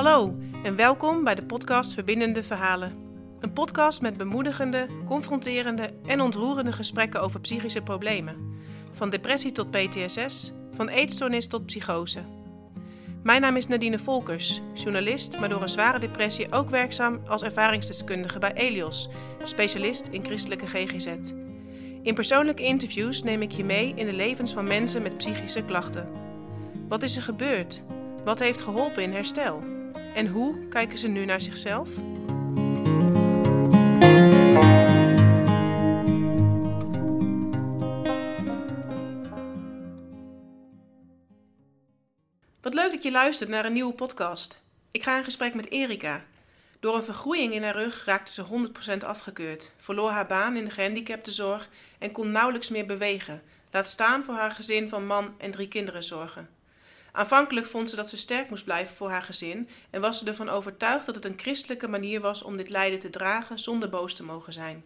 Hallo 0.00 0.36
en 0.62 0.76
welkom 0.76 1.24
bij 1.24 1.34
de 1.34 1.42
podcast 1.42 1.92
Verbindende 1.92 2.42
Verhalen. 2.42 2.92
Een 3.40 3.52
podcast 3.52 4.00
met 4.00 4.16
bemoedigende, 4.16 4.86
confronterende 5.06 5.90
en 6.06 6.20
ontroerende 6.20 6.72
gesprekken 6.72 7.22
over 7.22 7.40
psychische 7.40 7.82
problemen. 7.82 8.36
Van 8.92 9.10
depressie 9.10 9.52
tot 9.52 9.70
PTSS, 9.70 10.52
van 10.74 10.88
eetstoornis 10.88 11.46
tot 11.46 11.66
psychose. 11.66 12.18
Mijn 13.22 13.40
naam 13.40 13.56
is 13.56 13.66
Nadine 13.66 13.98
Volkers, 13.98 14.60
journalist, 14.74 15.38
maar 15.38 15.48
door 15.48 15.62
een 15.62 15.68
zware 15.68 15.98
depressie 15.98 16.52
ook 16.52 16.70
werkzaam 16.70 17.20
als 17.26 17.42
ervaringsdeskundige 17.42 18.38
bij 18.38 18.52
Elios, 18.52 19.08
specialist 19.42 20.08
in 20.08 20.24
christelijke 20.24 20.66
GGZ. 20.66 21.06
In 22.02 22.14
persoonlijke 22.14 22.62
interviews 22.62 23.22
neem 23.22 23.42
ik 23.42 23.52
je 23.52 23.64
mee 23.64 23.92
in 23.96 24.06
de 24.06 24.12
levens 24.12 24.52
van 24.52 24.64
mensen 24.64 25.02
met 25.02 25.16
psychische 25.16 25.64
klachten. 25.64 26.08
Wat 26.88 27.02
is 27.02 27.16
er 27.16 27.22
gebeurd? 27.22 27.82
Wat 28.24 28.38
heeft 28.38 28.62
geholpen 28.62 29.02
in 29.02 29.12
herstel? 29.12 29.78
En 30.14 30.26
hoe 30.26 30.68
kijken 30.68 30.98
ze 30.98 31.08
nu 31.08 31.24
naar 31.24 31.40
zichzelf? 31.40 31.88
Wat 42.60 42.74
leuk 42.74 42.90
dat 42.90 43.02
je 43.02 43.10
luistert 43.10 43.48
naar 43.48 43.64
een 43.64 43.72
nieuwe 43.72 43.94
podcast. 43.94 44.62
Ik 44.90 45.02
ga 45.02 45.16
in 45.16 45.24
gesprek 45.24 45.54
met 45.54 45.70
Erika. 45.70 46.24
Door 46.80 46.96
een 46.96 47.04
vergroeiing 47.04 47.52
in 47.52 47.62
haar 47.62 47.76
rug 47.76 48.04
raakte 48.04 48.32
ze 48.32 48.44
100% 48.94 49.06
afgekeurd, 49.06 49.70
verloor 49.76 50.10
haar 50.10 50.26
baan 50.26 50.56
in 50.56 50.64
de 50.64 50.70
gehandicaptenzorg 50.70 51.68
en 51.98 52.12
kon 52.12 52.30
nauwelijks 52.30 52.68
meer 52.68 52.86
bewegen, 52.86 53.42
laat 53.70 53.88
staan 53.88 54.24
voor 54.24 54.34
haar 54.34 54.50
gezin 54.50 54.88
van 54.88 55.06
man 55.06 55.34
en 55.38 55.50
drie 55.50 55.68
kinderen 55.68 56.04
zorgen. 56.04 56.59
Aanvankelijk 57.12 57.66
vond 57.66 57.90
ze 57.90 57.96
dat 57.96 58.08
ze 58.08 58.16
sterk 58.16 58.50
moest 58.50 58.64
blijven 58.64 58.96
voor 58.96 59.10
haar 59.10 59.22
gezin 59.22 59.68
en 59.90 60.00
was 60.00 60.18
ze 60.18 60.26
ervan 60.26 60.48
overtuigd 60.48 61.06
dat 61.06 61.14
het 61.14 61.24
een 61.24 61.38
christelijke 61.38 61.88
manier 61.88 62.20
was 62.20 62.42
om 62.42 62.56
dit 62.56 62.68
lijden 62.68 62.98
te 62.98 63.10
dragen 63.10 63.58
zonder 63.58 63.88
boos 63.88 64.14
te 64.14 64.24
mogen 64.24 64.52
zijn. 64.52 64.84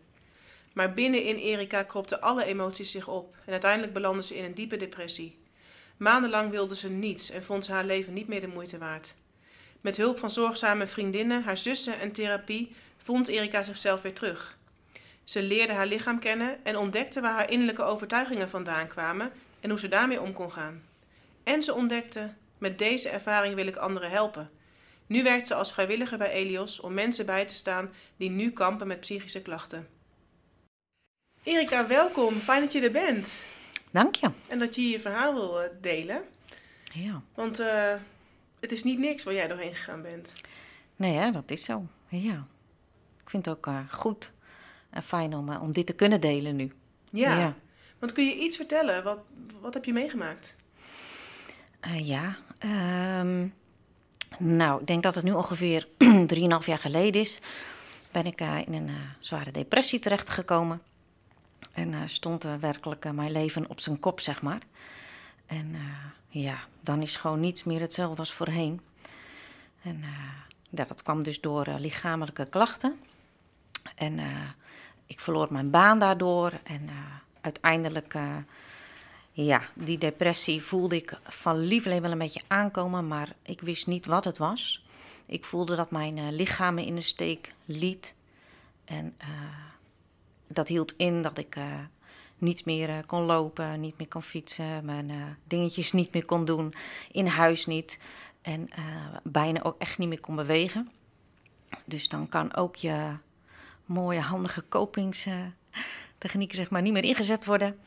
Maar 0.73 0.93
binnenin 0.93 1.37
Erika 1.37 1.83
kropten 1.83 2.21
alle 2.21 2.45
emoties 2.45 2.91
zich 2.91 3.09
op 3.09 3.37
en 3.45 3.53
uiteindelijk 3.53 3.93
belandde 3.93 4.23
ze 4.23 4.37
in 4.37 4.45
een 4.45 4.55
diepe 4.55 4.77
depressie. 4.77 5.39
Maandenlang 5.97 6.51
wilde 6.51 6.77
ze 6.77 6.91
niets 6.91 7.31
en 7.31 7.45
vond 7.45 7.65
ze 7.65 7.73
haar 7.73 7.85
leven 7.85 8.13
niet 8.13 8.29
meer 8.29 8.41
de 8.41 8.47
moeite 8.47 8.79
waard. 8.79 9.15
Met 9.81 9.97
hulp 9.97 10.19
van 10.19 10.31
zorgzame 10.31 10.87
vriendinnen, 10.87 11.43
haar 11.43 11.57
zussen 11.57 12.01
en 12.01 12.13
therapie 12.13 12.75
vond 12.97 13.29
Erika 13.29 13.63
zichzelf 13.63 14.03
weer 14.03 14.15
terug. 14.15 14.57
Ze 15.25 15.43
leerde 15.43 15.73
haar 15.73 15.87
lichaam 15.87 16.19
kennen 16.19 16.65
en 16.65 16.77
ontdekte 16.77 17.21
waar 17.21 17.35
haar 17.35 17.51
innerlijke 17.51 17.83
overtuigingen 17.83 18.49
vandaan 18.49 18.87
kwamen 18.87 19.33
en 19.61 19.71
hoe 19.71 19.79
ze 19.79 19.89
daarmee 19.89 20.21
om 20.21 20.33
kon 20.33 20.53
gaan. 20.53 20.83
En 21.45 21.63
ze 21.63 21.75
ontdekte: 21.75 22.33
met 22.59 22.79
deze 22.79 23.09
ervaring 23.09 23.55
wil 23.55 23.67
ik 23.67 23.77
anderen 23.77 24.11
helpen. 24.11 24.51
Nu 25.07 25.23
werkt 25.23 25.47
ze 25.47 25.55
als 25.55 25.73
vrijwilliger 25.73 26.19
bij 26.19 26.31
Elios 26.31 26.81
om 26.81 26.95
mensen 26.95 27.27
bij 27.27 27.45
te 27.45 27.55
staan 27.55 27.93
die 28.17 28.31
nu 28.31 28.51
kampen 28.51 28.87
met 28.87 29.01
psychische 29.01 29.43
klachten. 29.43 29.89
Erika, 31.43 31.87
welkom. 31.87 32.35
Fijn 32.35 32.61
dat 32.61 32.73
je 32.73 32.81
er 32.81 32.91
bent. 32.91 33.37
Dank 33.91 34.15
je. 34.15 34.31
En 34.47 34.59
dat 34.59 34.75
je 34.75 34.89
je 34.89 35.01
verhaal 35.01 35.35
wil 35.35 35.63
eh, 35.63 35.71
delen. 35.81 36.23
Ja. 36.93 37.23
Want 37.35 37.61
uh, 37.61 37.95
het 38.61 38.73
is 38.73 38.85
niet 38.85 38.99
niks 38.99 39.25
waar 39.25 39.35
jij 39.35 39.49
doorheen 39.49 39.75
gegaan 39.75 40.03
bent. 40.03 40.33
Nee, 40.97 41.17
hè, 41.17 41.31
dat 41.31 41.51
is 41.51 41.65
zo. 41.65 41.87
Ja. 42.09 42.47
Ik 43.23 43.31
vind 43.31 43.47
het 43.47 43.57
ook 43.57 43.67
uh, 43.67 43.79
goed 43.91 44.33
en 44.91 45.03
fijn 45.03 45.35
om, 45.35 45.57
om 45.57 45.73
dit 45.73 45.87
te 45.87 45.93
kunnen 45.93 46.21
delen 46.21 46.57
nu. 46.57 46.73
Ja. 47.11 47.39
ja. 47.39 47.55
Want 47.99 48.13
kun 48.13 48.25
je 48.25 48.39
iets 48.39 48.57
vertellen? 48.57 49.03
Wat, 49.03 49.19
wat 49.61 49.75
heb 49.75 49.85
je 49.85 49.93
meegemaakt? 49.93 50.57
Uh, 51.87 52.07
ja, 52.07 52.37
um, 53.21 53.55
nou, 54.39 54.81
ik 54.81 54.87
denk 54.87 55.03
dat 55.03 55.15
het 55.15 55.25
nu 55.25 55.33
ongeveer 55.33 55.87
3,5 56.35 56.39
jaar 56.65 56.79
geleden 56.79 57.21
is. 57.21 57.39
Ben 58.11 58.27
ik 58.27 58.41
uh, 58.41 58.59
in 58.67 58.73
een 58.73 58.89
uh, 58.89 58.95
zware 59.21 59.51
depressie 59.51 59.99
terechtgekomen. 59.99 60.83
En 61.73 62.09
stond 62.09 62.47
werkelijk 62.61 63.13
mijn 63.13 63.33
leven 63.33 63.69
op 63.69 63.81
zijn 63.81 64.01
kop, 64.01 64.21
zeg 64.21 64.43
maar. 64.43 64.61
En 65.47 65.77
ja, 66.29 66.59
dan 66.81 67.03
is 67.03 67.17
gewoon 67.17 67.41
niets 67.41 67.65
meer 67.65 67.81
hetzelfde 67.81 68.19
als 68.19 68.33
voorheen. 68.33 68.81
En 69.83 70.05
ja, 70.71 70.85
dat 70.85 71.03
kwam 71.03 71.23
dus 71.23 71.41
door 71.41 71.67
lichamelijke 71.79 72.47
klachten. 72.47 72.99
En 73.95 74.21
ik 75.07 75.21
verloor 75.21 75.49
mijn 75.51 75.71
baan 75.71 75.99
daardoor. 75.99 76.53
En 76.63 76.89
uiteindelijk 77.41 78.15
ja, 79.37 79.63
die 79.75 79.99
depressie 79.99 80.63
voelde 80.63 80.97
ik 80.97 81.19
van 81.25 81.59
lieveling 81.59 82.01
wel 82.01 82.11
een 82.11 82.19
beetje 82.19 82.43
aankomen, 82.47 83.09
maar 83.09 83.35
ik 83.43 83.61
wist 83.61 83.87
niet 83.87 84.07
wat 84.07 84.25
het 84.25 84.39
was. 84.39 84.85
Ik 85.27 85.45
voelde 85.45 85.77
dat 85.77 85.91
mijn 85.91 86.17
uh, 86.17 86.31
lichaam 86.31 86.75
me 86.75 86.87
in 86.87 86.95
de 86.95 87.01
steek 87.01 87.55
liet. 87.65 88.15
En 88.85 89.15
uh, 89.23 89.29
dat 90.47 90.69
hield 90.69 90.95
in 90.97 91.23
dat 91.23 91.39
ik 91.39 91.57
uh, 91.57 91.65
niet 92.39 92.65
meer 92.65 93.05
kon 93.07 93.23
lopen, 93.23 93.81
niet 93.81 93.99
meer 93.99 94.09
kon 94.09 94.23
fietsen, 94.23 94.85
mijn 94.85 95.39
dingetjes 95.47 95.93
niet 95.93 96.13
meer 96.13 96.25
kon 96.25 96.45
doen, 96.45 96.75
in 97.13 97.27
huis 97.27 97.67
niet. 97.67 98.01
En 98.43 98.69
bijna 99.23 99.63
ook 99.63 99.79
echt 99.79 99.99
niet 99.99 100.09
meer 100.09 100.21
kon 100.21 100.37
bewegen. 100.37 100.91
Dus 101.85 102.09
dan 102.09 102.29
kan 102.29 102.55
ook 102.55 102.77
je 102.77 103.15
mooie, 103.85 104.21
handige 104.21 104.61
kopingstechnieken 104.61 106.57
zeg 106.57 106.71
maar, 106.71 106.83
niet 106.83 106.93
meer 106.93 107.05
ingezet 107.05 107.45
worden. 107.45 107.79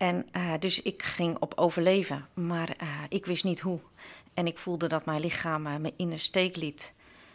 En 0.00 0.28
uh, 0.36 0.52
dus 0.58 0.82
ik 0.82 1.02
ging 1.02 1.36
op 1.38 1.52
overleven, 1.56 2.26
maar 2.34 2.68
uh, 2.82 2.88
ik 3.08 3.26
wist 3.26 3.44
niet 3.44 3.60
hoe. 3.60 3.80
En 4.34 4.46
ik 4.46 4.58
voelde 4.58 4.86
dat 4.86 5.04
mijn 5.04 5.20
lichaam 5.20 5.66
uh, 5.66 5.76
me 5.76 5.92
in 5.96 6.10
een 6.12 6.18
steek 6.18 6.56
liet. 6.56 6.94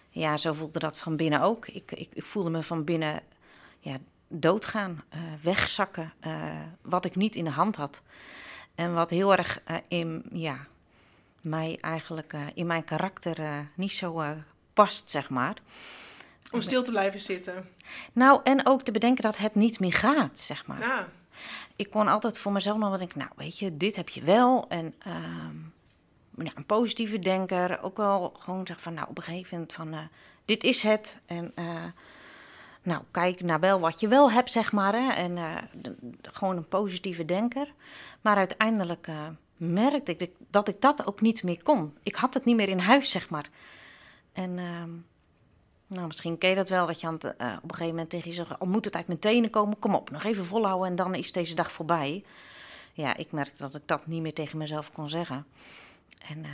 Ja, 0.09 0.37
zo 0.37 0.53
voelde 0.53 0.79
dat 0.79 0.97
van 0.97 1.15
binnen 1.15 1.41
ook. 1.41 1.67
Ik, 1.67 1.91
ik, 1.91 2.09
ik 2.13 2.23
voelde 2.23 2.49
me 2.49 2.63
van 2.63 2.83
binnen 2.83 3.21
ja, 3.79 3.97
doodgaan, 4.27 5.03
wegzakken, 5.41 6.13
wat 6.81 7.05
ik 7.05 7.15
niet 7.15 7.35
in 7.35 7.43
de 7.43 7.49
hand 7.49 7.75
had. 7.75 8.03
En 8.75 8.93
wat 8.93 9.09
heel 9.09 9.35
erg 9.35 9.61
in 9.87 10.23
ja, 10.31 10.67
mij 11.41 11.77
eigenlijk, 11.81 12.35
in 12.53 12.65
mijn 12.65 12.83
karakter 12.83 13.67
niet 13.75 13.91
zo 13.91 14.23
past, 14.73 15.09
zeg 15.09 15.29
maar. 15.29 15.55
Om 16.51 16.61
stil 16.61 16.83
te 16.83 16.91
blijven 16.91 17.19
zitten. 17.19 17.69
Nou, 18.13 18.39
en 18.43 18.65
ook 18.67 18.81
te 18.81 18.91
bedenken 18.91 19.23
dat 19.23 19.37
het 19.37 19.55
niet 19.55 19.79
meer 19.79 19.93
gaat, 19.93 20.39
zeg 20.39 20.65
maar. 20.65 20.79
Ja 20.79 21.07
ik 21.75 21.89
kon 21.89 22.07
altijd 22.07 22.37
voor 22.37 22.51
mezelf 22.51 22.77
nog 22.77 22.89
wel 22.89 22.97
denken, 22.97 23.19
nou 23.19 23.31
weet 23.35 23.59
je, 23.59 23.77
dit 23.77 23.95
heb 23.95 24.09
je 24.09 24.23
wel. 24.23 24.65
En 24.69 24.93
uh, 25.07 26.45
ja, 26.45 26.51
een 26.55 26.65
positieve 26.65 27.19
denker, 27.19 27.83
ook 27.83 27.97
wel 27.97 28.33
gewoon 28.39 28.67
zeggen 28.67 28.83
van, 28.83 28.93
nou 28.93 29.07
op 29.09 29.17
een 29.17 29.23
gegeven 29.23 29.53
moment 29.53 29.73
van, 29.73 29.93
uh, 29.93 29.99
dit 30.45 30.63
is 30.63 30.83
het. 30.83 31.19
En 31.25 31.51
uh, 31.55 31.83
nou, 32.83 33.01
kijk 33.11 33.41
naar 33.41 33.59
wel 33.59 33.79
wat 33.79 33.99
je 33.99 34.07
wel 34.07 34.31
hebt, 34.31 34.51
zeg 34.51 34.71
maar. 34.71 34.93
Hè? 34.93 35.11
En 35.11 35.35
de, 35.81 35.95
gewoon 36.21 36.57
een 36.57 36.67
positieve 36.67 37.25
denker. 37.25 37.73
Maar 38.21 38.35
uiteindelijk 38.35 39.07
merkte 39.57 40.15
ik 40.17 40.31
dat 40.49 40.67
ik 40.67 40.81
dat 40.81 41.07
ook 41.07 41.21
niet 41.21 41.43
meer 41.43 41.63
kon. 41.63 41.97
Ik 42.03 42.15
had 42.15 42.33
het 42.33 42.45
niet 42.45 42.55
meer 42.55 42.69
in 42.69 42.79
huis, 42.79 43.11
zeg 43.11 43.29
maar. 43.29 43.49
En 44.33 44.59
ehm, 44.59 44.89
nou, 45.87 46.07
misschien 46.07 46.37
ken 46.37 46.49
je 46.49 46.55
dat 46.55 46.69
wel, 46.69 46.85
dat 46.85 47.01
je 47.01 47.07
aan 47.07 47.13
het, 47.13 47.23
uh, 47.23 47.31
op 47.31 47.63
een 47.63 47.69
gegeven 47.69 47.87
moment 47.87 48.09
tegen 48.09 48.29
je 48.29 48.35
zegt... 48.35 48.59
al 48.59 48.67
moet 48.67 48.85
het 48.85 48.95
uit 48.95 49.07
mijn 49.07 49.19
tenen 49.19 49.49
komen, 49.49 49.79
kom 49.79 49.95
op, 49.95 50.09
nog 50.09 50.23
even 50.23 50.45
volhouden 50.45 50.87
en 50.87 50.95
dan 50.95 51.15
is 51.15 51.31
deze 51.31 51.55
dag 51.55 51.71
voorbij. 51.71 52.23
Ja, 52.93 53.15
ik 53.15 53.31
merkte 53.31 53.57
dat 53.57 53.75
ik 53.75 53.81
dat 53.85 54.07
niet 54.07 54.21
meer 54.21 54.33
tegen 54.33 54.57
mezelf 54.57 54.91
kon 54.91 55.09
zeggen. 55.09 55.45
En 56.27 56.37
uh, 56.37 56.49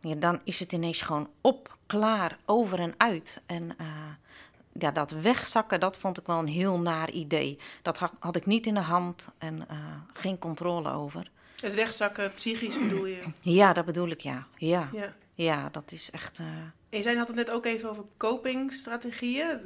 ja, 0.00 0.14
dan 0.14 0.40
is 0.44 0.58
het 0.58 0.72
ineens 0.72 1.02
gewoon 1.02 1.28
op, 1.40 1.76
klaar, 1.86 2.38
over 2.44 2.78
en 2.78 2.94
uit. 2.96 3.42
En 3.46 3.62
uh, 3.80 3.86
ja, 4.72 4.90
dat 4.90 5.10
wegzakken, 5.10 5.80
dat 5.80 5.96
vond 5.96 6.18
ik 6.18 6.26
wel 6.26 6.38
een 6.38 6.46
heel 6.46 6.78
naar 6.78 7.10
idee. 7.10 7.58
Dat 7.82 7.98
had, 7.98 8.12
had 8.18 8.36
ik 8.36 8.46
niet 8.46 8.66
in 8.66 8.74
de 8.74 8.80
hand 8.80 9.28
en 9.38 9.66
geen 10.12 10.38
controle 10.38 10.90
over. 10.90 11.30
Het 11.60 11.74
wegzakken, 11.74 12.34
psychisch 12.34 12.78
bedoel 12.78 13.06
je? 13.06 13.22
Ja, 13.40 13.72
dat 13.72 13.84
bedoel 13.84 14.08
ik, 14.08 14.20
ja. 14.20 14.46
Ja, 14.56 14.88
ja. 14.92 15.14
Ja 15.34 15.68
dat 15.68 15.92
is 15.92 16.10
echt... 16.10 16.38
En 16.88 17.00
jij 17.00 17.14
had 17.14 17.26
het 17.26 17.36
net 17.36 17.50
ook 17.50 17.64
even 17.64 17.90
over 17.90 18.04
copingstrategieën. 18.16 19.60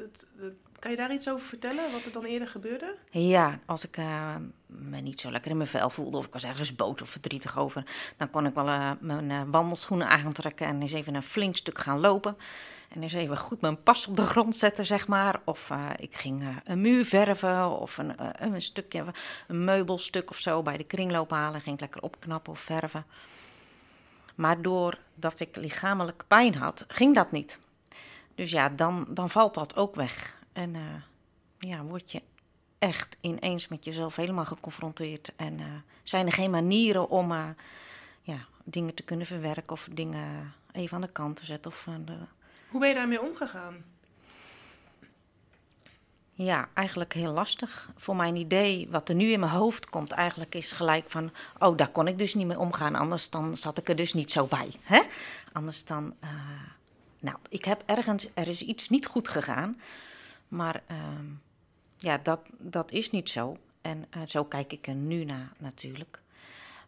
Kan 0.79 0.91
je 0.91 0.97
daar 0.97 1.13
iets 1.13 1.29
over 1.29 1.47
vertellen, 1.47 1.93
wat 1.93 2.05
er 2.05 2.13
dan 2.13 2.25
eerder 2.25 2.49
gebeurde? 2.49 2.97
Ja, 3.11 3.59
als 3.65 3.87
ik 3.87 3.97
uh, 3.97 4.35
me 4.67 5.01
niet 5.01 5.21
zo 5.21 5.31
lekker 5.31 5.51
in 5.51 5.57
mijn 5.57 5.69
vel 5.69 5.91
voelde 5.91 6.17
of 6.17 6.27
ik 6.27 6.33
was 6.33 6.45
ergens 6.45 6.75
boos 6.75 7.03
of 7.03 7.09
verdrietig 7.09 7.59
over, 7.59 7.83
dan 8.17 8.31
kon 8.31 8.47
ik 8.47 8.55
wel 8.55 8.67
uh, 8.69 8.91
mijn 9.01 9.31
uh, 9.31 9.43
wandelschoenen 9.51 10.09
aantrekken 10.09 10.67
en 10.67 10.83
eens 10.83 10.93
even 10.93 11.15
een 11.15 11.23
flink 11.23 11.57
stuk 11.57 11.79
gaan 11.79 12.01
lopen. 12.01 12.37
En 12.89 13.03
eens 13.03 13.13
even 13.13 13.37
goed 13.37 13.61
mijn 13.61 13.83
pas 13.83 14.07
op 14.07 14.17
de 14.17 14.23
grond 14.23 14.57
zetten, 14.57 14.87
zeg 14.87 15.07
maar. 15.07 15.41
Of 15.45 15.71
ik 15.97 16.15
ging 16.15 16.45
een 16.65 16.81
muur 16.81 17.05
verven 17.05 17.79
of 17.79 17.99
een, 17.99 18.15
een 18.45 18.63
stukje, 18.63 19.05
een 19.49 19.65
meubelstuk 19.65 20.31
of 20.31 20.39
zo 20.39 20.63
bij 20.63 20.77
de 20.77 20.85
kringloop 20.85 21.31
halen. 21.31 21.61
Ging 21.61 21.75
ik 21.75 21.81
lekker 21.81 22.03
opknappen 22.03 22.53
of 22.53 22.61
verven. 22.61 23.05
Maar 24.37 24.63
doordat 24.63 25.41
ik 25.41 25.57
lichamelijk 25.57 26.25
pijn 26.29 26.55
had, 26.55 26.85
ging 26.89 27.15
dat 27.15 27.33
niet. 27.33 27.61
Dus 28.35 28.51
ja, 28.51 28.69
dan, 28.69 29.07
dan 29.09 29.31
valt 29.31 29.55
dat 29.55 29.77
ook 29.77 29.95
weg. 29.95 30.37
En 30.53 30.75
uh, 30.75 30.83
ja, 31.59 31.83
word 31.83 32.13
je 32.13 32.23
echt 32.79 33.17
ineens 33.21 33.69
met 33.69 33.85
jezelf 33.85 34.17
helemaal 34.17 34.45
geconfronteerd. 34.45 35.33
En 35.37 35.59
uh, 35.59 35.67
zijn 36.03 36.27
er 36.27 36.33
geen 36.33 36.51
manieren 36.51 37.09
om 37.09 37.33
uh, 37.33 37.49
ja, 38.23 38.39
dingen 38.65 38.95
te 38.95 39.03
kunnen 39.03 39.27
verwerken 39.27 39.73
of 39.73 39.89
dingen 39.93 40.55
even 40.73 40.95
aan 40.95 41.01
de 41.01 41.13
kant 41.13 41.37
te 41.37 41.45
zetten 41.45 41.71
of 41.71 41.89
Hoe 42.69 42.81
ben 42.81 42.89
je 42.89 42.95
daarmee 42.95 43.23
omgegaan? 43.23 43.85
Ja, 46.39 46.69
eigenlijk 46.75 47.13
heel 47.13 47.33
lastig. 47.33 47.91
Voor 47.97 48.17
mijn 48.17 48.37
idee, 48.37 48.89
wat 48.91 49.09
er 49.09 49.15
nu 49.15 49.33
in 49.33 49.41
mijn 49.41 49.53
hoofd 49.53 49.91
komt, 49.91 50.13
eigenlijk 50.13 50.55
is 50.55 50.73
gelijk 50.73 51.11
van... 51.11 51.31
oh, 51.59 51.77
daar 51.77 51.89
kon 51.89 52.09
ik 52.09 52.19
dus 52.19 52.35
niet 52.35 52.47
mee 52.47 52.59
omgaan, 52.59 52.95
anders 52.95 53.31
dan 53.31 53.57
zat 53.57 53.79
ik 53.79 53.89
er 53.89 53.97
dus 53.97 54.13
niet 54.13 54.33
zo 54.33 54.47
bij. 54.47 54.71
Hè? 54.83 55.03
Anders 55.53 55.85
dan... 55.85 56.15
Uh, 56.25 56.31
nou, 57.21 57.37
ik 57.49 57.65
heb 57.65 57.83
ergens... 57.87 58.27
Er 58.35 58.49
is 58.49 58.63
iets 58.63 58.89
niet 58.89 59.07
goed 59.07 59.29
gegaan, 59.29 59.81
maar 60.49 60.83
uh, 60.91 60.97
ja, 61.97 62.19
dat, 62.23 62.41
dat 62.59 62.93
is 62.93 63.11
niet 63.11 63.29
zo. 63.29 63.57
En 63.81 64.07
uh, 64.17 64.23
zo 64.27 64.45
kijk 64.45 64.73
ik 64.73 64.87
er 64.87 64.95
nu 64.95 65.25
naar 65.25 65.53
natuurlijk. 65.59 66.21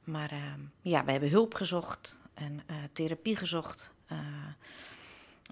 Maar 0.04 0.30
ehm, 0.30 0.60
ja, 0.80 1.04
we 1.04 1.10
hebben 1.10 1.30
hulp 1.30 1.54
gezocht 1.54 2.18
en 2.34 2.62
eh, 2.66 2.76
therapie 2.92 3.36
gezocht. 3.36 3.92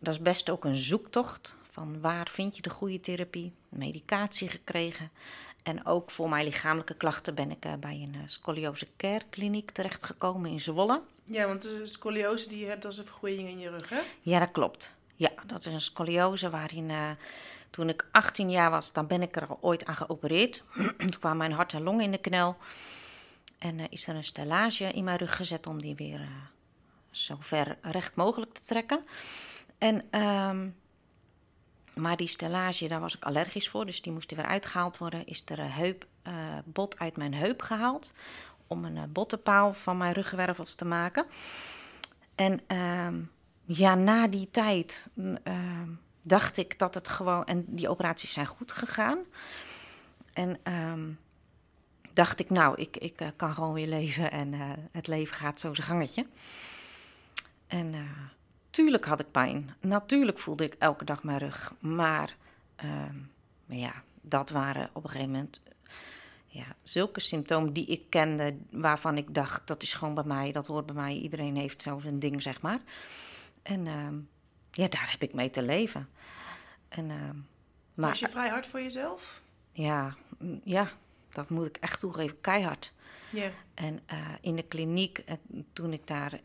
dat 0.00 0.14
is 0.14 0.20
best 0.20 0.50
ook 0.50 0.64
een 0.64 0.76
zoektocht 0.76 1.56
van 1.76 2.00
waar 2.00 2.28
vind 2.28 2.56
je 2.56 2.62
de 2.62 2.70
goede 2.70 3.00
therapie, 3.00 3.52
medicatie 3.69 4.49
gekregen. 4.49 5.11
En 5.62 5.87
ook 5.87 6.11
voor 6.11 6.28
mijn 6.28 6.44
lichamelijke 6.44 6.94
klachten 6.94 7.34
ben 7.34 7.50
ik 7.50 7.64
uh, 7.64 7.75
bij 7.75 7.94
een 8.02 8.14
uh, 8.14 8.20
scoliose 8.26 8.87
care 8.96 9.25
kliniek 9.31 9.70
terechtgekomen 9.70 10.50
in 10.50 10.61
Zwolle. 10.61 11.02
Ja, 11.25 11.46
want 11.46 11.62
de 11.62 11.87
scoliose 11.87 12.49
die 12.49 12.58
je 12.58 12.67
hebt, 12.67 12.82
dat 12.82 12.93
is 12.93 12.99
een 12.99 13.05
vergroeiing 13.05 13.49
in 13.49 13.58
je 13.58 13.70
rug, 13.70 13.88
hè? 13.88 14.00
Ja, 14.20 14.38
dat 14.38 14.50
klopt. 14.50 14.94
Ja, 15.14 15.31
dat 15.46 15.67
is 15.67 15.73
een 15.73 15.81
scoliose 15.81 16.50
waarin 16.50 16.88
uh, 16.88 17.11
toen 17.70 17.88
ik 17.88 18.08
18 18.11 18.50
jaar 18.50 18.70
was, 18.70 18.93
dan 18.93 19.06
ben 19.06 19.22
ik 19.22 19.37
er 19.37 19.46
al 19.46 19.58
ooit 19.61 19.87
aan 19.87 19.96
geopereerd. 19.96 20.62
toen 20.99 21.19
kwam 21.19 21.37
mijn 21.37 21.52
hart 21.52 21.72
en 21.72 21.82
longen 21.82 22.05
in 22.05 22.11
de 22.11 22.19
knel. 22.19 22.56
En 23.58 23.90
is 23.90 24.08
er 24.08 24.14
een 24.14 24.25
stellage 24.25 24.84
in 24.84 25.05
mijn 25.05 25.19
rug 25.19 25.37
gezet 25.37 25.67
om 25.67 25.82
die 25.82 25.94
weer 25.94 26.29
zo 27.11 27.37
ver 27.40 27.79
recht 27.82 28.14
mogelijk 28.14 28.52
te 28.52 28.64
trekken. 28.64 29.06
En... 29.79 30.20
Um, 30.20 30.75
maar 32.00 32.16
die 32.16 32.26
stellage, 32.26 32.88
daar 32.88 33.00
was 33.00 33.16
ik 33.16 33.25
allergisch 33.25 33.69
voor, 33.69 33.87
dus 33.87 34.02
die 34.02 34.12
moest 34.12 34.31
er 34.31 34.37
weer 34.37 34.46
uitgehaald 34.46 34.98
worden. 34.98 35.26
Is 35.26 35.43
er 35.46 35.58
een 35.58 35.70
heup, 35.70 36.06
uh, 36.26 36.34
bot 36.64 36.98
uit 36.98 37.16
mijn 37.16 37.34
heup 37.34 37.62
gehaald 37.62 38.12
om 38.66 38.84
een 38.84 38.96
uh, 38.96 39.02
bottenpaal 39.08 39.72
van 39.72 39.96
mijn 39.96 40.12
ruggenwervels 40.12 40.75
te 40.75 40.84
maken. 40.84 41.26
En 42.34 42.60
uh, 42.72 43.08
ja, 43.64 43.94
na 43.94 44.28
die 44.28 44.48
tijd 44.50 45.08
ehm, 45.43 45.88
dacht 46.22 46.56
ik 46.56 46.78
dat 46.78 46.94
het 46.94 47.08
gewoon... 47.08 47.44
En 47.44 47.64
die 47.66 47.88
operaties 47.88 48.32
zijn 48.32 48.46
goed 48.46 48.72
gegaan. 48.72 49.19
En 50.32 50.58
ehm, 50.62 51.10
dacht 52.12 52.40
ik, 52.40 52.50
nou, 52.50 52.81
ik, 52.81 52.96
ik 52.96 53.20
uh, 53.20 53.28
kan 53.37 53.54
gewoon 53.54 53.72
weer 53.72 53.88
leven 53.88 54.31
en 54.31 54.54
het 54.93 55.06
leven 55.06 55.37
gaat 55.37 55.60
zo 55.60 55.75
zijn 55.75 55.87
gangetje. 55.87 56.26
En 57.66 57.94
Natuurlijk 58.76 59.05
had 59.05 59.20
ik 59.20 59.31
pijn. 59.31 59.75
Natuurlijk 59.81 60.38
voelde 60.38 60.64
ik 60.64 60.75
elke 60.78 61.05
dag 61.05 61.23
mijn 61.23 61.38
rug. 61.38 61.73
Maar, 61.78 62.37
uh, 62.84 62.90
ja, 63.67 64.02
dat 64.20 64.50
waren 64.50 64.90
op 64.93 65.05
een 65.05 65.11
gegeven 65.11 65.32
moment 65.32 65.61
ja, 66.46 66.64
zulke 66.82 67.20
symptomen 67.20 67.73
die 67.73 67.87
ik 67.87 68.11
kende, 68.11 68.56
waarvan 68.70 69.17
ik 69.17 69.34
dacht, 69.34 69.67
dat 69.67 69.82
is 69.82 69.94
gewoon 69.94 70.14
bij 70.14 70.25
mij, 70.25 70.52
dat 70.52 70.67
hoort 70.67 70.87
bij 70.87 70.94
mij, 70.94 71.14
iedereen 71.14 71.56
heeft 71.56 71.82
zo 71.82 71.99
zijn 71.99 72.19
ding, 72.19 72.43
zeg 72.43 72.61
maar. 72.61 72.78
En 73.62 73.87
uh, 73.87 74.08
ja, 74.70 74.88
daar 74.88 75.11
heb 75.11 75.22
ik 75.22 75.34
mee 75.34 75.50
te 75.50 75.62
leven. 75.62 76.08
En, 76.88 77.11
uh, 77.11 77.31
maar, 77.94 78.08
Was 78.11 78.20
je 78.20 78.29
vrij 78.29 78.49
hard 78.49 78.67
voor 78.67 78.81
jezelf? 78.81 79.43
Ja, 79.72 80.14
ja, 80.64 80.90
dat 81.29 81.50
moet 81.50 81.67
ik 81.67 81.76
echt 81.76 82.00
toegeven, 82.00 82.40
keihard. 82.40 82.93
Ja. 83.31 83.50
En 83.75 84.00
uh, 84.12 84.19
in 84.40 84.56
de 84.56 84.62
kliniek, 84.62 85.19
eh, 85.19 85.34
toen 85.72 85.93
ik 85.93 86.06
daar 86.06 86.40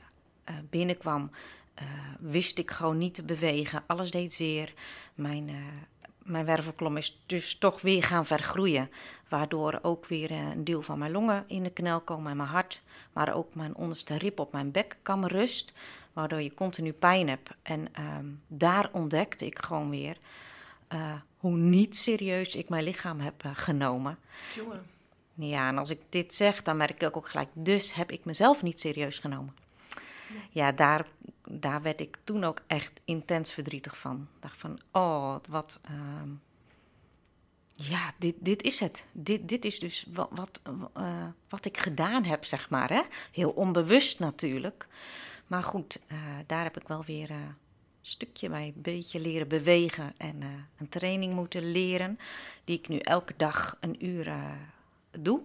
binnenkwam, 0.70 1.32
uh, 1.80 1.84
wist 2.20 2.58
ik 2.58 2.72
gewoon 2.72 2.98
niet 2.98 3.14
te 3.14 3.24
bewegen. 3.24 3.84
Alles 3.86 4.12
deed 4.12 4.34
zeer. 4.34 4.74
Mijn, 5.14 5.50
uh, 5.50 5.56
mijn 6.24 6.46
wervelklom 6.46 6.98
is 6.98 7.22
dus 7.26 7.58
toch 7.58 7.82
weer 7.82 8.04
gaan 8.04 8.26
vergroeien. 8.26 8.90
Waardoor 9.30 9.80
ook 9.82 10.06
weer 10.06 10.32
uh, 10.32 10.38
een 10.38 10.64
deel 10.64 10.82
van 10.82 11.00
mijn 11.00 11.12
longen 11.12 11.44
in 11.48 11.64
de 11.64 11.70
knel 11.70 12.00
komen 12.00 12.32
en 12.32 12.38
mijn 12.38 12.50
hart. 12.50 12.82
Maar 13.14 13.34
ook 13.34 13.56
mijn 13.56 13.76
onderste 13.76 14.18
rib 14.18 14.40
op 14.40 14.52
mijn 14.52 14.72
bek 14.72 14.98
kan 15.02 15.26
rust. 15.26 15.74
Waardoor 16.14 16.42
je 16.42 16.54
continu 16.54 16.94
pijn 16.94 17.30
hebt. 17.30 17.50
En 17.62 17.88
ehm, 17.92 18.26
daar 18.48 18.90
ontdekte 18.92 19.46
ik 19.46 19.60
gewoon 19.60 19.90
weer 19.90 20.18
hoe 21.38 21.58
niet 21.58 21.98
serieus 21.98 22.56
ik 22.56 22.70
mijn 22.70 22.84
lichaam 22.84 23.20
heb 23.20 23.44
genomen. 23.54 24.18
Jongen. 24.56 24.86
Ja, 25.34 25.68
en 25.68 25.78
als 25.78 25.90
ik 25.90 26.00
dit 26.10 26.34
zeg, 26.34 26.64
dan 26.64 26.78
merk 26.78 27.04
ik 27.04 27.16
ook 27.16 27.30
gelijk. 27.30 27.50
Dus 27.54 27.94
heb 27.94 28.12
ik 28.12 28.26
mezelf 28.26 28.64
niet 28.64 28.80
serieus 28.80 29.20
genomen. 29.20 29.56
Ja, 30.50 30.72
daar 30.72 31.06
daar 31.60 31.82
werd 31.82 32.02
ik 32.02 32.18
toen 32.24 32.44
ook 32.44 32.62
echt 32.68 33.00
intens 33.06 33.52
verdrietig 33.52 33.98
van. 33.98 34.28
Ik 34.36 34.42
dacht 34.42 34.58
van, 34.58 34.80
oh, 34.92 35.36
wat. 35.50 35.80
Uh, 35.92 36.32
ja, 37.74 38.14
dit, 38.18 38.36
dit 38.40 38.62
is 38.62 38.80
het. 38.80 39.06
Dit, 39.12 39.50
dit 39.50 39.66
is 39.66 39.80
dus 39.80 40.06
wat, 40.14 40.30
wat, 40.32 40.62
uh, 40.98 41.26
wat 41.50 41.66
ik 41.66 41.78
gedaan 41.78 42.24
heb, 42.24 42.46
zeg 42.46 42.70
maar. 42.70 42.90
Hè? 42.90 43.02
Heel 43.32 43.50
onbewust 43.50 44.20
natuurlijk. 44.20 44.88
Maar 45.48 45.64
goed, 45.64 46.00
uh, 46.12 46.18
daar 46.48 46.64
heb 46.64 46.78
ik 46.78 46.88
wel 46.88 47.04
weer 47.06 47.30
uh, 47.30 47.36
een 47.36 47.56
stukje 48.02 48.50
bij 48.50 48.74
een 48.76 48.82
beetje 48.82 49.20
leren 49.20 49.48
bewegen. 49.48 50.14
En 50.18 50.68
een 50.78 50.90
training 50.90 51.34
moeten 51.34 51.72
leren, 51.72 52.20
die 52.64 52.78
ik 52.78 52.88
nu 52.88 52.98
elke 52.98 53.34
dag 53.38 53.78
een 53.80 54.06
uur 54.06 54.34
doe 55.12 55.42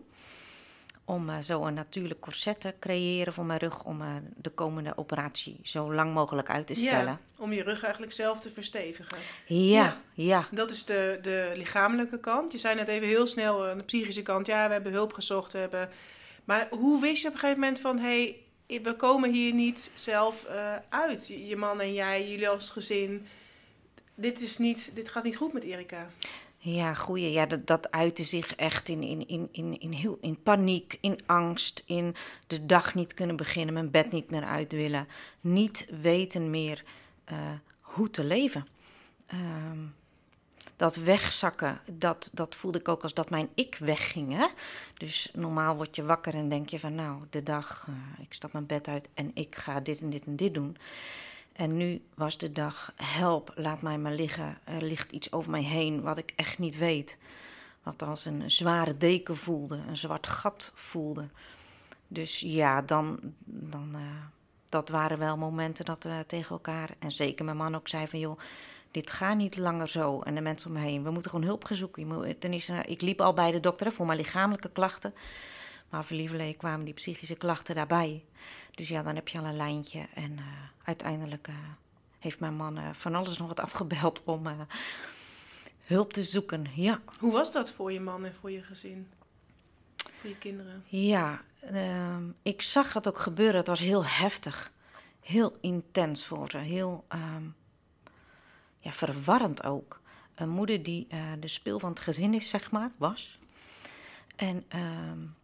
om 1.08 1.28
uh, 1.28 1.38
zo 1.38 1.64
een 1.64 1.74
natuurlijk 1.74 2.20
corset 2.20 2.60
te 2.60 2.74
creëren 2.80 3.32
voor 3.32 3.44
mijn 3.44 3.58
rug, 3.58 3.84
om 3.84 4.00
uh, 4.00 4.08
de 4.36 4.50
komende 4.50 4.96
operatie 4.96 5.58
zo 5.62 5.94
lang 5.94 6.14
mogelijk 6.14 6.50
uit 6.50 6.66
te 6.66 6.74
stellen. 6.74 7.06
Ja, 7.06 7.20
om 7.38 7.52
je 7.52 7.62
rug 7.62 7.82
eigenlijk 7.82 8.12
zelf 8.12 8.40
te 8.40 8.50
verstevigen. 8.50 9.18
Ja, 9.46 9.96
ja. 10.14 10.48
Dat 10.50 10.70
is 10.70 10.84
de, 10.84 11.18
de 11.22 11.52
lichamelijke 11.54 12.18
kant. 12.18 12.52
Je 12.52 12.58
zei 12.58 12.74
net 12.74 12.88
even 12.88 13.08
heel 13.08 13.26
snel 13.26 13.68
uh, 13.68 13.76
de 13.76 13.82
psychische 13.82 14.22
kant. 14.22 14.46
Ja, 14.46 14.66
we 14.66 14.72
hebben 14.72 14.92
hulp 14.92 15.12
gezocht. 15.12 15.52
We 15.52 15.58
hebben... 15.58 15.88
Maar 16.44 16.68
hoe 16.70 17.00
wist 17.00 17.22
je 17.22 17.28
op 17.28 17.34
een 17.34 17.40
gegeven 17.40 17.60
moment 17.60 17.80
van, 17.80 17.98
hé, 17.98 18.36
hey, 18.66 18.82
we 18.82 18.94
komen 18.94 19.32
hier 19.32 19.54
niet 19.54 19.90
zelf 19.94 20.46
uit? 20.88 21.26
Je 21.26 21.56
man 21.56 21.80
en 21.80 21.92
jij, 21.92 22.28
jullie 22.30 22.48
als 22.48 22.70
gezin. 22.70 23.26
Dit, 24.14 24.40
is 24.40 24.58
niet, 24.58 24.90
dit 24.94 25.08
gaat 25.08 25.24
niet 25.24 25.36
goed 25.36 25.52
met 25.52 25.62
Erika. 25.62 26.06
Ja, 26.68 26.94
goeie. 26.94 27.30
Ja, 27.30 27.46
dat, 27.46 27.66
dat 27.66 27.90
uitte 27.90 28.24
zich 28.24 28.54
echt 28.54 28.88
in, 28.88 29.02
in, 29.02 29.28
in, 29.28 29.48
in, 29.52 29.80
in, 29.80 29.92
heel, 29.92 30.18
in 30.20 30.42
paniek, 30.42 30.98
in 31.00 31.18
angst, 31.26 31.82
in 31.86 32.14
de 32.46 32.66
dag 32.66 32.94
niet 32.94 33.14
kunnen 33.14 33.36
beginnen, 33.36 33.74
mijn 33.74 33.90
bed 33.90 34.12
niet 34.12 34.30
meer 34.30 34.44
uit 34.44 34.72
willen, 34.72 35.08
niet 35.40 35.88
weten 36.00 36.50
meer 36.50 36.84
uh, 37.32 37.38
hoe 37.80 38.10
te 38.10 38.24
leven. 38.24 38.66
Uh, 39.34 39.40
dat 40.76 40.94
wegzakken, 40.94 41.80
dat, 41.86 42.30
dat 42.32 42.54
voelde 42.54 42.78
ik 42.78 42.88
ook 42.88 43.02
als 43.02 43.14
dat 43.14 43.30
mijn 43.30 43.48
ik 43.54 43.76
wegging. 43.80 44.32
Hè? 44.32 44.46
Dus 44.94 45.30
normaal 45.34 45.76
word 45.76 45.96
je 45.96 46.04
wakker 46.04 46.34
en 46.34 46.48
denk 46.48 46.68
je 46.68 46.78
van 46.78 46.94
nou, 46.94 47.22
de 47.30 47.42
dag, 47.42 47.86
uh, 47.88 48.24
ik 48.24 48.32
stap 48.32 48.52
mijn 48.52 48.66
bed 48.66 48.88
uit 48.88 49.08
en 49.14 49.30
ik 49.34 49.56
ga 49.56 49.80
dit 49.80 50.00
en 50.00 50.10
dit 50.10 50.24
en 50.24 50.36
dit 50.36 50.54
doen. 50.54 50.76
En 51.56 51.76
nu 51.76 52.02
was 52.14 52.38
de 52.38 52.52
dag, 52.52 52.92
help, 52.96 53.52
laat 53.54 53.82
mij 53.82 53.98
maar 53.98 54.12
liggen. 54.12 54.58
Er 54.64 54.82
ligt 54.82 55.12
iets 55.12 55.32
over 55.32 55.50
mij 55.50 55.62
heen 55.62 56.02
wat 56.02 56.18
ik 56.18 56.32
echt 56.36 56.58
niet 56.58 56.78
weet. 56.78 57.18
Wat 57.82 58.02
als 58.02 58.24
een 58.24 58.50
zware 58.50 58.96
deken 58.96 59.36
voelde, 59.36 59.80
een 59.88 59.96
zwart 59.96 60.26
gat 60.26 60.72
voelde. 60.74 61.28
Dus 62.08 62.40
ja, 62.40 62.82
dan, 62.82 63.18
dan 63.44 63.90
uh, 63.94 64.00
dat 64.68 64.88
waren 64.88 65.18
wel 65.18 65.36
momenten 65.36 65.84
dat 65.84 66.04
we 66.04 66.24
tegen 66.26 66.50
elkaar, 66.50 66.90
en 66.98 67.12
zeker 67.12 67.44
mijn 67.44 67.56
man 67.56 67.74
ook 67.74 67.88
zei 67.88 68.06
van 68.08 68.18
joh, 68.18 68.38
dit 68.90 69.10
gaat 69.10 69.36
niet 69.36 69.56
langer 69.56 69.88
zo. 69.88 70.20
En 70.20 70.34
de 70.34 70.40
mensen 70.40 70.68
om 70.68 70.76
me 70.76 70.82
heen, 70.82 71.02
we 71.02 71.10
moeten 71.10 71.30
gewoon 71.30 71.46
hulp 71.46 71.64
gaan 71.64 71.76
zoeken. 71.76 72.38
Ten 72.38 72.52
eerste, 72.52 72.82
ik 72.86 73.00
liep 73.00 73.20
al 73.20 73.32
bij 73.34 73.50
de 73.50 73.60
dokter 73.60 73.92
voor 73.92 74.06
mijn 74.06 74.18
lichamelijke 74.18 74.70
klachten. 74.70 75.14
Maar 75.88 76.04
voor 76.04 76.16
lieverlee 76.16 76.56
kwamen 76.56 76.84
die 76.84 76.94
psychische 76.94 77.34
klachten 77.34 77.74
daarbij. 77.74 78.24
Dus 78.76 78.88
ja, 78.88 79.02
dan 79.02 79.14
heb 79.14 79.28
je 79.28 79.38
al 79.38 79.44
een 79.44 79.56
lijntje. 79.56 80.06
En 80.14 80.32
uh, 80.32 80.44
uiteindelijk 80.84 81.48
uh, 81.48 81.54
heeft 82.18 82.40
mijn 82.40 82.54
man 82.54 82.78
uh, 82.78 82.88
van 82.92 83.14
alles 83.14 83.38
nog 83.38 83.48
wat 83.48 83.60
afgebeld 83.60 84.24
om 84.24 84.46
hulp 85.80 86.12
te 86.12 86.22
zoeken. 86.22 86.66
Ja. 86.74 87.00
Hoe 87.18 87.32
was 87.32 87.52
dat 87.52 87.72
voor 87.72 87.92
je 87.92 88.00
man 88.00 88.24
en 88.24 88.34
voor 88.40 88.50
je 88.50 88.62
gezin? 88.62 89.08
Voor 89.96 90.30
je 90.30 90.38
kinderen? 90.38 90.84
Ja, 90.86 91.42
ehm, 91.60 92.24
ik 92.42 92.62
zag 92.62 92.92
dat 92.92 93.08
ook 93.08 93.18
gebeuren. 93.18 93.56
Het 93.56 93.66
was 93.66 93.80
heel 93.80 94.04
heftig. 94.04 94.72
Heel 95.20 95.56
intens 95.60 96.24
voor 96.24 96.50
ze. 96.50 96.58
Heel 96.58 97.04
um, 97.14 97.54
ja, 98.80 98.92
verwarrend 98.92 99.64
ook. 99.64 100.00
Een 100.34 100.48
moeder 100.48 100.82
die 100.82 101.06
de 101.40 101.48
speel 101.48 101.78
van 101.78 101.90
het 101.90 102.00
gezin 102.00 102.34
is, 102.34 102.48
zeg 102.48 102.70
maar, 102.70 102.90
was. 102.98 103.38
En 104.36 104.64
um, 104.74 105.34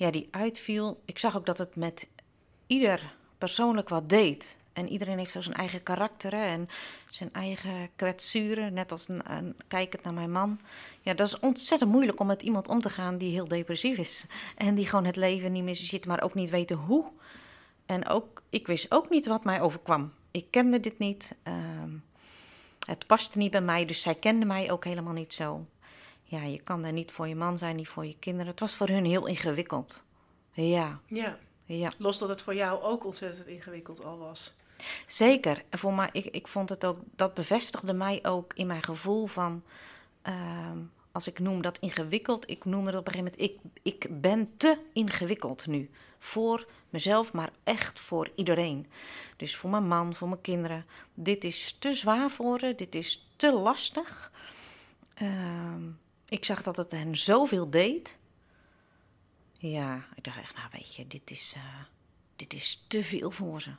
ja, 0.00 0.10
die 0.10 0.28
uitviel. 0.30 1.00
Ik 1.04 1.18
zag 1.18 1.36
ook 1.36 1.46
dat 1.46 1.58
het 1.58 1.76
met 1.76 2.08
ieder 2.66 3.14
persoonlijk 3.38 3.88
wat 3.88 4.08
deed. 4.08 4.58
En 4.72 4.88
iedereen 4.88 5.18
heeft 5.18 5.30
zo 5.30 5.40
zijn 5.40 5.56
eigen 5.56 5.82
karakter 5.82 6.32
en 6.32 6.68
zijn 7.08 7.32
eigen 7.32 7.90
kwetsuren. 7.96 8.72
Net 8.72 8.92
als 8.92 9.08
een, 9.08 9.56
kijkend 9.68 10.02
naar 10.02 10.12
mijn 10.12 10.32
man. 10.32 10.60
Ja, 11.00 11.14
dat 11.14 11.26
is 11.26 11.38
ontzettend 11.38 11.90
moeilijk 11.90 12.20
om 12.20 12.26
met 12.26 12.42
iemand 12.42 12.68
om 12.68 12.80
te 12.80 12.90
gaan 12.90 13.18
die 13.18 13.32
heel 13.32 13.48
depressief 13.48 13.98
is. 13.98 14.26
En 14.56 14.74
die 14.74 14.86
gewoon 14.86 15.04
het 15.04 15.16
leven 15.16 15.52
niet 15.52 15.64
meer 15.64 15.76
zit, 15.76 16.06
maar 16.06 16.22
ook 16.22 16.34
niet 16.34 16.50
weten 16.50 16.76
hoe. 16.76 17.04
En 17.86 18.08
ook, 18.08 18.42
ik 18.50 18.66
wist 18.66 18.90
ook 18.90 19.10
niet 19.10 19.26
wat 19.26 19.44
mij 19.44 19.60
overkwam. 19.60 20.12
Ik 20.30 20.46
kende 20.50 20.80
dit 20.80 20.98
niet. 20.98 21.34
Uh, 21.44 21.54
Het 22.86 23.06
paste 23.06 23.38
niet 23.38 23.50
bij 23.50 23.60
mij, 23.60 23.84
dus 23.84 24.02
zij 24.02 24.14
kende 24.14 24.46
mij 24.46 24.70
ook 24.70 24.84
helemaal 24.84 25.12
niet 25.12 25.34
zo. 25.34 25.66
Ja, 26.30 26.42
je 26.42 26.60
kan 26.60 26.82
daar 26.82 26.92
niet 26.92 27.10
voor 27.10 27.28
je 27.28 27.36
man 27.36 27.58
zijn, 27.58 27.76
niet 27.76 27.88
voor 27.88 28.06
je 28.06 28.16
kinderen. 28.18 28.46
Het 28.50 28.60
was 28.60 28.74
voor 28.74 28.88
hun 28.88 29.04
heel 29.04 29.26
ingewikkeld. 29.26 30.04
Ja, 30.52 31.00
Ja, 31.06 31.38
ja. 31.64 31.90
los 31.98 32.18
dat 32.18 32.28
het 32.28 32.42
voor 32.42 32.54
jou 32.54 32.82
ook 32.82 33.04
ontzettend 33.04 33.46
ingewikkeld 33.46 34.04
al 34.04 34.18
was. 34.18 34.52
Zeker. 35.06 35.62
En 35.68 35.78
voor 35.78 35.94
mij, 35.94 36.08
ik, 36.12 36.24
ik 36.24 36.48
vond 36.48 36.68
het 36.68 36.84
ook, 36.84 36.98
dat 37.16 37.34
bevestigde 37.34 37.92
mij 37.92 38.18
ook 38.22 38.52
in 38.54 38.66
mijn 38.66 38.82
gevoel 38.82 39.26
van, 39.26 39.62
ehm, 40.22 40.78
als 41.12 41.26
ik 41.26 41.38
noem 41.38 41.62
dat 41.62 41.78
ingewikkeld, 41.78 42.50
ik 42.50 42.64
noemde 42.64 42.90
dat 42.90 43.00
op 43.00 43.06
een 43.06 43.12
gegeven 43.12 43.36
moment, 43.38 43.64
ik, 43.82 43.82
ik 43.82 44.20
ben 44.20 44.50
te 44.56 44.78
ingewikkeld 44.92 45.66
nu. 45.66 45.90
Voor 46.18 46.66
mezelf, 46.90 47.32
maar 47.32 47.50
echt 47.64 48.00
voor 48.00 48.30
iedereen. 48.34 48.86
Dus 49.36 49.56
voor 49.56 49.70
mijn 49.70 49.88
man, 49.88 50.14
voor 50.14 50.28
mijn 50.28 50.40
kinderen. 50.40 50.86
Dit 51.14 51.44
is 51.44 51.76
te 51.78 51.94
zwaar 51.94 52.30
voor 52.30 52.58
ze, 52.58 52.74
dit 52.74 52.94
is 52.94 53.28
te 53.36 53.52
lastig. 53.52 54.32
Ehm, 55.14 55.82
ik 56.30 56.44
zag 56.44 56.62
dat 56.62 56.76
het 56.76 56.90
hen 56.90 57.16
zoveel 57.16 57.70
deed. 57.70 58.18
Ja, 59.58 60.06
ik 60.14 60.24
dacht 60.24 60.38
echt, 60.38 60.54
nou 60.56 60.68
weet 60.72 60.94
je, 60.94 61.06
dit 61.06 61.30
is, 61.30 61.52
eh, 61.56 61.62
dit 62.36 62.54
is 62.54 62.84
te 62.88 63.02
veel 63.02 63.30
voor 63.30 63.60
ze. 63.60 63.70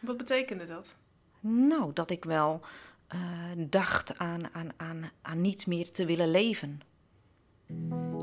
Wat 0.00 0.16
betekende 0.16 0.66
dat? 0.66 0.94
Nou, 1.40 1.92
dat 1.92 2.10
ik 2.10 2.24
wel 2.24 2.60
eh, 3.06 3.20
dacht 3.56 4.18
aan, 4.18 4.54
aan, 4.54 4.68
aan, 4.76 5.10
aan 5.22 5.40
niet 5.40 5.66
meer 5.66 5.90
te 5.90 6.04
willen 6.04 6.30
leven. 6.30 6.80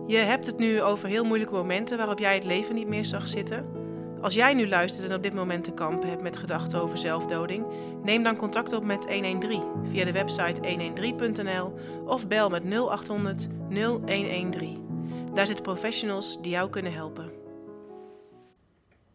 Je 0.08 0.18
hebt 0.18 0.46
het 0.46 0.58
nu 0.58 0.82
over 0.82 1.08
heel 1.08 1.26
moeilijke 1.26 1.54
momenten 1.54 1.98
waarop 1.98 2.20
jij 2.20 2.34
het 2.34 2.44
leven 2.44 2.76
niet 2.76 2.88
meer 2.88 3.06
zag 3.06 3.28
zitten. 3.28 3.89
Als 4.22 4.34
jij 4.34 4.54
nu 4.54 4.68
luistert 4.68 5.10
en 5.10 5.16
op 5.16 5.24
dit 5.24 5.34
moment 5.34 5.64
te 5.64 5.72
kampen 5.72 6.10
hebt 6.10 6.22
met 6.22 6.38
gedachten 6.38 6.82
over 6.82 6.98
zelfdoding, 6.98 7.66
neem 8.04 8.24
dan 8.24 8.36
contact 8.36 8.74
op 8.74 8.84
met 8.84 9.06
113 9.06 9.64
via 9.90 10.06
de 10.06 10.12
website 10.12 10.62
113.nl 10.62 11.80
of 12.06 12.28
bel 12.28 12.50
met 12.50 12.64
0800 12.64 13.48
0113. 13.70 14.88
Daar 15.34 15.46
zitten 15.46 15.66
professionals 15.66 16.42
die 16.42 16.52
jou 16.52 16.70
kunnen 16.70 16.94
helpen. 16.94 17.32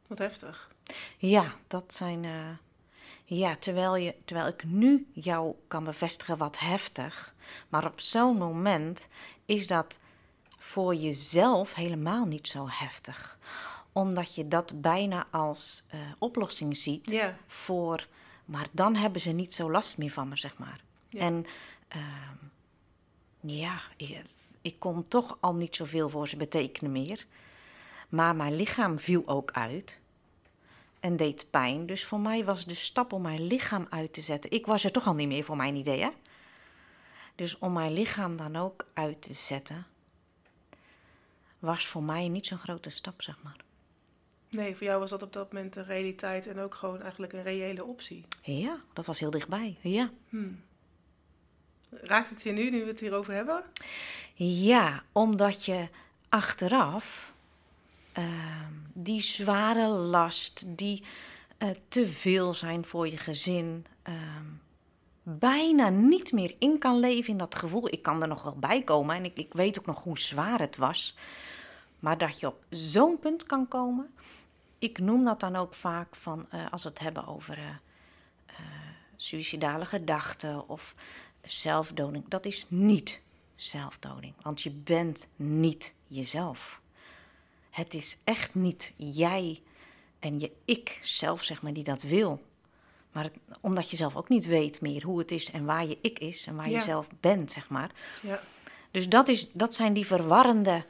Wat 0.06 0.18
heftig. 0.18 0.70
Ja, 1.16 1.52
dat 1.66 1.94
zijn. 1.94 2.24
eh, 2.24 2.30
ja, 3.24 3.56
terwijl, 3.56 3.96
je, 3.96 4.14
terwijl 4.24 4.48
ik 4.48 4.64
nu 4.64 5.06
jou 5.12 5.54
kan 5.68 5.84
bevestigen 5.84 6.36
wat 6.36 6.58
heftig. 6.58 7.34
Maar 7.68 7.86
op 7.86 8.00
zo'n 8.00 8.36
moment 8.36 9.08
is 9.44 9.66
dat 9.66 9.98
voor 10.58 10.94
jezelf 10.94 11.74
helemaal 11.74 12.24
niet 12.24 12.48
zo 12.48 12.66
heftig. 12.68 13.38
Omdat 13.94 14.34
je 14.34 14.48
dat 14.48 14.80
bijna 14.80 15.26
als 15.30 15.84
eh, 15.88 15.98
oplossing 16.18 16.76
ziet 16.76 17.10
Ja, 17.10 17.36
voor. 17.46 18.06
Maar 18.44 18.66
dan 18.70 18.94
hebben 18.94 19.20
ze 19.20 19.30
niet 19.30 19.54
zo 19.54 19.70
last 19.70 19.98
meer 19.98 20.10
van 20.10 20.28
me, 20.28 20.36
zeg 20.36 20.58
maar. 20.58 20.80
Ja. 21.08 21.20
En 21.20 21.46
ehm, 21.88 22.36
ja, 23.40 23.80
ik, 23.96 24.22
ik 24.62 24.78
kon 24.78 25.08
toch 25.08 25.36
al 25.40 25.54
niet 25.54 25.76
zoveel 25.76 26.08
voor 26.08 26.28
ze 26.28 26.36
betekenen 26.36 26.92
meer. 26.92 27.26
Maar 28.08 28.36
mijn 28.36 28.54
lichaam 28.54 28.98
viel 28.98 29.22
ook 29.26 29.50
uit 29.50 30.00
en 31.00 31.16
deed 31.16 31.46
pijn. 31.50 31.86
Dus 31.86 32.04
voor 32.04 32.20
mij 32.20 32.44
was 32.44 32.64
de 32.64 32.74
stap 32.74 33.12
om 33.12 33.22
mijn 33.22 33.46
lichaam 33.46 33.86
uit 33.90 34.12
te 34.12 34.20
zetten. 34.20 34.50
Ik 34.50 34.66
was 34.66 34.84
er 34.84 34.92
toch 34.92 35.06
al 35.06 35.14
niet 35.14 35.28
meer 35.28 35.44
voor 35.44 35.56
mijn 35.56 35.74
idee, 35.74 36.00
hè? 36.00 36.10
Dus 37.34 37.58
om 37.58 37.72
mijn 37.72 37.92
lichaam 37.92 38.36
dan 38.36 38.56
ook 38.56 38.86
uit 38.92 39.22
te 39.22 39.34
zetten, 39.34 39.86
was 41.58 41.86
voor 41.86 42.02
mij 42.02 42.28
niet 42.28 42.46
zo'n 42.46 42.58
grote 42.58 42.90
stap, 42.90 43.22
zeg 43.22 43.38
maar. 43.42 43.56
Nee, 44.54 44.76
voor 44.76 44.86
jou 44.86 45.00
was 45.00 45.10
dat 45.10 45.22
op 45.22 45.32
dat 45.32 45.52
moment 45.52 45.76
een 45.76 45.84
realiteit 45.84 46.46
en 46.46 46.58
ook 46.58 46.74
gewoon 46.74 47.02
eigenlijk 47.02 47.32
een 47.32 47.42
reële 47.42 47.84
optie. 47.84 48.24
Ja, 48.42 48.80
dat 48.92 49.06
was 49.06 49.20
heel 49.20 49.30
dichtbij. 49.30 49.76
Ja. 49.80 50.10
Raakt 51.90 52.30
het 52.30 52.42
je 52.42 52.52
nu, 52.52 52.70
nu 52.70 52.80
we 52.80 52.86
het 52.86 53.00
hierover 53.00 53.34
hebben? 53.34 53.62
Ja, 54.34 55.02
omdat 55.12 55.64
je 55.64 55.88
achteraf 56.28 57.32
ehm, 58.12 58.72
die 58.92 59.20
zware 59.20 59.88
last, 59.88 60.64
die 60.66 61.02
eh, 61.58 61.68
te 61.88 62.06
veel 62.06 62.54
zijn 62.54 62.84
voor 62.84 63.08
je 63.08 63.16
gezin, 63.16 63.86
ehm, 64.02 64.44
bijna 65.22 65.88
niet 65.88 66.32
meer 66.32 66.54
in 66.58 66.78
kan 66.78 66.98
leven 66.98 67.30
in 67.30 67.38
dat 67.38 67.54
gevoel. 67.54 67.92
Ik 67.92 68.02
kan 68.02 68.22
er 68.22 68.28
nog 68.28 68.42
wel 68.42 68.56
bij 68.56 68.82
komen 68.82 69.16
en 69.16 69.24
ik, 69.24 69.38
ik 69.38 69.52
weet 69.52 69.78
ook 69.78 69.86
nog 69.86 70.02
hoe 70.02 70.18
zwaar 70.18 70.60
het 70.60 70.76
was. 70.76 71.16
Maar 71.98 72.18
dat 72.18 72.40
je 72.40 72.46
op 72.46 72.64
zo'n 72.70 73.18
punt 73.18 73.46
kan 73.46 73.68
komen. 73.68 74.13
Ik 74.84 74.98
noem 74.98 75.24
dat 75.24 75.40
dan 75.40 75.56
ook 75.56 75.74
vaak 75.74 76.16
van 76.16 76.46
eh, 76.50 76.72
als 76.72 76.82
we 76.82 76.88
het 76.88 76.98
hebben 76.98 77.26
over 77.26 77.58
eh, 77.58 77.64
eh, 78.46 78.56
suïcidale 79.16 79.84
gedachten 79.84 80.68
of 80.68 80.94
zelfdoding. 81.42 82.28
Dat 82.28 82.46
is 82.46 82.66
niet 82.68 83.20
zelfdoding, 83.56 84.34
want 84.42 84.62
je 84.62 84.70
bent 84.70 85.28
niet 85.36 85.94
jezelf. 86.06 86.80
Het 87.70 87.94
is 87.94 88.18
echt 88.24 88.54
niet 88.54 88.94
jij 88.96 89.62
en 90.18 90.38
je 90.40 90.52
ik 90.64 91.00
zelf, 91.02 91.42
zeg 91.42 91.62
maar, 91.62 91.72
die 91.72 91.84
dat 91.84 92.02
wil. 92.02 92.42
Maar 93.12 93.24
het- 93.24 93.38
omdat 93.60 93.90
je 93.90 93.96
zelf 93.96 94.16
ook 94.16 94.28
niet 94.28 94.46
weet 94.46 94.80
meer 94.80 95.02
hoe 95.04 95.18
het 95.18 95.30
is 95.30 95.50
en 95.50 95.64
waar 95.64 95.86
je 95.86 95.98
ik 96.00 96.18
is 96.18 96.46
en 96.46 96.56
waar 96.56 96.68
Ja. 96.70 96.76
je 96.78 96.82
zelf 96.84 97.06
bent, 97.20 97.50
zeg 97.50 97.68
maar. 97.68 97.90
Ja. 98.22 98.40
Dus 98.90 99.08
dat, 99.08 99.28
is, 99.28 99.52
dat 99.52 99.74
zijn 99.74 99.92
die 99.92 100.06
verwarrende. 100.06 100.84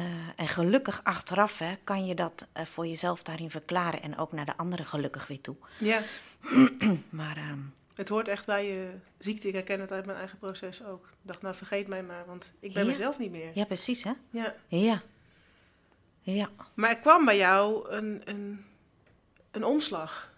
Eh, 0.00 0.02
en 0.36 0.48
gelukkig 0.48 1.00
achteraf 1.04 1.58
hè, 1.58 1.74
kan 1.84 2.06
je 2.06 2.14
dat 2.14 2.48
eh, 2.52 2.64
voor 2.64 2.86
jezelf 2.86 3.22
daarin 3.22 3.50
verklaren 3.50 4.02
en 4.02 4.18
ook 4.18 4.32
naar 4.32 4.44
de 4.44 4.56
anderen 4.56 4.86
gelukkig 4.86 5.26
weer 5.26 5.40
toe. 5.40 5.56
ja, 5.78 6.02
Maar 7.08 7.36
ehm, 7.36 7.58
het 7.94 8.08
hoort 8.08 8.28
echt 8.28 8.46
bij 8.46 8.66
je 8.66 8.90
ziekte. 9.18 9.48
Ik 9.48 9.54
herken 9.54 9.80
het 9.80 9.92
uit 9.92 10.06
mijn 10.06 10.18
eigen 10.18 10.38
proces 10.38 10.84
ook. 10.84 11.06
Ik 11.06 11.16
dacht, 11.22 11.42
nou 11.42 11.54
vergeet 11.54 11.86
mij 11.88 12.02
maar, 12.02 12.26
want 12.26 12.52
ik 12.60 12.72
ben 12.72 12.82
Ja. 12.84 12.88
mezelf 12.90 13.18
niet 13.18 13.30
meer. 13.30 13.50
ja, 13.54 13.64
precies 13.64 14.02
hè? 14.02 14.12
Ja. 14.30 14.54
Ja. 14.68 15.02
Ja. 16.20 16.48
Maar 16.74 16.90
er 16.90 16.98
kwam 16.98 17.24
bij 17.24 17.36
jou 17.36 17.90
een, 17.90 18.20
een, 18.24 18.64
een 19.50 19.64
omslag. 19.64 20.34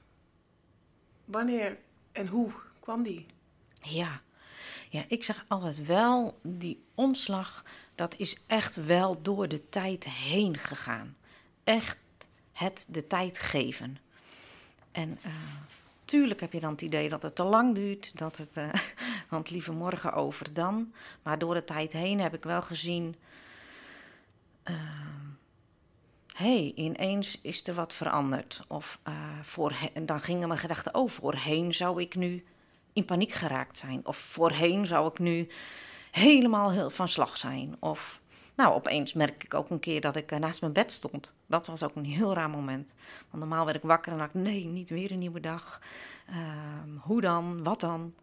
Wanneer 1.25 1.77
en 2.12 2.27
hoe 2.27 2.50
kwam 2.81 3.03
die? 3.03 3.27
Ja. 3.83 4.21
Ja, 4.91 5.05
ik 5.09 5.25
zeg 5.25 5.45
altijd 5.49 5.87
wel, 5.87 6.38
die 6.43 6.85
omslag, 6.95 7.65
dat 7.99 8.14
is 8.17 8.38
echt 8.47 8.85
wel 8.85 9.23
door 9.23 9.49
de 9.49 9.69
tijd 9.69 10.05
heen 10.05 10.59
gegaan. 10.59 11.17
Echt 11.64 11.99
het 12.52 12.87
de 12.88 13.07
tijd 13.07 13.38
geven. 13.38 13.99
En 14.93 15.19
eh, 15.23 15.33
tuurlijk 16.05 16.40
heb 16.40 16.52
je 16.52 16.61
dan 16.61 16.71
het 16.71 16.81
idee 16.83 17.09
dat 17.09 17.23
het 17.23 17.35
te 17.35 17.43
lang 17.43 17.75
duurt, 17.75 18.19
dat 18.19 18.37
het, 18.37 18.57
eh, 18.57 18.69
want 19.31 19.50
liever 19.50 19.75
morgen 19.75 20.12
over 20.12 20.52
dan. 20.52 20.93
Maar 21.23 21.38
door 21.38 21.55
de 21.55 21.64
tijd 21.64 21.93
heen 21.93 22.21
heb 22.21 22.35
ik 22.35 22.45
wel 22.45 22.62
gezien, 22.62 23.17
hé, 24.62 24.75
hey, 26.37 26.73
ineens 26.75 27.38
is 27.43 27.67
er 27.67 27.75
wat 27.75 27.95
veranderd. 27.95 28.64
Of 28.69 28.99
eh 29.02 29.12
voorhe- 29.43 29.90
en 29.95 30.07
dan 30.07 30.21
gingen 30.21 30.49
mijn 30.49 30.61
gedachten, 30.61 30.95
oh, 30.95 31.09
voorheen 31.09 31.75
zou 31.75 32.00
ik 32.00 32.14
nu 32.14 32.45
in 32.93 33.05
paniek 33.05 33.33
geraakt 33.33 33.78
zijn. 33.78 34.07
Of 34.07 34.17
voorheen 34.17 34.87
zou 34.87 35.09
ik 35.09 35.19
nu 35.19 35.49
helemaal 36.19 36.71
heel 36.71 36.91
van 36.91 37.09
slag 37.09 37.37
zijn. 37.37 37.77
Of, 37.79 38.21
nou, 38.55 38.75
opeens 38.75 39.13
merk 39.13 39.45
ik 39.45 39.55
ook 39.55 39.71
een 39.71 39.81
keer 39.81 40.01
dat 40.01 40.17
ik 40.17 40.33
eh, 40.33 40.39
naast 40.39 40.61
mijn 40.61 40.73
bed 40.73 40.93
stond. 40.93 41.35
Dat 41.47 41.67
was 41.67 41.83
ook 41.83 41.97
een 41.97 42.05
heel 42.05 42.35
raar 42.35 42.51
moment. 42.51 42.95
Want 43.31 43.43
normaal 43.43 43.65
werd 43.65 43.77
ik 43.77 43.83
wakker 43.83 44.13
en 44.13 44.19
dacht 44.19 44.35
nee, 44.35 44.65
niet 44.65 44.91
weer 44.91 45.11
een 45.13 45.19
nieuwe 45.19 45.41
dag. 45.41 45.81
Ehm, 46.27 46.97
hoe 47.01 47.21
dan? 47.21 47.63
Wat 47.63 47.81
dan? 47.81 48.15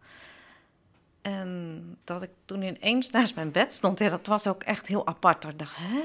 En 1.22 1.98
dat 2.04 2.22
ik 2.22 2.30
toen 2.44 2.62
ineens 2.62 3.10
naast 3.10 3.34
mijn 3.34 3.50
bed 3.50 3.72
stond, 3.72 3.98
ja, 3.98 4.08
dat 4.08 4.26
was 4.26 4.46
ook 4.46 4.62
echt 4.62 4.86
heel 4.86 5.06
apart. 5.06 5.44
Ik 5.44 5.58
dacht, 5.58 5.76
hè? 5.76 6.02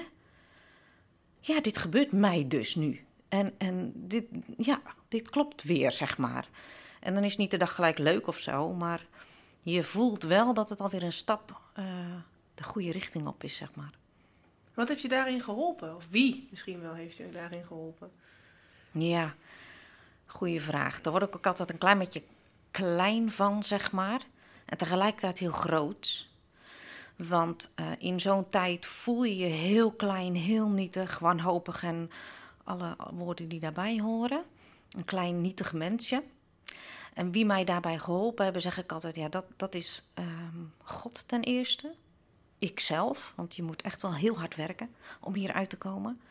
Ja, 1.39 1.61
dit 1.61 1.77
gebeurt 1.77 2.11
mij 2.11 2.47
dus 2.47 2.75
nu. 2.75 3.05
En, 3.29 3.53
en 3.57 3.91
dit, 3.95 4.25
ja, 4.57 4.81
dit 5.07 5.29
klopt 5.29 5.63
weer, 5.63 5.91
zeg 5.91 6.17
maar. 6.17 6.47
En 6.99 7.13
dan 7.13 7.23
is 7.23 7.37
niet 7.37 7.51
de 7.51 7.57
dag 7.57 7.75
gelijk 7.75 7.97
leuk 7.97 8.27
of 8.27 8.37
zo, 8.37 8.73
maar 8.73 9.05
je 9.61 9.83
voelt 9.83 10.23
wel 10.23 10.53
dat 10.53 10.69
het 10.69 10.79
alweer 10.79 11.03
een 11.03 11.13
stap 11.13 11.59
eh, 11.73 11.85
de 12.55 12.63
goede 12.63 12.91
richting 12.91 13.27
op 13.27 13.43
is, 13.43 13.55
zeg 13.55 13.75
maar. 13.75 13.91
Wat 14.73 14.87
heeft 14.87 15.01
je 15.01 15.09
daarin 15.09 15.41
geholpen? 15.41 15.95
Of 15.95 16.07
wie 16.09 16.47
misschien 16.51 16.81
wel 16.81 16.93
heeft 16.93 17.17
je 17.17 17.29
daarin 17.31 17.63
geholpen? 17.65 18.11
Ja, 18.91 19.35
goede 20.25 20.59
vraag. 20.59 21.01
Daar 21.01 21.13
word 21.13 21.27
ik 21.27 21.35
ook 21.35 21.45
altijd 21.45 21.69
een 21.69 21.77
klein 21.77 21.97
beetje 21.97 22.23
klein 22.71 23.31
van, 23.31 23.63
zeg 23.63 23.91
maar. 23.91 24.21
En 24.65 24.77
tegelijkertijd 24.77 25.39
heel 25.39 25.51
groot. 25.51 26.29
Want 27.15 27.71
eh, 27.75 27.85
in 27.97 28.19
zo'n 28.19 28.49
tijd 28.49 28.85
voel 28.85 29.23
je 29.23 29.37
je 29.37 29.45
heel 29.45 29.91
klein, 29.91 30.35
heel 30.35 30.67
nietig, 30.67 31.19
wanhopig 31.19 31.83
en 31.83 32.09
alle 32.63 32.95
woorden 33.13 33.47
die 33.47 33.59
daarbij 33.59 33.99
horen. 33.99 34.43
Een 34.91 35.05
klein 35.05 35.41
nietig 35.41 35.73
mensje. 35.73 36.23
En 37.13 37.31
wie 37.31 37.45
mij 37.45 37.63
daarbij 37.63 37.99
geholpen 37.99 38.43
hebben, 38.43 38.61
zeg 38.61 38.77
ik 38.77 38.91
altijd, 38.91 39.15
ja, 39.15 39.29
dat, 39.29 39.45
dat 39.57 39.75
is 39.75 40.07
ehm, 40.13 40.63
God 40.77 41.27
ten 41.27 41.43
eerste. 41.43 41.95
Ikzelf, 42.59 43.33
want 43.35 43.55
je 43.55 43.63
moet 43.63 43.81
echt 43.81 44.01
wel 44.01 44.13
heel 44.13 44.37
hard 44.37 44.55
werken 44.55 44.95
om 45.19 45.33
hieruit 45.33 45.69
te 45.69 45.77
komen. 45.77 46.21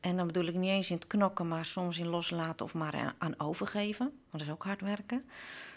En 0.00 0.16
dan 0.16 0.26
bedoel 0.26 0.44
ik 0.46 0.54
niet 0.54 0.70
eens 0.70 0.90
in 0.90 0.96
het 0.96 1.06
knokken, 1.06 1.48
maar 1.48 1.64
soms 1.64 1.98
in 1.98 2.06
loslaten 2.08 2.66
of 2.66 2.74
maar 2.74 3.14
aan- 3.18 3.40
overgeven. 3.40 4.06
Want 4.06 4.30
dat 4.30 4.40
is 4.40 4.50
ook 4.50 4.62
hard 4.64 4.80
werken. 4.80 5.24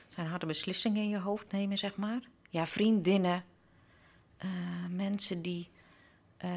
zijn 0.09 0.27
harde 0.27 0.45
beslissingen 0.45 1.03
in 1.03 1.09
je 1.09 1.19
hoofd 1.19 1.51
nemen, 1.51 1.77
zeg 1.77 1.95
maar. 1.95 2.19
Ja, 2.49 2.65
vriendinnen, 2.65 3.43
eh, 4.37 4.49
mensen 4.89 5.41
die 5.41 5.69
eh, 6.37 6.49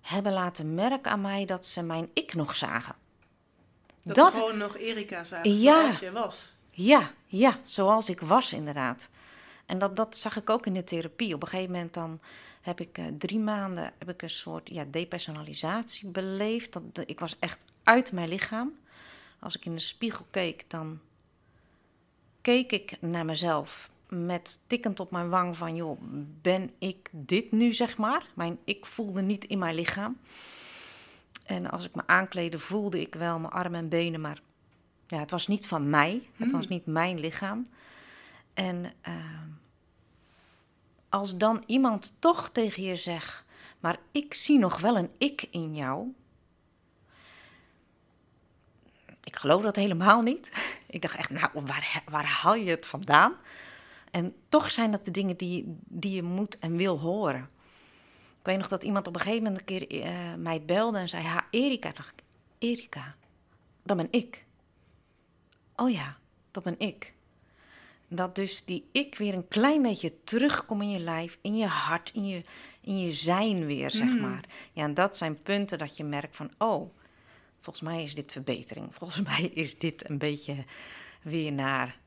hebben 0.00 0.32
laten 0.32 0.74
merken 0.74 1.12
aan 1.12 1.20
mij 1.20 1.44
dat 1.44 1.66
ze 1.66 1.82
mijn 1.82 2.10
ik 2.12 2.34
nog 2.34 2.56
zagen. 2.56 2.94
Dat, 4.02 4.32
gewoon 4.32 4.56
nog 4.58 4.76
Erika 4.76 5.24
zagen 5.24 5.58
Ja. 5.58 5.80
zoals 5.80 5.98
je 5.98 6.12
was. 6.12 6.54
Ja, 6.70 7.10
ja, 7.26 7.58
zoals 7.62 8.08
ik 8.08 8.20
was 8.20 8.52
inderdaad. 8.52 9.08
En 9.66 9.78
dat, 9.78 9.96
dat 9.96 10.16
zag 10.16 10.36
ik 10.36 10.50
ook 10.50 10.66
in 10.66 10.74
de 10.74 10.84
therapie. 10.84 11.34
Op 11.34 11.42
een 11.42 11.48
gegeven 11.48 11.72
moment 11.72 11.94
dan 11.94 12.20
heb 12.60 12.80
ik 12.80 12.98
eh, 12.98 13.04
drie 13.18 13.38
maanden 13.38 13.92
heb 13.98 14.08
ik 14.08 14.22
een 14.22 14.30
soort 14.30 14.68
ja, 14.68 14.84
depersonalisatie 14.90 16.08
beleefd. 16.08 16.72
Dat, 16.72 16.94
dat- 16.94 17.08
ik 17.10 17.20
was 17.20 17.36
echt 17.38 17.64
uit 17.82 18.12
mijn 18.12 18.28
lichaam. 18.28 18.72
Als 19.38 19.56
ik 19.56 19.64
in 19.64 19.74
de 19.74 19.80
spiegel 19.80 20.26
keek, 20.30 20.64
dan 20.68 21.00
keek 22.40 22.72
ik 22.72 22.96
naar 23.00 23.24
mezelf 23.24 23.90
met 24.08 24.58
tikkend 24.66 25.00
op 25.00 25.10
mijn 25.10 25.28
wang 25.28 25.56
van... 25.56 25.74
joh, 25.76 25.98
ben 26.42 26.70
ik 26.78 27.08
dit 27.10 27.52
nu, 27.52 27.74
zeg 27.74 27.96
maar? 27.96 28.26
Mijn 28.34 28.58
ik 28.64 28.86
voelde 28.86 29.22
niet 29.22 29.44
in 29.44 29.58
mijn 29.58 29.74
lichaam. 29.74 30.18
En 31.50 31.70
als 31.70 31.84
ik 31.84 31.94
me 31.94 32.02
aankleedde, 32.06 32.58
voelde 32.58 33.00
ik 33.00 33.14
wel 33.14 33.38
mijn 33.38 33.52
armen 33.52 33.80
en 33.80 33.88
benen, 33.88 34.20
maar 34.20 34.40
ja, 35.06 35.18
het 35.18 35.30
was 35.30 35.46
niet 35.46 35.66
van 35.66 35.90
mij. 35.90 36.28
Het 36.36 36.50
was 36.50 36.66
Hmm. 36.66 36.74
niet 36.74 36.86
mijn 36.86 37.20
lichaam. 37.20 37.66
En 38.54 38.92
ehm, 39.00 39.48
als 41.08 41.36
dan 41.36 41.62
iemand 41.66 42.16
toch 42.20 42.48
tegen 42.50 42.82
je 42.82 42.96
zegt, 42.96 43.44
maar 43.80 43.98
ik 44.10 44.34
zie 44.34 44.58
nog 44.58 44.80
wel 44.80 44.96
een 44.96 45.10
ik 45.18 45.46
in 45.50 45.74
jou. 45.74 46.14
Ik 49.24 49.36
geloof 49.36 49.62
dat 49.62 49.76
helemaal 49.76 50.22
niet. 50.22 50.52
Ik 50.86 51.02
dacht 51.02 51.16
echt, 51.16 51.30
nou, 51.30 51.48
waar, 51.52 52.02
waar 52.08 52.26
haal 52.26 52.54
je 52.54 52.70
het 52.70 52.86
vandaan? 52.86 53.34
En 54.10 54.34
toch 54.48 54.70
zijn 54.70 54.90
dat 54.90 55.04
de 55.04 55.10
dingen 55.10 55.36
die, 55.36 55.76
die 55.84 56.14
je 56.14 56.22
moet 56.22 56.58
en 56.58 56.76
wil 56.76 56.98
horen. 56.98 57.50
Ik 58.40 58.46
weet 58.46 58.56
nog 58.58 58.68
dat 58.68 58.84
iemand 58.84 59.06
op 59.06 59.14
een 59.14 59.20
gegeven 59.20 59.42
moment 59.42 59.60
een 59.60 59.66
keer 59.66 60.02
eh, 60.04 60.34
mij 60.34 60.62
belde 60.62 60.98
en 60.98 61.08
zei: 61.08 61.24
Ha, 61.24 61.46
Erika. 61.50 61.92
dacht 61.92 62.12
ik: 62.16 62.22
Erika, 62.58 63.14
dat 63.82 63.96
ben 63.96 64.08
ik. 64.10 64.44
Oh 65.76 65.90
ja, 65.90 66.16
dat 66.50 66.62
ben 66.62 66.74
ik. 66.78 67.14
Dat 68.08 68.34
dus 68.34 68.64
die 68.64 68.88
ik 68.92 69.14
weer 69.18 69.34
een 69.34 69.48
klein 69.48 69.82
beetje 69.82 70.14
terugkom 70.24 70.82
in 70.82 70.90
je 70.90 70.98
lijf, 70.98 71.38
in 71.40 71.56
je 71.56 71.66
hart, 71.66 72.10
in 72.14 72.26
je, 72.26 72.42
in 72.80 72.98
je 73.00 73.12
zijn 73.12 73.66
weer, 73.66 73.90
zeg 73.90 74.08
Mm. 74.08 74.20
maar. 74.20 74.44
Ja, 74.72 74.82
en 74.84 74.94
dat 74.94 75.16
zijn 75.16 75.42
punten 75.42 75.78
dat 75.78 75.96
je 75.96 76.04
merkt 76.04 76.36
van: 76.36 76.50
Oh, 76.58 76.94
volgens 77.60 77.84
mij 77.88 78.02
is 78.02 78.14
dit 78.14 78.32
verbetering. 78.32 78.94
Volgens 78.94 79.20
mij 79.30 79.42
is 79.54 79.78
dit 79.78 80.08
een 80.08 80.18
beetje 80.18 80.64
weer 81.22 81.52
naar. 81.52 81.98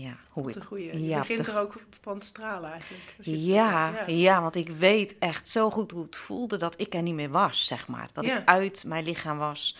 Ja, 0.00 0.16
hoe 0.30 0.48
ik 0.48 0.54
De 0.54 0.64
goede. 0.64 0.84
Je 0.84 1.06
Ja, 1.06 1.18
begint 1.18 1.44
de- 1.44 1.52
er 1.52 1.60
ook 1.60 1.74
van 2.00 2.18
te 2.18 2.26
stralen 2.26 2.70
eigenlijk. 2.70 3.14
ja, 3.18 4.04
ja. 4.06 4.40
want 4.42 4.56
ik 4.56 4.68
weet 4.68 5.18
echt 5.18 5.48
zo 5.48 5.70
goed 5.70 5.90
hoe 5.90 6.02
het 6.04 6.16
voelde 6.16 6.56
dat 6.56 6.74
ik 6.80 6.94
er 6.94 7.02
niet 7.02 7.14
meer 7.14 7.30
was, 7.30 7.66
zeg 7.66 7.88
maar. 7.88 8.08
Dat 8.12 8.24
Ja. 8.24 8.38
ik 8.38 8.48
uit 8.48 8.84
mijn 8.86 9.04
lichaam 9.04 9.38
was. 9.38 9.76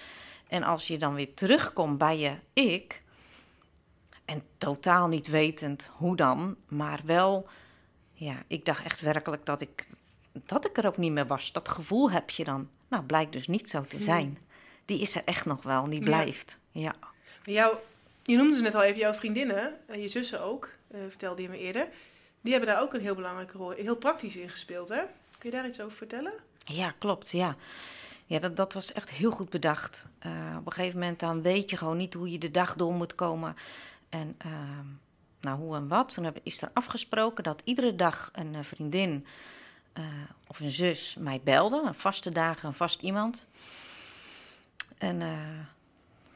En 0.49 0.63
als 0.63 0.87
je 0.87 0.99
dan 0.99 1.15
weer 1.15 1.35
terugkomt 1.35 1.99
bij 1.99 2.19
je 2.19 2.35
ik, 2.53 3.03
en 4.25 4.43
totaal 4.59 5.09
niet 5.09 5.27
wetend 5.27 5.91
hoe 5.97 6.17
dan, 6.17 6.57
maar 6.69 7.01
wel, 7.05 7.49
ja, 8.13 8.35
ik 8.47 8.65
dacht 8.65 8.85
echt 8.85 9.01
werkelijk 9.01 9.47
dat 9.47 9.61
ik, 9.61 9.87
dat 10.33 10.65
ik 10.67 10.77
er 10.79 10.87
ook 10.87 10.97
niet 10.97 11.13
meer 11.13 11.27
was. 11.27 11.53
Dat 11.53 11.69
gevoel 11.69 12.11
heb 12.11 12.31
je 12.31 12.45
dan. 12.45 12.69
Nou, 12.89 13.03
blijkt 13.05 13.33
dus 13.33 13.47
niet 13.47 13.69
zo 13.69 13.83
te 13.85 13.97
Hmm. 13.97 14.05
zijn. 14.05 14.39
Die 14.85 15.01
is 15.01 15.15
er 15.15 15.23
echt 15.25 15.45
nog 15.47 15.63
wel, 15.63 15.89
die 15.89 16.01
blijft. 16.01 16.59
Ja. 16.71 16.95
Je 18.25 18.37
noemde 18.37 18.57
ze 18.57 18.63
net 18.63 18.75
al 18.75 18.83
even, 18.83 19.01
jouw 19.01 19.13
vriendinnen, 19.13 19.79
en 19.87 20.01
je 20.01 20.09
zussen 20.09 20.41
ook, 20.41 20.71
eh, 20.89 21.01
vertelde 21.09 21.43
je 21.43 21.49
me 21.49 21.59
eerder. 21.59 21.89
Die 22.41 22.53
hebben 22.53 22.71
daar 22.71 22.83
ook 22.83 22.95
een 22.95 23.01
heel 23.01 23.15
belangrijke 23.15 23.59
rol, 23.59 23.71
heel 23.71 23.97
praktisch 23.97 24.37
in 24.37 24.51
gespeeld, 24.51 24.89
hè? 24.89 25.03
Kun 25.39 25.51
je 25.51 25.57
daar 25.57 25.67
iets 25.67 25.81
over 25.81 25.97
vertellen? 25.97 26.33
Ja, 26.65 26.95
klopt. 26.99 27.31
Ja, 27.31 27.57
ja 28.27 28.39
dat, 28.39 28.57
dat 28.57 28.73
was 28.73 28.93
echt 28.93 29.11
heel 29.11 29.31
goed 29.31 29.51
bedacht. 29.51 30.07
Eh, 30.19 30.57
op 30.59 30.67
een 30.67 30.73
gegeven 30.73 30.99
moment 30.99 31.21
dan 31.21 31.43
weet 31.43 31.71
je 31.71 31.77
gewoon 31.77 31.97
niet 31.97 32.15
hoe 32.15 32.31
je 32.31 32.39
de 32.39 32.51
dag 32.51 32.77
door 32.77 32.93
moet 32.93 33.15
komen. 33.15 33.57
En 34.09 34.35
ehm, 34.39 34.87
nou, 35.45 35.59
hoe 35.59 35.77
en 35.77 35.89
wat. 35.89 36.15
Toen 36.15 36.33
is 36.43 36.63
er 36.63 36.71
afgesproken 36.73 37.45
dat 37.45 37.63
iedere 37.65 37.95
dag 37.95 38.31
een 38.33 38.55
eh, 38.55 38.63
vriendin 38.63 39.27
eh, 39.93 40.05
of 40.47 40.61
een 40.61 40.71
zus 40.71 41.17
mij 41.19 41.41
belde. 41.45 41.83
Een 41.85 41.95
vaste 41.95 42.33
dagen, 42.33 42.69
een 42.69 42.75
vast 42.75 43.03
iemand. 43.03 43.47
En 44.99 45.23
eh, 45.23 45.31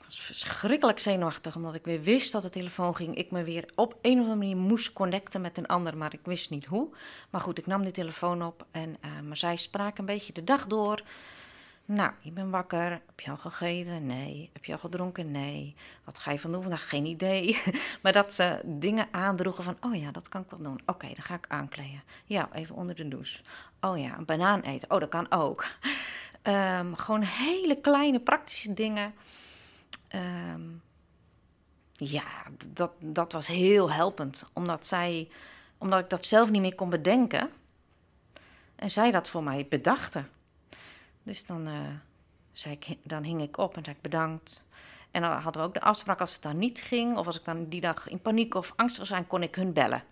was 0.08 0.20
verschrikkelijk 0.20 0.98
zenuwachtig, 0.98 1.56
omdat 1.56 1.74
ik 1.74 1.84
weer 1.84 2.02
wist 2.02 2.32
dat 2.32 2.42
de 2.42 2.50
telefoon 2.50 2.96
ging. 2.96 3.16
Ik 3.16 3.30
me 3.30 3.42
weer 3.42 3.64
op 3.74 3.96
een 4.02 4.12
of 4.12 4.18
andere 4.18 4.36
manier 4.36 4.56
moest 4.56 4.92
connecten 4.92 5.40
met 5.40 5.58
een 5.58 5.66
ander, 5.66 5.96
maar 5.96 6.12
ik 6.12 6.20
wist 6.24 6.50
niet 6.50 6.64
hoe. 6.64 6.88
Maar 7.30 7.40
goed, 7.40 7.58
ik 7.58 7.66
nam 7.66 7.82
die 7.82 7.92
telefoon 7.92 8.42
op 8.42 8.66
en 8.70 8.96
eh, 9.00 9.10
maar 9.20 9.36
zij 9.36 9.56
spraken 9.56 9.98
een 9.98 10.14
beetje 10.14 10.32
de 10.32 10.44
dag 10.44 10.66
door. 10.66 11.02
Nou, 11.84 12.12
je 12.20 12.30
bent 12.30 12.50
wakker. 12.50 12.90
Heb 12.90 13.20
je 13.20 13.30
al 13.30 13.36
gegeten? 13.36 14.06
Nee. 14.06 14.50
Heb 14.52 14.64
je 14.64 14.72
al 14.72 14.78
gedronken? 14.78 15.30
Nee. 15.30 15.74
Wat 16.04 16.18
ga 16.18 16.30
je 16.30 16.38
van 16.38 16.52
doen 16.52 16.62
vandaag? 16.62 16.88
Geen 16.88 17.04
idee. 17.04 17.62
maar 18.02 18.12
dat 18.12 18.34
ze 18.34 18.60
dingen 18.64 19.08
aandroegen 19.10 19.64
van, 19.64 19.76
oh 19.80 19.94
ja, 19.94 20.10
dat 20.10 20.28
kan 20.28 20.40
ik 20.40 20.50
wel 20.50 20.62
doen. 20.62 20.80
Oké, 20.86 21.06
dan 21.06 21.22
ga 21.22 21.34
ik 21.34 21.46
aankleden. 21.48 22.02
Ja, 22.24 22.48
even 22.52 22.74
onder 22.74 22.94
de 22.94 23.08
douche. 23.08 23.40
Oh 23.80 23.98
ja, 23.98 24.18
een 24.18 24.24
banaan 24.24 24.60
eten. 24.60 24.90
Oh, 24.90 25.00
dat 25.00 25.08
kan 25.08 25.30
ook. 25.30 25.66
Ehm, 26.42 26.94
gewoon 26.94 27.22
hele 27.22 27.80
kleine 27.80 28.20
praktische 28.20 28.74
dingen. 28.74 29.14
Ehm, 30.08 30.62
ja, 31.92 32.24
dat, 32.68 32.92
dat 32.98 33.32
was 33.32 33.46
heel 33.46 33.92
helpend. 33.92 34.50
Omdat 34.52 34.86
zij, 34.86 35.28
omdat 35.78 36.00
ik 36.00 36.10
dat 36.10 36.26
zelf 36.26 36.50
niet 36.50 36.60
meer 36.60 36.74
kon 36.74 36.90
bedenken. 36.90 37.50
En 38.76 38.90
zij 38.90 39.10
dat 39.10 39.28
voor 39.28 39.42
mij 39.42 39.66
bedachten. 39.68 40.30
Dus 41.22 41.46
dan, 41.46 41.66
eh, 41.66 41.74
zei 42.52 42.78
ik, 42.78 42.96
dan 43.02 43.22
hing 43.22 43.42
ik 43.42 43.56
op 43.56 43.76
en 43.76 43.84
zei 43.84 43.96
ik 43.96 44.02
bedankt. 44.02 44.66
En 45.10 45.22
dan 45.22 45.30
hadden 45.32 45.62
we 45.62 45.68
ook 45.68 45.74
de 45.74 45.80
afspraak 45.80 46.20
als 46.20 46.32
het 46.32 46.42
dan 46.42 46.58
niet 46.58 46.80
ging, 46.80 47.16
of 47.16 47.26
als 47.26 47.38
ik 47.38 47.44
dan 47.44 47.68
die 47.68 47.80
dag 47.80 48.08
in 48.08 48.20
paniek 48.20 48.54
of 48.54 48.72
angstig 48.76 49.06
zou 49.06 49.18
zijn, 49.18 49.26
kon 49.26 49.42
ik 49.42 49.54
hun 49.54 49.72
bellen. 49.72 50.02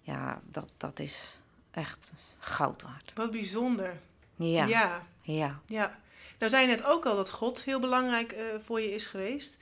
Ja, 0.00 0.40
dat, 0.44 0.68
dat 0.76 1.00
is 1.00 1.38
echt 1.70 2.12
goud 2.38 2.82
waard. 2.82 3.12
Wat 3.14 3.30
bijzonder. 3.30 4.00
Ja, 4.36 4.64
ja. 4.64 5.02
ja. 5.22 5.60
ja. 5.66 5.98
Nou 6.42 6.54
zei 6.54 6.68
je 6.68 6.76
net 6.76 6.86
ook 6.86 7.06
al 7.06 7.16
dat 7.16 7.30
God 7.30 7.64
heel 7.64 7.80
belangrijk 7.80 8.32
eh, 8.32 8.44
voor 8.60 8.80
je 8.80 8.94
is 8.94 9.06
geweest. 9.06 9.58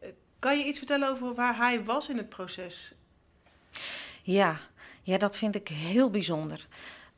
Eh, 0.00 0.08
kan 0.38 0.58
je 0.58 0.64
iets 0.64 0.78
vertellen 0.78 1.08
over 1.08 1.34
waar 1.34 1.56
hij 1.56 1.84
was 1.84 2.08
in 2.08 2.16
het 2.16 2.28
proces? 2.28 2.92
Ja, 4.22 4.60
ja 5.02 5.18
dat 5.18 5.36
vind 5.36 5.54
ik 5.54 5.68
heel 5.68 6.10
bijzonder. 6.10 6.66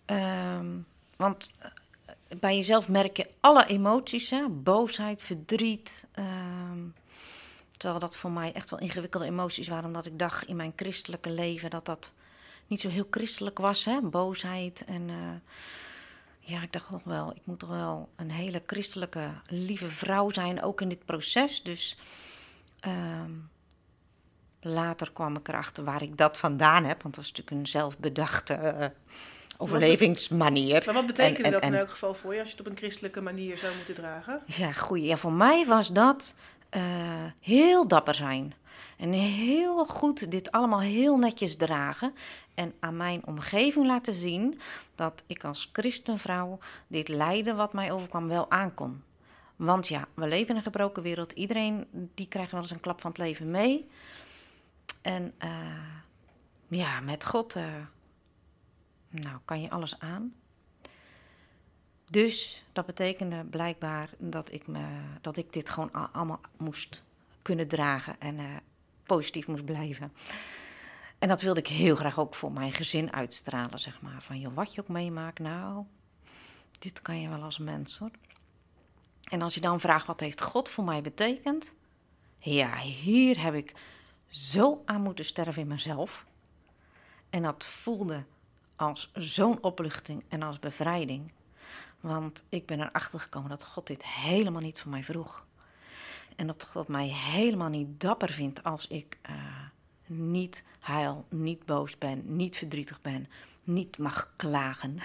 Ehm, 0.05 0.67
want 1.17 1.53
eh, 1.59 1.71
bij 2.41 2.57
jezelf 2.57 2.89
merk 2.89 3.17
je 3.17 3.29
alle 3.41 3.67
emoties, 3.67 4.31
hè? 4.31 4.49
boosheid, 4.49 5.23
verdriet. 5.23 6.07
ehm, 6.13 6.81
terwijl 7.77 8.01
dat 8.01 8.17
voor 8.17 8.31
mij 8.31 8.53
echt 8.53 8.71
wel 8.71 8.81
ingewikkelde 8.81 9.27
emoties 9.27 9.69
waren, 9.69 9.85
omdat 9.85 10.07
ik 10.07 10.19
dacht 10.19 10.47
in 10.47 10.57
mijn 10.57 10.73
christelijke 10.77 11.31
leven 11.31 11.71
dat 11.71 11.87
dat 11.87 12.15
niet 12.67 12.81
zo 12.81 12.89
heel 12.89 13.07
christelijk 13.11 13.59
was, 13.59 13.85
hè? 13.85 14.01
boosheid. 14.01 14.85
En 14.87 15.11
ja, 16.47 16.63
ik 16.63 16.73
dacht 16.73 16.91
nog 16.91 17.05
wel, 17.05 17.31
ik 17.35 17.43
moet 17.45 17.59
toch 17.59 17.69
wel 17.69 18.09
een 18.17 18.31
hele 18.31 18.63
christelijke, 18.67 19.31
lieve 19.49 19.89
vrouw 19.89 20.31
zijn, 20.31 20.63
ook 20.63 20.81
in 20.81 20.89
dit 20.89 21.05
proces. 21.05 21.63
Dus 21.63 21.99
ehm, 22.81 23.31
later 24.61 25.13
kwam 25.13 25.37
ik 25.37 25.49
erachter 25.49 25.85
waar 25.85 26.03
ik 26.03 26.17
dat 26.17 26.39
vandaan 26.39 26.85
heb, 26.85 27.03
want 27.03 27.15
dat 27.15 27.25
was 27.25 27.33
natuurlijk 27.33 27.57
een 27.57 27.67
zelfbedachte 27.67 28.55
eh, 28.55 28.87
overlevingsmanier. 29.59 30.83
Maar 30.85 30.95
wat 30.95 31.07
betekende 31.07 31.39
En- 31.39 31.45
en- 31.45 31.53
dat 31.53 31.63
in 31.63 31.73
en- 31.73 31.79
elk 31.79 31.91
geval 31.91 32.15
voor 32.15 32.35
je 32.35 32.41
als 32.41 32.51
je 32.51 32.57
het 32.57 32.67
op 32.67 32.73
een 32.73 32.79
christelijke 32.79 33.21
manier 33.21 33.59
zou 33.59 33.77
moeten 33.77 33.95
dragen? 33.95 34.41
Ja, 34.47 34.73
goeie. 34.73 35.05
Ja, 35.05 35.17
voor 35.17 35.33
mij 35.33 35.65
was 35.67 35.93
dat 35.93 36.35
eh, 36.71 36.83
heel 37.43 37.89
dapper 37.89 38.15
zijn. 38.15 38.55
En 38.97 39.13
heel 39.13 39.87
goed 39.87 40.31
dit 40.31 40.51
allemaal 40.51 40.81
heel 40.81 41.17
netjes 41.17 41.57
dragen. 41.57 42.15
En 42.55 42.75
aan 42.81 42.97
mijn 42.97 43.27
omgeving 43.27 43.87
laten 43.87 44.15
zien 44.15 44.61
dat 44.95 45.25
ik 45.27 45.45
als 45.45 45.71
christenvrouw 45.73 46.59
dit 46.87 47.09
lijden 47.09 47.57
wat 47.57 47.73
mij 47.73 47.93
overkwam 47.93 48.29
wel 48.29 48.51
aankon. 48.51 49.03
Want 49.57 49.89
ja, 49.89 50.09
we 50.15 50.29
leven 50.29 50.51
in 50.51 50.57
een 50.57 50.63
gebroken 50.63 51.03
wereld. 51.03 51.33
Iedereen 51.33 51.87
die 52.15 52.29
krijgt 52.29 52.53
wel 52.53 52.61
eens 52.61 52.71
een 52.71 52.81
klap 52.81 53.01
van 53.01 53.11
het 53.11 53.21
leven 53.21 53.51
mee. 53.51 53.89
En 55.03 55.35
eh, 55.39 55.51
ja, 56.69 57.01
met 57.01 57.25
God 57.25 57.57
eh, 57.57 57.65
nou, 59.09 59.39
kan 59.45 59.61
je 59.61 59.71
alles 59.71 59.99
aan. 59.99 60.35
Dus 62.11 62.65
dat 62.73 62.87
betekende 62.87 63.45
blijkbaar 63.45 64.11
dat 64.19 64.53
ik, 64.53 64.67
me, 64.67 64.87
dat 65.21 65.37
ik 65.37 65.53
dit 65.53 65.71
gewoon 65.71 66.13
allemaal 66.13 66.41
moest 66.57 67.03
kunnen 67.43 67.69
dragen 67.69 68.21
en 68.21 68.39
eh, 68.39 68.45
positief 69.07 69.47
moest 69.47 69.65
blijven. 69.65 70.13
En 71.19 71.29
dat 71.29 71.41
wilde 71.41 71.61
ik 71.61 71.67
heel 71.67 71.97
graag 71.97 72.19
ook 72.19 72.35
voor 72.35 72.53
mijn 72.53 72.73
gezin 72.73 73.13
uitstralen, 73.13 73.79
zeg 73.79 74.01
maar. 74.01 74.23
Van 74.23 74.41
joh, 74.41 74.55
wat 74.55 74.75
je 74.75 74.81
ook 74.81 74.89
meemaakt, 74.89 75.39
nou, 75.39 75.85
dit 76.79 77.03
kan 77.03 77.21
je 77.21 77.29
wel 77.29 77.43
als 77.43 77.59
mens 77.59 77.99
hoor. 77.99 78.11
En 79.31 79.43
als 79.43 79.55
je 79.55 79.61
dan 79.61 79.81
vraagt 79.81 80.07
wat 80.07 80.21
heeft 80.21 80.43
God 80.43 80.69
voor 80.69 80.85
mij 80.85 81.03
betekend? 81.03 81.75
Ja, 82.39 82.79
hier 82.79 83.43
heb 83.43 83.55
ik 83.55 83.75
zo 84.29 84.83
aan 84.85 85.03
moeten 85.03 85.25
sterven 85.25 85.63
in 85.63 85.69
mezelf. 85.69 86.25
En 87.31 87.43
dat 87.43 87.65
voelde 87.65 88.25
als 88.77 89.11
zo'n 89.15 89.63
opluchting 89.63 90.25
en 90.29 90.43
als 90.43 90.59
bevrijding. 90.59 91.33
Want 92.01 92.45
ik 92.49 92.67
ben 92.67 92.81
erachter 92.81 93.21
gekomen 93.21 93.51
dat 93.51 93.65
God 93.65 93.87
dit 93.87 94.07
helemaal 94.07 94.61
niet 94.61 94.79
van 94.79 94.91
mij 94.91 95.05
vroeg. 95.05 95.46
En 96.37 96.47
dat 96.47 96.67
God 96.67 96.89
mij 96.89 97.07
helemaal 97.07 97.69
niet 97.69 98.01
dapper 98.01 98.33
vindt 98.33 98.65
als 98.65 98.87
ik 98.87 99.19
uh, 99.31 99.35
niet 100.07 100.65
huil, 100.79 101.27
niet 101.29 101.65
boos 101.65 101.99
ben, 101.99 102.37
niet 102.37 102.57
verdrietig 102.57 103.03
ben, 103.03 103.29
niet 103.65 103.99
mag 103.99 104.33
klagen. 104.37 104.99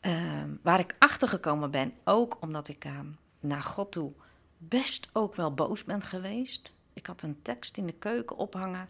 Uh, 0.00 0.42
waar 0.62 0.78
ik 0.78 0.96
achter 0.98 1.28
gekomen 1.28 1.70
ben, 1.70 1.92
ook 2.04 2.36
omdat 2.40 2.68
ik 2.68 2.84
uh, 2.84 2.98
naar 3.40 3.62
God 3.62 3.92
toe 3.92 4.12
best 4.58 5.08
ook 5.12 5.34
wel 5.34 5.54
boos 5.54 5.84
ben 5.84 6.02
geweest. 6.02 6.72
Ik 6.92 7.06
had 7.06 7.22
een 7.22 7.42
tekst 7.42 7.76
in 7.76 7.86
de 7.86 7.92
keuken 7.92 8.36
ophangen. 8.36 8.88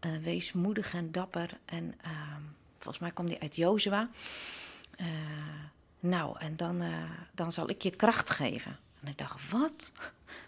Uh, 0.00 0.22
wees 0.22 0.52
moedig 0.52 0.94
en 0.94 1.12
dapper. 1.12 1.58
En 1.64 1.94
ehm, 2.02 2.42
volgens 2.78 2.98
mij 2.98 3.10
kwam 3.10 3.26
die 3.26 3.40
uit 3.40 3.56
Jozua. 3.56 4.08
Uh, 5.00 5.06
nou, 6.00 6.38
en 6.38 6.56
dan, 6.56 6.82
dan 7.32 7.52
zal 7.52 7.68
ik 7.68 7.82
je 7.82 7.90
kracht 7.90 8.30
geven. 8.30 8.78
En 9.00 9.08
ik 9.08 9.18
dacht, 9.18 9.50
wat? 9.50 9.92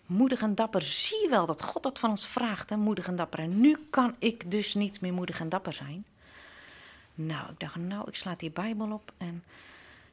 Moedig 0.06 0.42
en 0.42 0.54
dapper. 0.54 0.82
Zie 0.82 1.22
je 1.22 1.28
wel 1.28 1.46
dat 1.46 1.62
God 1.62 1.82
dat 1.82 1.98
van 1.98 2.10
ons 2.10 2.26
vraagt, 2.26 2.70
hè? 2.70 2.76
moedig 2.76 3.06
en 3.06 3.16
dapper. 3.16 3.38
En 3.38 3.60
nu 3.60 3.86
kan 3.90 4.14
ik 4.18 4.50
dus 4.50 4.74
niet 4.74 5.00
meer 5.00 5.12
moedig 5.12 5.40
en 5.40 5.48
dapper 5.48 5.72
zijn. 5.72 6.04
Nou, 7.14 7.50
ik 7.50 7.60
dacht, 7.60 7.76
nou, 7.76 8.08
ik 8.08 8.14
sla 8.14 8.34
die 8.36 8.50
Bijbel 8.50 8.92
op 8.92 9.12
en 9.16 9.44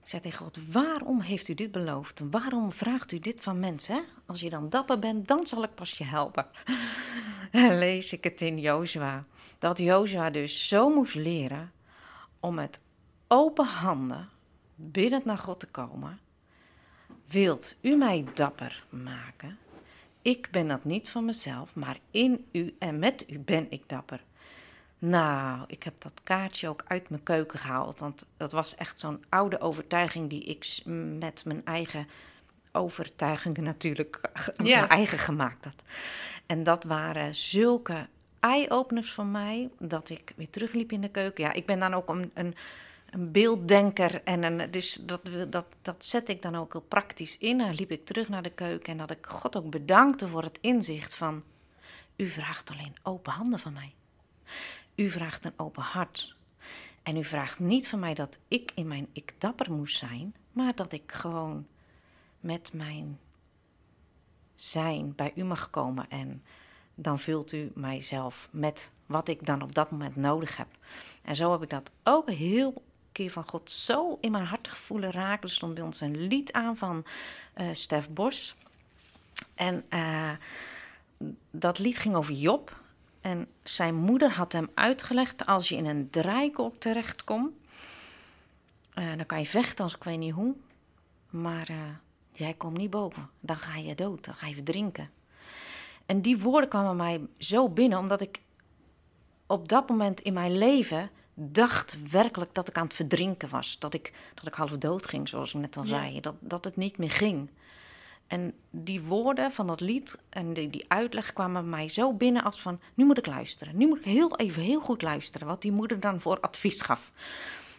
ik 0.04 0.10
zei 0.10 0.22
tegen 0.22 0.38
God, 0.38 0.60
waarom 0.72 1.20
heeft 1.20 1.48
u 1.48 1.54
dit 1.54 1.72
beloofd? 1.72 2.22
Waarom 2.32 2.72
vraagt 2.72 3.12
u 3.12 3.20
dit 3.20 3.42
van 3.42 3.60
mensen? 3.60 4.04
Als 4.26 4.40
je 4.40 4.50
dan 4.50 4.70
dapper 4.70 5.00
bent, 5.00 5.28
dan 5.28 5.46
zal 5.46 5.64
ik 5.64 5.76
pas 5.76 5.98
je 5.98 6.04
helpen. 6.04 6.46
En 7.52 7.78
lees 7.78 8.14
ik 8.14 8.24
het 8.24 8.42
in 8.42 8.60
Jozua. 8.60 9.26
Dat 9.60 9.78
Jozua 9.78 10.30
dus 10.30 10.68
zo 10.68 10.90
moest 10.90 11.16
leren 11.16 11.72
om 12.40 12.56
met 12.56 12.80
open 13.28 13.66
handen 13.66 14.30
biddend 14.76 15.26
naar 15.26 15.38
God 15.38 15.60
te 15.60 15.68
komen. 15.68 16.20
Wilt 17.28 17.78
u 17.82 17.96
mij 17.96 18.26
dapper 18.34 18.84
maken? 18.90 19.58
Ik 20.22 20.48
ben 20.52 20.68
dat 20.68 20.84
niet 20.84 21.10
van 21.10 21.26
mezelf, 21.26 21.76
maar 21.76 21.98
in 22.12 22.46
u 22.52 22.76
en 22.80 23.00
met 23.00 23.26
u 23.30 23.40
ben 23.40 23.68
ik 23.70 23.84
dapper. 23.88 24.24
Nou, 25.00 25.64
ik 25.68 25.84
heb 25.84 26.02
dat 26.02 26.22
kaartje 26.24 26.68
ook 26.68 26.84
uit 26.88 27.10
mijn 27.10 27.24
keuken 27.24 27.60
gehaald. 27.60 28.00
Want 28.00 28.26
dat 28.38 28.52
was 28.52 28.76
echt 28.76 29.00
zo'n 29.00 29.24
oude 29.30 29.60
overtuiging 29.60 30.30
die 30.30 30.44
ik 30.44 30.82
met 31.20 31.46
mijn 31.46 31.66
eigen 31.66 32.08
overtuigingen 32.72 33.64
natuurlijk 33.64 34.20
ja. 34.64 34.78
mijn 34.78 34.90
eigen 34.90 35.18
gemaakt 35.18 35.66
had. 35.66 35.84
En 36.46 36.64
dat 36.64 36.84
waren 36.84 37.36
zulke 37.36 38.08
eye-openers 38.40 39.12
van 39.12 39.32
mij, 39.32 39.70
dat 39.80 40.10
ik 40.10 40.34
weer 40.36 40.50
terugliep 40.50 40.92
in 40.92 41.02
de 41.02 41.10
keuken. 41.10 41.44
Ja, 41.44 41.54
ik 41.54 41.66
ben 41.66 41.80
dan 41.80 41.94
ook 41.94 42.10
een, 42.10 42.32
een, 42.34 42.56
een 43.12 43.32
beelddenker 43.32 44.24
en 44.24 44.44
een, 44.44 44.72
dus 44.72 44.94
dat, 44.94 45.22
dat, 45.50 45.66
dat 45.82 46.06
zet 46.06 46.30
ik 46.30 46.42
dan 46.42 46.56
ook 46.56 46.72
heel 46.72 46.86
praktisch 46.88 47.38
in. 47.38 47.58
Dan 47.58 47.74
liep 47.74 47.92
ik 47.92 48.06
terug 48.06 48.30
naar 48.30 48.44
de 48.44 48.50
keuken 48.50 48.92
en 48.92 48.98
dat 48.98 49.12
ik 49.12 49.26
God 49.26 49.58
ook 49.58 49.70
bedankte 49.70 50.28
voor 50.28 50.44
het 50.44 50.58
inzicht 50.62 51.16
van... 51.16 51.44
U 52.16 52.28
vraagt 52.28 52.70
alleen 52.70 52.96
open 53.04 53.34
handen 53.34 53.60
van 53.60 53.74
mij. 53.74 53.94
U 54.96 55.10
vraagt 55.10 55.46
een 55.46 55.54
open 55.58 55.84
hart. 55.84 56.36
En 57.04 57.18
u 57.18 57.24
vraagt 57.24 57.60
niet 57.60 57.88
van 57.88 58.00
mij 58.00 58.14
dat 58.14 58.38
ik 58.48 58.72
in 58.76 58.88
mijn 58.88 59.08
ik 59.12 59.34
dapper 59.38 59.72
moest 59.72 59.98
zijn, 59.98 60.36
maar 60.52 60.76
dat 60.76 60.92
ik 60.92 61.12
gewoon 61.12 61.68
met 62.40 62.74
mijn 62.74 63.20
zijn 64.56 65.16
bij 65.16 65.32
u 65.36 65.44
mag 65.44 65.70
komen 65.70 66.10
en 66.10 66.44
dan 66.96 67.20
vult 67.20 67.52
u 67.52 67.72
mijzelf 67.76 68.50
met 68.52 68.92
wat 69.06 69.28
ik 69.28 69.46
dan 69.46 69.62
op 69.62 69.76
dat 69.76 69.92
moment 69.92 70.16
nodig 70.16 70.58
heb. 70.58 70.68
En 71.22 71.36
zo 71.36 71.52
heb 71.52 71.62
ik 71.62 71.70
dat 71.70 71.92
ook 72.04 72.30
heel 72.30 72.84
keer 73.12 73.32
van 73.32 73.48
God 73.48 73.72
zo 73.72 74.18
in 74.22 74.32
mijn 74.32 74.46
hart 74.46 74.68
gevoelen 74.68 75.12
raken. 75.12 75.44
Er 75.44 75.56
stond 75.56 75.74
bij 75.74 75.84
ons 75.84 76.02
een 76.02 76.28
lied 76.28 76.52
aan 76.52 76.78
van 76.78 77.06
uh, 77.58 77.68
Stef 77.72 78.10
Bos. 78.10 78.56
En 79.56 79.86
uh, 79.90 80.32
dat 81.52 81.80
lied 81.80 81.98
ging 81.98 82.16
over 82.16 82.34
Job. 82.34 82.80
En 83.22 83.48
zijn 83.64 83.96
moeder 83.96 84.32
had 84.32 84.52
hem 84.52 84.70
uitgelegd: 84.74 85.46
als 85.46 85.70
je 85.70 85.76
in 85.76 85.86
een 85.86 86.10
draaikolk 86.10 86.76
terechtkomt, 86.76 87.54
uh, 88.96 89.16
dan 89.16 89.26
kan 89.26 89.40
je 89.40 89.46
vechten 89.46 89.84
als 89.84 89.96
ik 89.96 90.04
weet 90.04 90.20
niet 90.20 90.34
hoe. 90.34 90.56
Maar 91.30 91.68
jij 92.32 92.54
komt 92.54 92.78
niet 92.78 92.90
boven. 92.90 93.30
Dan 93.40 93.58
ga 93.58 93.76
je 93.76 93.96
dood, 93.96 94.26
dan 94.26 94.34
ga 94.34 94.48
je 94.48 94.54
verdrinken. 94.54 95.10
En 96.06 96.22
die 96.22 96.40
woorden 96.40 96.70
kwamen 96.70 96.96
mij 96.96 97.22
zo 97.38 97.70
binnen, 97.70 98.00
omdat 98.00 98.22
ik 98.22 98.42
op 99.48 99.68
dat 99.68 99.90
moment 99.90 100.22
in 100.22 100.34
mijn 100.34 100.58
leven 100.58 101.10
dacht 101.50 101.98
werkelijk 102.10 102.54
dat 102.54 102.68
ik 102.68 102.78
aan 102.78 102.84
het 102.84 102.94
verdrinken 102.94 103.50
was. 103.50 103.80
Dat 103.80 103.94
ik, 103.94 104.14
dat 104.34 104.48
ik 104.48 104.54
half 104.54 104.72
dood 104.72 105.06
ging, 105.06 105.30
zoals 105.30 105.54
ik 105.54 105.62
net 105.62 105.78
al 105.78 105.84
ja. 105.84 105.90
zei. 105.90 106.22
Dat, 106.22 106.36
dat 106.40 106.66
het 106.66 106.76
niet 106.76 106.98
meer 106.98 107.12
ging. 107.12 107.50
En 108.28 108.54
die 108.70 109.02
woorden 109.02 109.52
van 109.52 109.68
dat 109.68 109.80
lied 109.80 110.18
en 110.30 110.54
die, 110.54 110.70
die 110.70 110.86
uitleg 110.88 111.34
kwamen 111.34 111.70
mij 111.70 111.90
zo 111.90 112.14
binnen 112.14 112.44
als 112.44 112.62
van... 112.62 112.80
nu 112.94 113.06
moet 113.06 113.18
ik 113.18 113.26
luisteren. 113.26 113.78
Nu 113.78 113.88
moet 113.88 113.98
ik 113.98 114.06
heel 114.06 114.38
even 114.38 114.62
heel 114.62 114.80
goed 114.80 115.02
luisteren 115.02 115.48
wat 115.48 115.62
die 115.62 115.72
moeder 115.72 116.00
dan 116.00 116.22
voor 116.22 116.40
advies 116.40 116.82
gaf. 116.82 117.12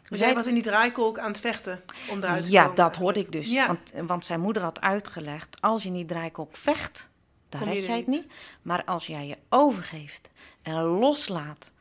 Dus 0.09 0.21
jij 0.21 0.35
was 0.35 0.47
in 0.47 0.55
die 0.55 0.63
draaikolk 0.63 1.19
aan 1.19 1.31
het 1.31 1.41
vechten 1.41 1.83
om 2.11 2.19
eruit 2.19 2.45
te 2.45 2.51
ja, 2.51 2.63
komen? 2.63 2.77
Ja, 2.77 2.83
dat 2.85 2.97
hoorde 2.97 3.21
ik 3.21 3.33
dus. 3.33 3.53
Ja. 3.53 3.67
Want, 3.67 3.93
want 4.07 4.25
zijn 4.25 4.41
moeder 4.41 4.63
had 4.63 4.81
uitgelegd, 4.81 5.61
als 5.61 5.83
je 5.83 5.89
in 5.89 5.95
die 5.95 6.05
draaikolk 6.05 6.57
vecht, 6.57 7.11
dan 7.49 7.63
red 7.63 7.85
jij 7.85 7.97
het 7.97 8.07
niet. 8.07 8.27
Maar 8.63 8.85
als 8.85 9.07
jij 9.07 9.27
je 9.27 9.39
overgeeft 9.49 10.31
en 10.63 10.83
loslaat 10.83 11.73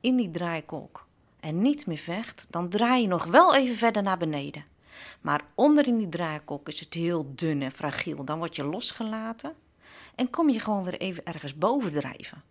in 0.00 0.16
die 0.16 0.30
draaikolk 0.30 1.01
en 1.42 1.62
niet 1.62 1.86
meer 1.86 1.96
vecht... 1.96 2.46
dan 2.50 2.68
draai 2.68 3.02
je 3.02 3.08
nog 3.08 3.24
wel 3.24 3.54
even 3.54 3.76
verder 3.76 4.02
naar 4.02 4.16
beneden. 4.16 4.64
Maar 5.20 5.44
onder 5.54 5.86
in 5.86 5.98
die 5.98 6.08
draaikolk 6.08 6.68
is 6.68 6.80
het 6.80 6.94
heel 6.94 7.32
dun 7.34 7.62
en 7.62 7.72
fragiel. 7.72 8.24
Dan 8.24 8.38
word 8.38 8.56
je 8.56 8.64
losgelaten 8.64 9.54
en 10.14 10.30
kom 10.30 10.48
je 10.48 10.60
gewoon 10.60 10.84
weer 10.84 11.00
even 11.00 11.24
ergens 11.24 11.54
boven 11.54 11.92
drijven. 11.92 12.42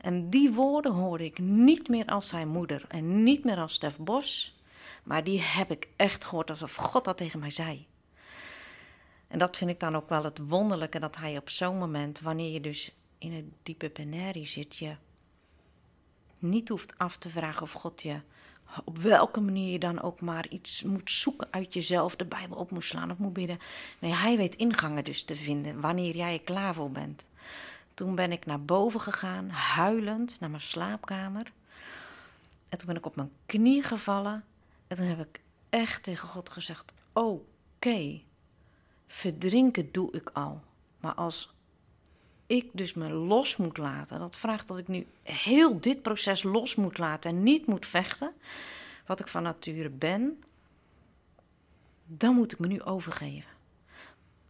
En 0.00 0.30
die 0.30 0.52
woorden 0.52 0.92
hoorde 0.92 1.24
ik 1.24 1.38
niet 1.38 1.88
meer 1.88 2.06
als 2.06 2.28
zijn 2.28 2.48
moeder 2.48 2.84
en 2.88 3.22
niet 3.22 3.44
meer 3.44 3.56
als 3.56 3.74
Stef 3.74 3.96
Bos, 3.98 4.56
maar 5.02 5.24
die 5.24 5.40
heb 5.40 5.70
ik 5.70 5.88
echt 5.96 6.24
gehoord 6.24 6.50
alsof 6.50 6.74
God 6.74 7.04
dat 7.04 7.16
tegen 7.16 7.40
mij 7.40 7.50
zei. 7.50 7.86
En 9.28 9.38
dat 9.38 9.56
vind 9.56 9.70
ik 9.70 9.80
dan 9.80 9.96
ook 9.96 10.08
wel 10.08 10.24
het 10.24 10.38
wonderlijke, 10.48 10.98
dat 10.98 11.16
hij 11.16 11.36
op 11.36 11.50
zo'n 11.50 11.78
moment, 11.78 12.20
wanneer 12.20 12.52
je 12.52 12.60
dus 12.60 12.92
in 13.18 13.32
een 13.32 13.52
diepe 13.62 13.90
penarie 13.90 14.46
zit, 14.46 14.76
je 14.76 14.96
niet 16.38 16.68
hoeft 16.68 16.98
af 16.98 17.16
te 17.16 17.28
vragen 17.28 17.62
of 17.62 17.72
God 17.72 18.02
je 18.02 18.20
op 18.84 18.98
welke 18.98 19.40
manier 19.40 19.72
je 19.72 19.78
dan 19.78 20.02
ook 20.02 20.20
maar 20.20 20.48
iets 20.48 20.82
moet 20.82 21.10
zoeken 21.10 21.48
uit 21.50 21.74
jezelf, 21.74 22.16
de 22.16 22.24
Bijbel 22.24 22.56
op 22.56 22.70
moet 22.70 22.84
slaan 22.84 23.10
of 23.10 23.18
moet 23.18 23.32
bidden. 23.32 23.58
Nee, 23.98 24.12
hij 24.12 24.36
weet 24.36 24.56
ingangen 24.56 25.04
dus 25.04 25.22
te 25.22 25.36
vinden 25.36 25.80
wanneer 25.80 26.16
jij 26.16 26.32
er 26.32 26.40
klaar 26.40 26.74
voor 26.74 26.90
bent. 26.90 27.26
Toen 27.94 28.14
ben 28.14 28.32
ik 28.32 28.46
naar 28.46 28.62
boven 28.62 29.00
gegaan, 29.00 29.48
huilend, 29.50 30.40
naar 30.40 30.50
mijn 30.50 30.62
slaapkamer. 30.62 31.52
En 32.68 32.78
toen 32.78 32.86
ben 32.86 32.96
ik 32.96 33.06
op 33.06 33.16
mijn 33.16 33.32
knie 33.46 33.82
gevallen. 33.82 34.44
En 34.86 34.96
toen 34.96 35.06
heb 35.06 35.20
ik 35.20 35.40
echt 35.70 36.02
tegen 36.02 36.28
God 36.28 36.50
gezegd: 36.50 36.92
Oké, 37.12 38.20
verdrinken 39.06 39.92
doe 39.92 40.12
ik 40.12 40.30
al. 40.32 40.60
Maar 41.00 41.14
als 41.14 41.54
ik 42.48 42.70
dus 42.72 42.94
me 42.94 43.10
los 43.10 43.56
moet 43.56 43.76
laten. 43.76 44.18
Dat 44.18 44.36
vraagt 44.36 44.68
dat 44.68 44.78
ik 44.78 44.88
nu 44.88 45.06
heel 45.22 45.80
dit 45.80 46.02
proces 46.02 46.42
los 46.42 46.74
moet 46.74 46.98
laten 46.98 47.30
en 47.30 47.42
niet 47.42 47.66
moet 47.66 47.86
vechten, 47.86 48.32
wat 49.06 49.20
ik 49.20 49.28
van 49.28 49.42
nature 49.42 49.90
ben. 49.90 50.42
Dan 52.06 52.34
moet 52.34 52.52
ik 52.52 52.58
me 52.58 52.66
nu 52.66 52.82
overgeven. 52.82 53.50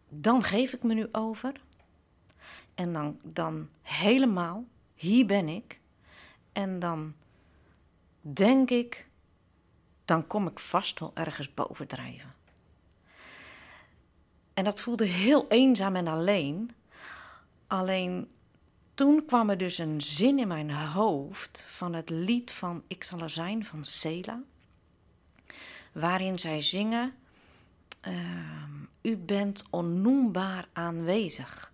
Dan 0.08 0.42
geef 0.42 0.72
ik 0.72 0.82
me 0.82 0.94
nu 0.94 1.08
over. 1.12 1.52
En 2.74 2.92
dan, 2.92 3.18
dan 3.22 3.68
helemaal, 3.82 4.64
hier 4.94 5.26
ben 5.26 5.48
ik. 5.48 5.80
En 6.52 6.78
dan 6.78 7.14
denk 8.20 8.70
ik, 8.70 9.08
dan 10.04 10.26
kom 10.26 10.46
ik 10.46 10.58
vast 10.58 11.00
wel 11.00 11.10
ergens 11.14 11.54
bovendrijven. 11.54 12.34
En 14.54 14.64
dat 14.64 14.80
voelde 14.80 15.06
heel 15.06 15.48
eenzaam 15.48 15.96
en 15.96 16.06
alleen. 16.06 16.70
Alleen 17.68 18.28
toen 18.94 19.24
kwam 19.24 19.50
er 19.50 19.58
dus 19.58 19.78
een 19.78 20.00
zin 20.00 20.38
in 20.38 20.48
mijn 20.48 20.70
hoofd 20.70 21.66
van 21.68 21.94
het 21.94 22.10
lied 22.10 22.50
van 22.50 22.82
Ik 22.86 23.04
zal 23.04 23.20
er 23.20 23.30
zijn 23.30 23.64
van 23.64 23.84
Sela. 23.84 24.42
Waarin 25.92 26.38
zij 26.38 26.60
zingen: 26.60 27.14
uh, 28.08 28.14
U 29.02 29.16
bent 29.16 29.64
onnoembaar 29.70 30.68
aanwezig. 30.72 31.72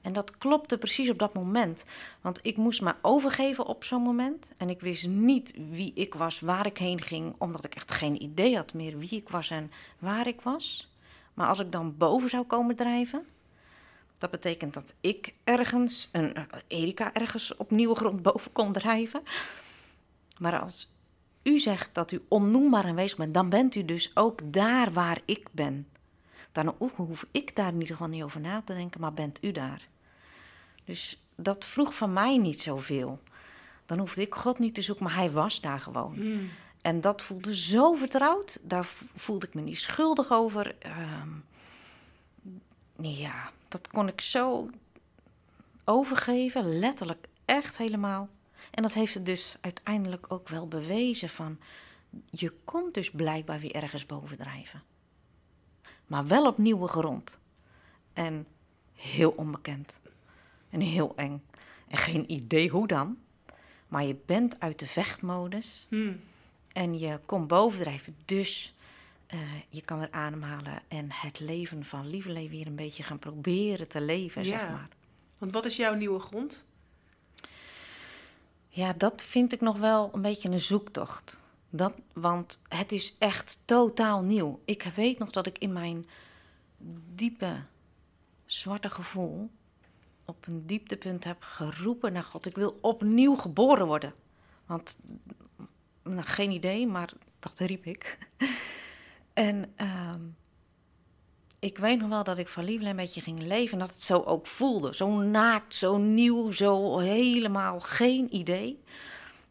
En 0.00 0.12
dat 0.12 0.38
klopte 0.38 0.78
precies 0.78 1.10
op 1.10 1.18
dat 1.18 1.34
moment. 1.34 1.86
Want 2.20 2.44
ik 2.44 2.56
moest 2.56 2.82
me 2.82 2.94
overgeven 3.02 3.66
op 3.66 3.84
zo'n 3.84 4.02
moment. 4.02 4.52
En 4.56 4.68
ik 4.68 4.80
wist 4.80 5.08
niet 5.08 5.54
wie 5.70 5.92
ik 5.94 6.14
was, 6.14 6.40
waar 6.40 6.66
ik 6.66 6.78
heen 6.78 7.00
ging, 7.00 7.34
omdat 7.38 7.64
ik 7.64 7.74
echt 7.74 7.92
geen 7.92 8.22
idee 8.22 8.56
had 8.56 8.74
meer 8.74 8.98
wie 8.98 9.10
ik 9.10 9.28
was 9.28 9.50
en 9.50 9.70
waar 9.98 10.26
ik 10.26 10.40
was. 10.40 10.92
Maar 11.34 11.48
als 11.48 11.60
ik 11.60 11.72
dan 11.72 11.96
boven 11.96 12.28
zou 12.28 12.44
komen 12.44 12.76
drijven, 12.76 13.26
Dat 14.18 14.30
betekent 14.30 14.74
dat 14.74 14.96
ik 15.00 15.34
ergens, 15.44 16.08
een, 16.12 16.38
uh, 16.38 16.44
Erika 16.66 17.14
ergens 17.14 17.56
op 17.56 17.70
nieuwe 17.70 17.94
grond 17.94 18.22
boven 18.22 18.52
kon 18.52 18.72
drijven. 18.72 19.22
Maar 20.38 20.60
als 20.60 20.92
u 21.42 21.58
zegt 21.58 21.94
dat 21.94 22.12
u 22.12 22.24
onnoembaar 22.28 22.84
aanwezig 22.84 23.18
bent, 23.18 23.34
dan 23.34 23.48
bent 23.48 23.74
u 23.74 23.84
dus 23.84 24.10
ook 24.14 24.52
daar 24.52 24.92
waar 24.92 25.20
ik 25.24 25.48
ben. 25.50 25.88
Dan 26.52 26.74
hoef 26.78 27.26
ik 27.30 27.56
daar 27.56 27.68
in 27.68 27.80
ieder 27.80 27.96
geval 27.96 28.08
niet 28.08 28.22
over 28.22 28.40
na 28.40 28.62
te 28.62 28.74
denken, 28.74 29.00
maar 29.00 29.12
bent 29.12 29.38
u 29.44 29.52
daar. 29.52 29.88
Dus 30.84 31.24
dat 31.36 31.64
vroeg 31.64 31.94
van 31.94 32.12
mij 32.12 32.38
niet 32.38 32.60
zoveel. 32.60 33.20
Dan 33.86 33.98
hoefde 33.98 34.22
ik 34.22 34.34
God 34.34 34.58
niet 34.58 34.74
te 34.74 34.82
zoeken, 34.82 35.04
maar 35.04 35.14
hij 35.14 35.30
was 35.30 35.60
daar 35.60 35.80
gewoon. 35.80 36.14
Hmm. 36.14 36.50
En 36.82 37.00
dat 37.00 37.22
voelde 37.22 37.56
zo 37.56 37.94
vertrouwd. 37.94 38.58
Daar 38.62 38.84
voelde 39.16 39.46
ik 39.46 39.54
me 39.54 39.60
niet 39.60 39.78
schuldig 39.78 40.32
over. 40.32 40.74
Um, 41.22 41.44
ja, 43.00 43.50
dat 43.74 43.88
kon 43.88 44.08
ik 44.08 44.20
zo 44.20 44.70
overgeven, 45.84 46.78
letterlijk 46.78 47.28
echt 47.44 47.76
helemaal. 47.76 48.28
En 48.70 48.82
dat 48.82 48.92
heeft 48.92 49.14
het 49.14 49.26
dus 49.26 49.56
uiteindelijk 49.60 50.32
ook 50.32 50.48
wel 50.48 50.68
bewezen 50.68 51.28
van... 51.28 51.58
je 52.30 52.52
komt 52.64 52.94
dus 52.94 53.10
blijkbaar 53.10 53.60
weer 53.60 53.74
ergens 53.74 54.06
bovendrijven. 54.06 54.82
Maar 56.06 56.26
wel 56.26 56.46
op 56.46 56.58
nieuwe 56.58 56.88
grond. 56.88 57.40
En 58.12 58.46
heel 58.94 59.30
onbekend. 59.30 60.00
En 60.70 60.80
heel 60.80 61.12
eng. 61.16 61.42
En 61.88 61.98
geen 61.98 62.32
idee 62.32 62.68
hoe 62.68 62.86
dan. 62.86 63.18
Maar 63.88 64.04
je 64.04 64.16
bent 64.26 64.60
uit 64.60 64.78
de 64.78 64.86
vechtmodus. 64.86 65.86
Hmm. 65.88 66.20
En 66.72 66.98
je 66.98 67.20
komt 67.26 67.48
bovendrijven. 67.48 68.16
Dus 68.24 68.74
uh, 69.34 69.40
je 69.68 69.82
kan 69.82 69.98
weer 69.98 70.10
ademhalen. 70.10 70.82
En 70.88 71.06
het 71.10 71.40
leven 71.40 71.84
van 71.84 72.08
lieverlee 72.08 72.48
weer 72.48 72.66
een 72.66 72.76
beetje 72.76 73.02
gaan 73.02 73.18
proberen 73.18 73.88
te 73.88 74.00
leven, 74.00 74.44
Ja. 74.44 74.48
zeg 74.58 74.68
maar. 74.68 74.88
Want 75.38 75.52
wat 75.52 75.64
is 75.64 75.76
jouw 75.76 75.94
nieuwe 75.94 76.20
grond? 76.20 76.64
Ja, 78.68 78.92
dat 78.92 79.22
vind 79.22 79.52
ik 79.52 79.60
nog 79.60 79.78
wel 79.78 80.10
een 80.12 80.22
beetje 80.22 80.48
een 80.50 80.60
zoektocht. 80.60 81.40
Dat, 81.70 81.92
want 82.12 82.62
het 82.68 82.92
is 82.92 83.16
echt 83.18 83.62
totaal 83.64 84.22
nieuw. 84.22 84.60
Ik 84.64 84.82
weet 84.82 85.18
nog 85.18 85.30
dat 85.30 85.46
ik 85.46 85.58
in 85.58 85.72
mijn 85.72 86.06
diepe 87.14 87.56
zwarte 88.46 88.90
gevoel 88.90 89.50
op 90.24 90.46
een 90.46 90.66
dieptepunt 90.66 91.24
heb 91.24 91.42
geroepen 91.42 92.12
naar 92.12 92.22
God. 92.22 92.46
Ik 92.46 92.56
wil 92.56 92.78
opnieuw 92.80 93.36
geboren 93.36 93.86
worden. 93.86 94.14
Want, 94.66 94.98
nou, 96.02 96.22
geen 96.22 96.50
idee, 96.50 96.86
maar 96.86 97.12
dat 97.38 97.58
riep 97.58 97.86
ik. 97.86 98.18
En 99.34 99.72
ehm, 99.76 100.20
ik 101.58 101.78
weet 101.78 102.00
nog 102.00 102.08
wel 102.08 102.24
dat 102.24 102.38
ik 102.38 102.48
van 102.48 102.64
liefde 102.64 102.88
een 102.88 102.96
beetje 102.96 103.20
ging 103.20 103.42
leven. 103.42 103.72
En 103.72 103.78
dat 103.78 103.94
het 103.94 104.02
zo 104.02 104.20
ook 104.20 104.46
voelde. 104.46 104.94
Zo 104.94 105.10
naakt, 105.20 105.74
zo 105.74 105.96
nieuw, 105.96 106.50
zo 106.50 106.98
helemaal 106.98 107.80
geen 107.80 108.34
idee. 108.34 108.82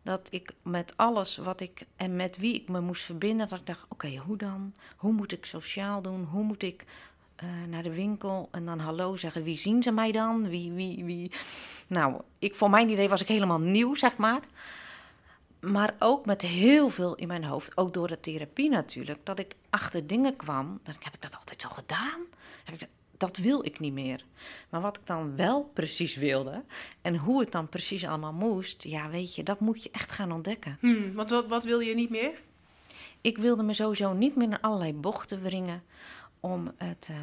Dat 0.01 0.27
ik 0.31 0.53
met 0.61 0.97
alles 0.97 1.37
wat 1.37 1.61
ik 1.61 1.85
en 1.95 2.15
met 2.15 2.37
wie 2.37 2.53
ik 2.53 2.69
me 2.69 2.81
moest 2.81 3.03
verbinden, 3.03 3.47
dat 3.47 3.59
ik 3.59 3.65
dacht: 3.65 3.85
oké, 3.89 4.15
hoe 4.17 4.37
dan? 4.37 4.73
Hoe 4.95 5.11
moet 5.11 5.31
ik 5.31 5.45
sociaal 5.45 6.01
doen? 6.01 6.23
Hoe 6.23 6.43
moet 6.43 6.63
ik 6.63 6.85
uh, 7.43 7.49
naar 7.69 7.83
de 7.83 7.93
winkel 7.93 8.49
en 8.51 8.65
dan 8.65 8.79
hallo 8.79 9.15
zeggen? 9.15 9.43
Wie 9.43 9.57
zien 9.57 9.83
ze 9.83 9.91
mij 9.91 10.11
dan? 10.11 10.49
Wie, 10.49 10.71
wie, 10.71 11.03
wie? 11.03 11.31
Nou, 11.87 12.21
ik, 12.39 12.55
voor 12.55 12.69
mijn 12.69 12.89
idee 12.89 13.09
was 13.09 13.21
ik 13.21 13.27
helemaal 13.27 13.59
nieuw, 13.59 13.95
zeg 13.95 14.17
maar. 14.17 14.41
Maar 15.63 15.95
ook 15.99 16.25
met 16.25 16.41
heel 16.41 16.89
veel 16.89 17.15
in 17.15 17.27
mijn 17.27 17.43
hoofd, 17.43 17.77
ook 17.77 17.93
door 17.93 18.07
de 18.07 18.19
therapie 18.19 18.69
natuurlijk, 18.69 19.19
dat 19.23 19.39
ik 19.39 19.55
achter 19.69 20.07
dingen 20.07 20.35
kwam. 20.35 20.79
Dan 20.83 20.95
heb 20.99 21.13
ik 21.13 21.21
dat 21.21 21.35
altijd 21.37 21.61
zo 21.61 21.69
gedaan. 21.69 22.21
Heb 22.63 22.73
ik 22.73 22.79
dat, 22.79 22.89
dat 23.17 23.37
wil 23.37 23.65
ik 23.65 23.79
niet 23.79 23.93
meer. 23.93 24.25
Maar 24.69 24.81
wat 24.81 24.97
ik 24.97 25.07
dan 25.07 25.35
wel 25.35 25.63
precies 25.73 26.15
wilde 26.15 26.63
en 27.01 27.17
hoe 27.17 27.39
het 27.39 27.51
dan 27.51 27.69
precies 27.69 28.05
allemaal 28.05 28.33
moest, 28.33 28.83
ja, 28.83 29.09
weet 29.09 29.35
je, 29.35 29.43
dat 29.43 29.59
moet 29.59 29.83
je 29.83 29.89
echt 29.91 30.11
gaan 30.11 30.31
ontdekken. 30.31 30.77
Hmm, 30.79 31.13
want 31.13 31.29
wat, 31.29 31.47
wat 31.47 31.63
wil 31.63 31.79
je 31.79 31.95
niet 31.95 32.09
meer? 32.09 32.41
Ik 33.21 33.37
wilde 33.37 33.63
me 33.63 33.73
sowieso 33.73 34.13
niet 34.13 34.35
meer 34.35 34.47
in 34.47 34.61
allerlei 34.61 34.93
bochten 34.93 35.41
wringen 35.41 35.83
om 36.39 36.71
het 36.77 37.07
uh, 37.11 37.17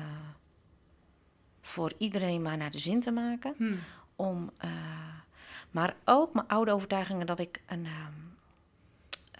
voor 1.60 1.92
iedereen 1.98 2.42
maar 2.42 2.56
naar 2.56 2.70
de 2.70 2.78
zin 2.78 3.00
te 3.00 3.10
maken. 3.10 3.54
Hmm. 3.56 3.78
Om, 4.16 4.50
uh, 4.64 4.70
maar 5.70 5.96
ook 6.04 6.34
mijn 6.34 6.48
oude 6.48 6.72
overtuigingen 6.72 7.26
dat 7.26 7.38
ik 7.38 7.62
een. 7.66 7.84
Uh, 7.84 7.90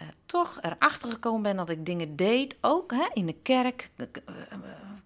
uh, 0.03 0.09
toch 0.27 0.59
erachter 0.63 1.11
gekomen 1.11 1.43
ben 1.43 1.57
dat 1.57 1.71
ik 1.71 1.87
dingen 1.87 2.17
deed, 2.17 2.57
ook 2.61 2.91
hè, 2.91 3.09
in 3.13 3.27
de 3.27 3.37
kerk, 3.43 3.91
uh, 3.97 4.07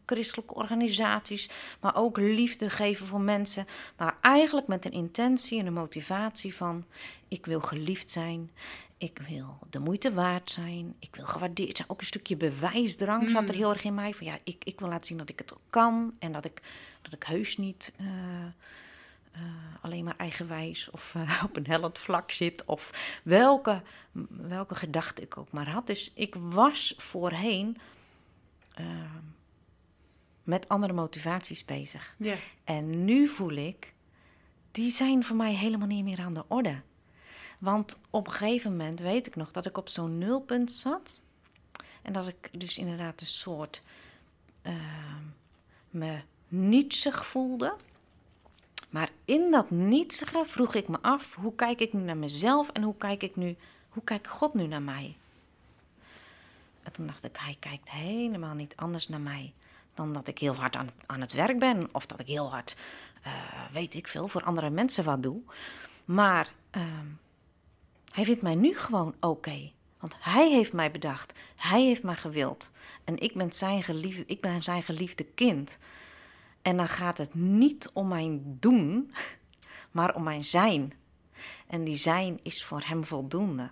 christelijke 0.06 0.54
organisaties, 0.54 1.50
maar 1.80 1.96
ook 1.96 2.16
liefde 2.16 2.70
geven 2.70 3.06
voor 3.06 3.20
mensen. 3.20 3.66
Maar 3.96 4.16
eigenlijk 4.20 4.66
met 4.66 4.84
een 4.84 4.92
intentie 4.92 5.58
en 5.58 5.66
een 5.66 5.72
motivatie 5.72 6.54
van: 6.54 6.84
ik 7.28 7.46
wil 7.46 7.60
geliefd 7.60 8.10
zijn, 8.10 8.50
ik 8.98 9.20
wil 9.28 9.58
de 9.70 9.78
moeite 9.78 10.12
waard 10.12 10.50
zijn, 10.50 10.94
ik 10.98 11.16
wil 11.16 11.26
gewaardeerd 11.26 11.76
zijn. 11.76 11.90
Ook 11.90 12.00
een 12.00 12.06
stukje 12.06 12.36
bewijsdrang 12.36 13.22
mm. 13.22 13.28
zat 13.28 13.48
er 13.48 13.54
heel 13.54 13.70
erg 13.72 13.84
in 13.84 13.94
mij. 13.94 14.14
Van 14.14 14.26
ja, 14.26 14.38
ik, 14.44 14.64
ik 14.64 14.80
wil 14.80 14.88
laten 14.88 15.06
zien 15.06 15.18
dat 15.18 15.28
ik 15.28 15.38
het 15.38 15.52
ook 15.52 15.60
kan 15.70 16.14
en 16.18 16.32
dat 16.32 16.44
ik, 16.44 16.62
dat 17.02 17.12
ik 17.12 17.22
heus 17.22 17.56
niet. 17.56 17.92
Uh, 18.00 18.06
uh, 19.36 19.40
alleen 19.80 20.04
maar 20.04 20.16
eigenwijs 20.16 20.90
of 20.90 21.14
uh, 21.16 21.42
op 21.46 21.56
een 21.56 21.66
hellend 21.66 21.98
vlak 21.98 22.30
zit. 22.30 22.64
Of 22.64 23.18
welke, 23.22 23.82
welke 24.28 24.74
gedachte 24.74 25.22
ik 25.22 25.36
ook 25.36 25.52
maar 25.52 25.68
had. 25.68 25.86
Dus 25.86 26.12
ik 26.14 26.34
was 26.34 26.94
voorheen 26.96 27.78
uh, 28.80 28.86
met 30.42 30.68
andere 30.68 30.92
motivaties 30.92 31.64
bezig. 31.64 32.14
Yeah. 32.18 32.38
En 32.64 33.04
nu 33.04 33.26
voel 33.26 33.52
ik, 33.52 33.92
die 34.70 34.90
zijn 34.90 35.24
voor 35.24 35.36
mij 35.36 35.54
helemaal 35.54 35.88
niet 35.88 36.04
meer 36.04 36.20
aan 36.20 36.34
de 36.34 36.44
orde. 36.48 36.80
Want 37.58 38.00
op 38.10 38.26
een 38.26 38.32
gegeven 38.32 38.70
moment 38.70 39.00
weet 39.00 39.26
ik 39.26 39.36
nog 39.36 39.52
dat 39.52 39.66
ik 39.66 39.78
op 39.78 39.88
zo'n 39.88 40.18
nulpunt 40.18 40.72
zat. 40.72 41.22
En 42.02 42.12
dat 42.12 42.28
ik 42.28 42.60
dus 42.60 42.78
inderdaad 42.78 43.20
een 43.20 43.26
soort 43.26 43.82
me 45.90 46.20
nietsig 46.48 47.26
voelde. 47.26 47.76
Maar 48.94 49.10
in 49.24 49.50
dat 49.50 49.70
nietsige 49.70 50.42
vroeg 50.44 50.74
ik 50.74 50.88
me 50.88 50.98
af, 51.00 51.34
hoe 51.34 51.54
kijk 51.54 51.80
ik 51.80 51.92
nu 51.92 52.00
naar 52.00 52.16
mezelf 52.16 52.68
en 52.68 52.82
hoe 52.82 52.96
kijk 52.96 53.22
ik 53.22 53.36
nu, 53.36 53.56
hoe 53.88 54.04
kijkt 54.04 54.28
God 54.28 54.54
nu 54.54 54.66
naar 54.66 54.82
mij? 54.82 55.16
En 56.82 56.92
toen 56.92 57.06
dacht 57.06 57.24
ik, 57.24 57.36
hij 57.38 57.56
kijkt 57.58 57.90
helemaal 57.90 58.54
niet 58.54 58.76
anders 58.76 59.08
naar 59.08 59.20
mij 59.20 59.52
dan 59.94 60.12
dat 60.12 60.28
ik 60.28 60.38
heel 60.38 60.54
hard 60.54 60.76
aan, 61.06 61.20
het 61.20 61.32
werk 61.32 61.58
ben 61.58 61.88
of 61.92 62.06
dat 62.06 62.20
ik 62.20 62.26
heel 62.26 62.50
hard, 62.50 62.76
uh, 63.26 63.32
weet 63.72 63.94
ik 63.94 64.08
veel, 64.08 64.28
voor 64.28 64.42
andere 64.42 64.70
mensen 64.70 65.04
wat 65.04 65.22
doe. 65.22 65.40
Maar 66.04 66.52
uh, 66.76 66.82
hij 68.12 68.24
vindt 68.24 68.42
mij 68.42 68.54
nu 68.54 68.78
gewoon 68.78 69.14
oké. 69.20 69.70
Want 69.98 70.16
hij 70.20 70.50
heeft 70.50 70.72
mij 70.72 70.90
bedacht, 70.90 71.32
hij 71.56 71.82
heeft 71.82 72.02
mij 72.02 72.16
gewild 72.16 72.72
en 73.04 73.18
ik 73.18 73.34
ben 73.34 73.52
zijn 73.52 73.84
ik 74.26 74.40
ben 74.40 74.62
zijn 74.62 74.82
geliefde 74.82 75.24
kind. 75.24 75.78
En 76.64 76.76
dan 76.76 76.88
gaat 76.88 77.18
het 77.18 77.34
niet 77.34 77.90
om 77.92 78.08
mijn 78.08 78.56
doen, 78.60 79.12
maar 79.90 80.14
om 80.14 80.22
mijn 80.22 80.44
zijn. 80.44 80.92
En 81.66 81.84
die 81.84 81.96
zijn 81.96 82.40
is 82.42 82.64
voor 82.64 82.82
hem 82.84 83.04
voldoende. 83.04 83.70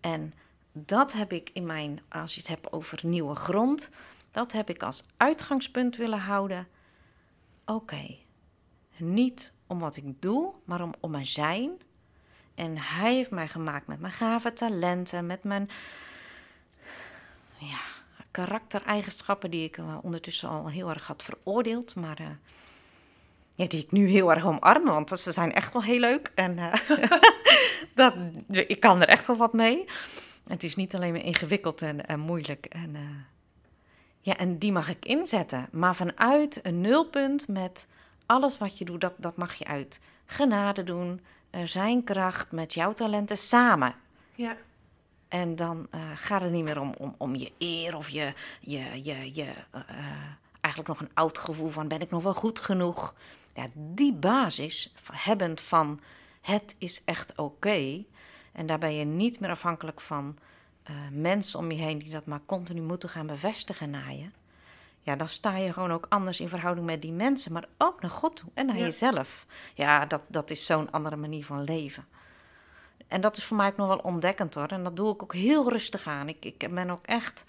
En 0.00 0.34
dat 0.72 1.12
heb 1.12 1.32
ik 1.32 1.50
in 1.52 1.66
mijn, 1.66 2.00
als 2.08 2.34
je 2.34 2.40
het 2.40 2.48
hebt 2.48 2.72
over 2.72 3.00
nieuwe 3.02 3.34
grond, 3.34 3.90
dat 4.30 4.52
heb 4.52 4.70
ik 4.70 4.82
als 4.82 5.06
uitgangspunt 5.16 5.96
willen 5.96 6.18
houden. 6.18 6.68
Oké, 7.64 8.16
niet 8.96 9.52
om 9.66 9.78
wat 9.78 9.96
ik 9.96 10.22
doe, 10.22 10.52
maar 10.64 10.82
om, 10.82 10.94
om 11.00 11.10
mijn 11.10 11.26
zijn. 11.26 11.70
En 12.54 12.78
hij 12.78 13.14
heeft 13.14 13.30
mij 13.30 13.48
gemaakt 13.48 13.86
met 13.86 14.00
mijn 14.00 14.12
gave 14.12 14.52
talenten, 14.52 15.26
met 15.26 15.44
mijn 15.44 15.70
karaktereigenschappen 18.34 19.50
die 19.50 19.64
ik 19.64 19.76
uh, 19.76 19.96
ondertussen 20.02 20.48
al 20.48 20.68
heel 20.68 20.88
erg 20.88 21.06
had 21.06 21.22
veroordeeld, 21.22 21.94
maar 21.94 22.20
uh, 22.20 22.26
ja, 23.54 23.66
die 23.66 23.82
ik 23.82 23.92
nu 23.92 24.08
heel 24.08 24.30
erg 24.32 24.46
omarm, 24.46 24.84
want 24.84 25.18
ze 25.18 25.32
zijn 25.32 25.52
echt 25.52 25.72
wel 25.72 25.82
heel 25.82 25.98
leuk 25.98 26.32
en 26.34 26.58
dat, 27.94 28.14
ik 28.48 28.80
kan 28.80 29.00
er 29.00 29.08
echt 29.08 29.26
wel 29.26 29.36
wat 29.36 29.52
mee. 29.52 29.84
Het 30.48 30.62
is 30.62 30.76
niet 30.76 30.94
alleen 30.94 31.12
maar 31.12 31.24
ingewikkeld 31.24 31.82
en, 31.82 32.06
en 32.06 32.20
moeilijk 32.20 32.66
en 32.66 32.96
ja, 34.20 34.36
en 34.36 34.58
die 34.58 34.72
mag 34.72 34.88
ik 34.88 35.04
inzetten, 35.04 35.68
maar 35.72 35.96
vanuit 35.96 36.60
een 36.62 36.80
nulpunt 36.80 37.48
met 37.48 37.88
alles 38.26 38.58
wat 38.58 38.78
je 38.78 38.84
doet, 38.84 39.00
dat, 39.00 39.12
dat 39.16 39.36
mag 39.36 39.54
je 39.54 39.64
uit 39.64 40.00
genade 40.26 40.84
doen, 40.84 41.20
zijn 41.64 42.04
kracht 42.04 42.52
met 42.52 42.74
jouw 42.74 42.92
talenten 42.92 43.36
samen. 43.36 43.94
Ja. 44.34 44.56
En 45.28 45.56
dan 45.56 45.86
uh, 45.94 46.00
gaat 46.14 46.40
het 46.40 46.50
niet 46.52 46.64
meer 46.64 46.80
om, 46.80 46.94
om, 46.98 47.14
om 47.18 47.34
je 47.34 47.52
eer 47.58 47.96
of 47.96 48.08
je, 48.08 48.32
je, 48.60 49.04
je, 49.04 49.34
je 49.34 49.44
uh, 49.74 49.80
eigenlijk 50.60 50.88
nog 50.88 51.00
een 51.00 51.14
oud 51.14 51.38
gevoel 51.38 51.68
van 51.70 51.88
ben 51.88 52.00
ik 52.00 52.10
nog 52.10 52.22
wel 52.22 52.34
goed 52.34 52.60
genoeg. 52.60 53.14
Ja, 53.54 53.66
die 53.74 54.12
basis 54.12 54.94
hebbend 55.12 55.60
van 55.60 56.00
het 56.40 56.74
is 56.78 57.04
echt 57.04 57.30
oké. 57.30 57.40
Okay, 57.42 58.06
en 58.52 58.66
daar 58.66 58.78
ben 58.78 58.94
je 58.94 59.04
niet 59.04 59.40
meer 59.40 59.50
afhankelijk 59.50 60.00
van 60.00 60.36
uh, 60.90 60.96
mensen 61.10 61.58
om 61.58 61.70
je 61.70 61.78
heen 61.82 61.98
die 61.98 62.10
dat 62.10 62.26
maar 62.26 62.40
continu 62.46 62.80
moeten 62.80 63.08
gaan 63.08 63.26
bevestigen 63.26 63.90
naar 63.90 64.12
je. 64.14 64.26
ja, 65.00 65.16
dan 65.16 65.28
sta 65.28 65.56
je 65.56 65.72
gewoon 65.72 65.92
ook 65.92 66.06
anders 66.08 66.40
in 66.40 66.48
verhouding 66.48 66.86
met 66.86 67.02
die 67.02 67.12
mensen, 67.12 67.52
maar 67.52 67.66
ook 67.78 68.00
naar 68.00 68.10
God 68.10 68.36
toe 68.36 68.50
en 68.54 68.66
naar 68.66 68.76
Ja. 68.76 68.82
jezelf. 68.84 69.46
Ja, 69.74 70.06
dat, 70.06 70.20
dat 70.28 70.50
is 70.50 70.66
zo'n 70.66 70.90
andere 70.90 71.16
manier 71.16 71.44
van 71.44 71.64
leven. 71.64 72.04
En 73.14 73.20
dat 73.20 73.36
is 73.36 73.44
voor 73.44 73.56
mij 73.56 73.66
ook 73.66 73.76
nog 73.76 73.88
wel 73.88 73.98
ontdekkend 73.98 74.54
hoor. 74.54 74.66
En 74.66 74.84
dat 74.84 74.96
doe 74.96 75.14
ik 75.14 75.22
ook 75.22 75.34
heel 75.34 75.68
rustig 75.68 76.06
aan. 76.06 76.28
Ik, 76.28 76.44
ik 76.44 76.74
ben 76.74 76.90
ook 76.90 77.06
echt, 77.06 77.44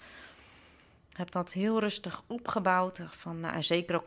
heb 1.12 1.30
dat 1.30 1.52
heel 1.52 1.80
rustig 1.80 2.22
opgebouwd. 2.26 3.00
Van, 3.10 3.40
nou, 3.40 3.54
en 3.54 3.64
zeker 3.64 3.94
ook, 3.94 4.04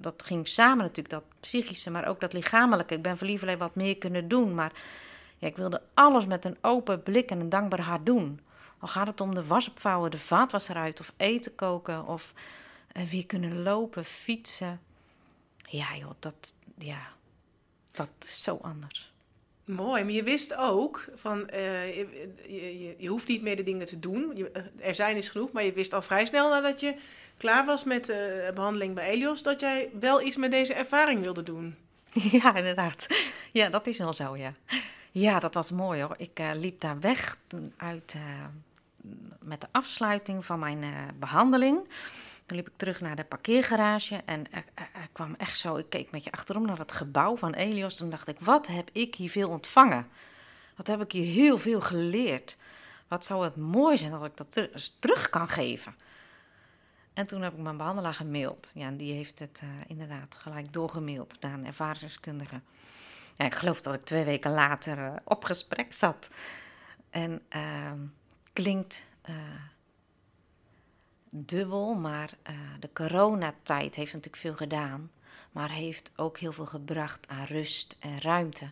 dat 0.00 0.22
ging 0.22 0.48
samen 0.48 0.84
natuurlijk, 0.84 1.10
dat 1.10 1.24
psychische, 1.40 1.90
maar 1.90 2.06
ook 2.06 2.20
dat 2.20 2.32
lichamelijke. 2.32 2.94
Ik 2.94 3.02
ben 3.02 3.18
voor 3.18 3.56
wat 3.56 3.74
meer 3.74 3.96
kunnen 3.96 4.28
doen. 4.28 4.54
Maar 4.54 4.72
ja, 5.38 5.46
ik 5.46 5.56
wilde 5.56 5.82
alles 5.94 6.26
met 6.26 6.44
een 6.44 6.58
open 6.60 7.02
blik 7.02 7.30
en 7.30 7.40
een 7.40 7.48
dankbaar 7.48 7.80
hart 7.80 8.06
doen. 8.06 8.40
Al 8.78 8.88
gaat 8.88 9.06
het 9.06 9.20
om 9.20 9.34
de 9.34 9.46
was 9.46 9.68
opvouwen, 9.68 10.10
de 10.10 10.18
vaatwasser 10.18 10.76
uit, 10.76 11.00
of 11.00 11.12
eten 11.16 11.54
koken, 11.54 12.06
of 12.06 12.32
eh, 12.92 13.02
weer 13.02 13.26
kunnen 13.26 13.62
lopen, 13.62 14.04
fietsen. 14.04 14.80
Ja 15.56 15.96
joh, 15.96 16.10
dat, 16.18 16.54
ja, 16.78 17.00
dat 17.90 18.08
is 18.20 18.42
zo 18.42 18.58
anders. 18.62 19.14
Mooi, 19.66 20.02
maar 20.04 20.12
je 20.12 20.22
wist 20.22 20.56
ook 20.56 21.04
van 21.14 21.48
eh, 21.48 21.96
je, 21.96 22.06
je, 22.48 22.94
je- 22.98 23.08
hoeft 23.08 23.28
niet 23.28 23.42
meer 23.42 23.56
de 23.56 23.62
dingen 23.62 23.86
te 23.86 23.98
doen. 23.98 24.48
Eh, 24.52 24.62
er 24.88 24.94
zijn 24.94 25.16
is 25.16 25.28
genoeg, 25.28 25.52
maar 25.52 25.64
je 25.64 25.72
wist 25.72 25.92
al 25.94 26.02
vrij 26.02 26.26
snel 26.26 26.48
nadat 26.50 26.80
je 26.80 26.94
klaar 27.36 27.64
was 27.64 27.84
met 27.84 28.04
de 28.06 28.50
behandeling 28.54 28.94
bij 28.94 29.08
Elios 29.08 29.42
dat 29.42 29.60
jij 29.60 29.90
wel 30.00 30.22
iets 30.22 30.36
met 30.36 30.50
deze 30.50 30.74
ervaring 30.74 31.20
wilde 31.20 31.42
doen. 31.42 31.74
Ja, 32.32 32.54
inderdaad. 32.54 33.06
Ja, 33.52 33.68
dat 33.68 33.86
is 33.86 33.98
wel 33.98 34.12
zo, 34.12 34.36
ja. 34.36 34.52
Ja, 35.10 35.38
dat 35.38 35.54
was 35.54 35.70
mooi 35.70 36.02
hoor. 36.02 36.14
Ik 36.18 36.38
eh, 36.38 36.50
liep 36.54 36.80
daar 36.80 37.00
weg 37.00 37.38
uit, 37.76 38.14
eh, 38.16 38.44
met 39.40 39.60
de 39.60 39.66
afsluiting 39.72 40.44
van 40.44 40.58
mijn 40.58 40.82
eh, 40.82 40.88
behandeling. 41.18 41.78
Toen 42.46 42.56
liep 42.56 42.68
ik 42.68 42.76
terug 42.76 43.00
naar 43.00 43.16
de 43.16 43.24
parkeergarage 43.24 44.22
en 44.24 44.52
er, 44.52 44.64
kwam 45.12 45.34
echt 45.38 45.58
zo... 45.58 45.76
Ik 45.76 45.88
keek 45.88 46.10
met 46.10 46.24
je 46.24 46.32
achterom 46.32 46.66
naar 46.66 46.78
het 46.78 46.92
gebouw 46.92 47.36
van 47.36 47.54
Elios. 47.54 47.96
Toen 47.96 48.10
dacht 48.10 48.28
ik, 48.28 48.40
wat 48.40 48.66
heb 48.66 48.90
ik 48.92 49.14
hier 49.14 49.30
veel 49.30 49.48
ontvangen? 49.48 50.08
Wat 50.76 50.86
heb 50.86 51.00
ik 51.00 51.12
hier 51.12 51.32
heel 51.32 51.58
veel 51.58 51.80
geleerd? 51.80 52.56
Wat 53.08 53.24
zou 53.24 53.44
het 53.44 53.56
mooi 53.56 53.96
zijn 53.96 54.10
dat 54.10 54.24
ik 54.24 54.36
dat 54.36 54.68
terug 54.98 55.30
kan 55.30 55.48
geven? 55.48 55.94
En 57.16 57.26
toen 57.26 57.42
heb 57.42 57.52
ik 57.52 57.58
mijn 57.58 57.76
behandelaar 57.76 58.14
gemaild. 58.14 58.70
Ja, 58.74 58.86
en 58.86 58.96
die 58.96 59.12
heeft 59.12 59.38
het 59.38 59.60
eh, 59.62 59.68
inderdaad 59.86 60.34
gelijk 60.34 60.72
doorgemaild 60.72 61.40
naar 61.40 61.52
een 61.52 61.66
ervaringsdeskundige. 61.66 62.60
Ja, 63.36 63.44
ik 63.44 63.54
geloof 63.54 63.82
dat 63.82 63.94
ik 63.94 64.02
twee 64.02 64.24
weken 64.24 64.50
later 64.50 64.98
eh, 64.98 65.16
op 65.24 65.44
gesprek 65.44 65.92
zat. 65.92 66.30
En 67.10 67.42
ehm, 67.48 67.98
klinkt 68.52 69.04
eh, 69.22 69.34
dubbel, 71.44 71.94
maar 71.94 72.30
eh, 72.42 72.54
de 72.80 72.90
coronatijd 72.92 73.94
heeft 73.94 74.12
natuurlijk 74.12 74.42
veel 74.42 74.54
gedaan. 74.54 75.10
Maar 75.52 75.70
heeft 75.70 76.12
ook 76.16 76.38
heel 76.38 76.52
veel 76.52 76.66
gebracht 76.66 77.28
aan 77.28 77.44
rust 77.44 77.96
en 77.98 78.20
ruimte. 78.20 78.70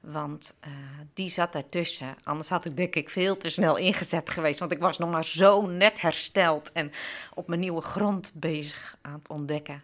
Want 0.00 0.56
eh, 0.60 0.70
die 1.14 1.28
zat 1.28 1.52
daartussen. 1.52 2.16
Anders 2.24 2.48
had 2.48 2.64
ik 2.64 2.76
denk 2.76 2.94
ik 2.94 3.10
veel 3.10 3.36
te 3.36 3.48
snel 3.48 3.76
ingezet 3.76 4.30
geweest. 4.30 4.58
Want 4.58 4.72
ik 4.72 4.78
was 4.78 4.98
nog 4.98 5.10
maar 5.10 5.24
zo 5.24 5.66
net 5.66 6.00
hersteld 6.00 6.72
en 6.72 6.92
op 7.34 7.48
mijn 7.48 7.60
nieuwe 7.60 7.80
grond 7.82 8.32
bezig 8.34 8.96
aan 9.02 9.12
het 9.12 9.28
ontdekken. 9.28 9.82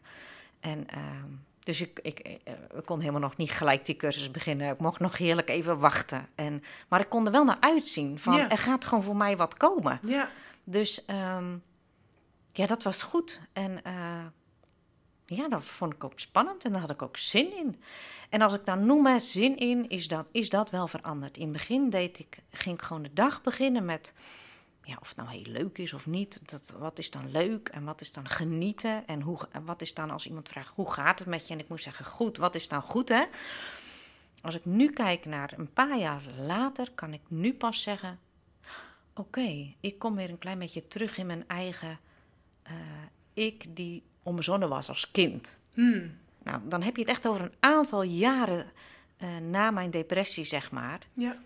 En 0.60 0.88
ehm, 0.88 1.30
dus 1.58 1.80
ik, 1.80 1.98
ik, 2.02 2.18
eh, 2.18 2.52
ik 2.76 2.84
kon 2.84 3.00
helemaal 3.00 3.20
nog 3.20 3.36
niet 3.36 3.50
gelijk 3.50 3.84
die 3.84 3.96
cursus 3.96 4.30
beginnen. 4.30 4.72
Ik 4.72 4.78
mocht 4.78 5.00
nog 5.00 5.18
heerlijk 5.18 5.48
even 5.48 5.78
wachten. 5.78 6.28
En, 6.34 6.62
maar 6.88 7.00
ik 7.00 7.08
kon 7.08 7.26
er 7.26 7.32
wel 7.32 7.44
naar 7.44 7.60
uitzien. 7.60 8.18
Van, 8.18 8.36
Ja. 8.36 8.50
Er 8.50 8.58
gaat 8.58 8.84
gewoon 8.84 9.02
voor 9.02 9.16
mij 9.16 9.36
wat 9.36 9.56
komen. 9.56 10.00
Ja, 10.02 10.30
Dus 10.64 11.04
ehm, 11.04 11.44
ja, 12.56 12.66
dat 12.66 12.82
was 12.82 13.02
goed. 13.02 13.40
En 13.52 13.84
eh, 13.84 14.26
ja, 15.26 15.48
dat 15.48 15.64
vond 15.64 15.92
ik 15.92 16.04
ook 16.04 16.20
spannend 16.20 16.64
en 16.64 16.72
daar 16.72 16.80
had 16.80 16.90
ik 16.90 17.02
ook 17.02 17.16
zin 17.16 17.56
in. 17.56 17.82
En 18.28 18.42
als 18.42 18.54
ik 18.54 18.64
dan 18.64 18.86
noem 18.86 19.06
hè, 19.06 19.18
zin 19.18 19.56
in, 19.56 19.88
is 19.88 20.08
dat, 20.08 20.26
is 20.32 20.48
dat 20.48 20.70
wel 20.70 20.86
veranderd. 20.86 21.36
In 21.36 21.42
het 21.42 21.52
begin 21.52 21.90
deed 21.90 22.18
ik, 22.18 22.38
ging 22.50 22.78
ik 22.78 22.84
gewoon 22.84 23.02
de 23.02 23.12
dag 23.12 23.42
beginnen 23.42 23.84
met, 23.84 24.14
ja, 24.82 24.96
of 25.00 25.08
het 25.08 25.16
nou 25.16 25.30
heel 25.30 25.52
leuk 25.52 25.78
is 25.78 25.92
of 25.92 26.06
niet. 26.06 26.50
Dat, 26.50 26.74
wat 26.78 26.98
is 26.98 27.10
dan 27.10 27.30
leuk 27.30 27.68
en 27.68 27.84
wat 27.84 28.00
is 28.00 28.12
dan 28.12 28.28
genieten? 28.28 29.06
En, 29.06 29.20
hoe, 29.20 29.38
wat 29.64 29.82
is 29.82 29.94
dan 29.94 30.10
als 30.10 30.26
iemand 30.26 30.48
vraagt, 30.48 30.72
hoe 30.74 30.92
gaat 30.92 31.18
het 31.18 31.28
met 31.28 31.48
je? 31.48 31.54
En 31.54 31.60
ik 31.60 31.68
moet 31.68 31.82
zeggen, 31.82 32.04
goed, 32.04 32.36
wat 32.36 32.54
is 32.54 32.68
nou 32.68 32.82
goed 32.82 33.08
hè? 33.08 33.24
Als 34.42 34.54
ik 34.54 34.64
nu 34.64 34.90
kijk 34.90 35.24
naar 35.24 35.52
een 35.56 35.72
paar 35.72 35.98
jaar 35.98 36.22
later, 36.38 36.90
kan 36.94 37.12
ik 37.12 37.22
nu 37.28 37.54
pas 37.54 37.82
zeggen, 37.82 38.18
oké, 39.14 39.74
ik 39.80 39.98
kom 39.98 40.14
weer 40.14 40.30
een 40.30 40.38
klein 40.38 40.58
beetje 40.58 40.88
terug 40.88 41.18
in 41.18 41.26
mijn 41.26 41.48
eigen 41.48 41.98
eh, 42.66 42.72
ik 43.44 43.76
die 43.76 44.02
onbezonnen 44.22 44.68
was 44.68 44.88
als 44.88 45.10
kind. 45.10 45.56
Hmm. 45.72 46.18
Nou, 46.42 46.60
dan 46.68 46.82
heb 46.82 46.94
je 46.96 47.00
het 47.02 47.10
echt 47.10 47.26
over 47.26 47.42
een 47.42 47.54
aantal 47.60 48.02
jaren 48.02 48.66
eh, 49.16 49.36
na 49.36 49.70
mijn 49.70 49.90
depressie, 49.90 50.44
zeg 50.44 50.70
maar. 50.70 51.00
ja, 51.12 51.36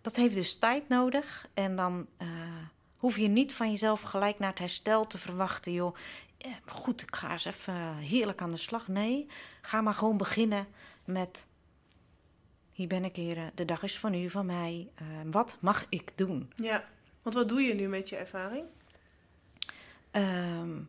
Dat 0.00 0.16
heeft 0.16 0.34
dus 0.34 0.58
tijd 0.58 0.88
nodig. 0.88 1.46
En 1.54 1.76
dan 1.76 2.06
eh, 2.16 2.28
hoef 2.96 3.16
je 3.16 3.28
niet 3.28 3.52
van 3.52 3.70
jezelf 3.70 4.00
gelijk 4.00 4.38
naar 4.38 4.50
het 4.50 4.58
herstel 4.58 5.06
te 5.06 5.18
verwachten, 5.18 5.72
joh. 5.72 5.96
eh, 6.38 6.50
goed, 6.66 7.02
ik 7.02 7.16
ga 7.16 7.30
eens 7.30 7.44
even 7.44 7.96
heerlijk 7.96 8.40
aan 8.40 8.50
de 8.50 8.56
slag. 8.56 8.88
Nee, 8.88 9.26
ga 9.60 9.80
maar 9.80 9.94
gewoon 9.94 10.16
beginnen 10.16 10.66
met... 11.04 11.46
Hier 12.72 12.88
ben 12.88 13.04
ik, 13.04 13.16
heren. 13.16 13.50
De 13.54 13.64
dag 13.64 13.82
is 13.82 13.98
van 13.98 14.14
u, 14.14 14.30
van 14.30 14.46
mij. 14.46 14.88
Wat 15.24 15.56
mag 15.60 15.86
ik 15.88 16.12
doen? 16.14 16.52
ja. 16.56 16.84
Want 17.22 17.36
wat 17.36 17.48
doe 17.48 17.60
je 17.62 17.74
nu 17.74 17.88
met 17.88 18.08
je 18.08 18.16
ervaring? 18.16 18.64
Ehm, 20.14 20.82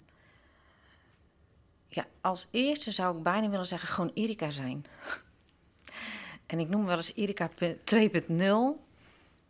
ja, 1.87 2.05
als 2.21 2.47
eerste 2.51 2.91
zou 2.91 3.17
ik 3.17 3.23
bijna 3.23 3.49
willen 3.49 3.65
zeggen 3.65 3.89
gewoon 3.89 4.11
Erika 4.13 4.49
zijn. 4.49 4.85
En 6.45 6.59
ik 6.59 6.69
noem 6.69 6.85
wel 6.85 6.95
eens 6.95 7.13
Erika 7.15 7.47
pu- 7.47 7.77
2.0. 7.83 8.85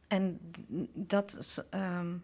En 0.08 0.40
dat 0.94 1.66
ehm, 1.70 2.18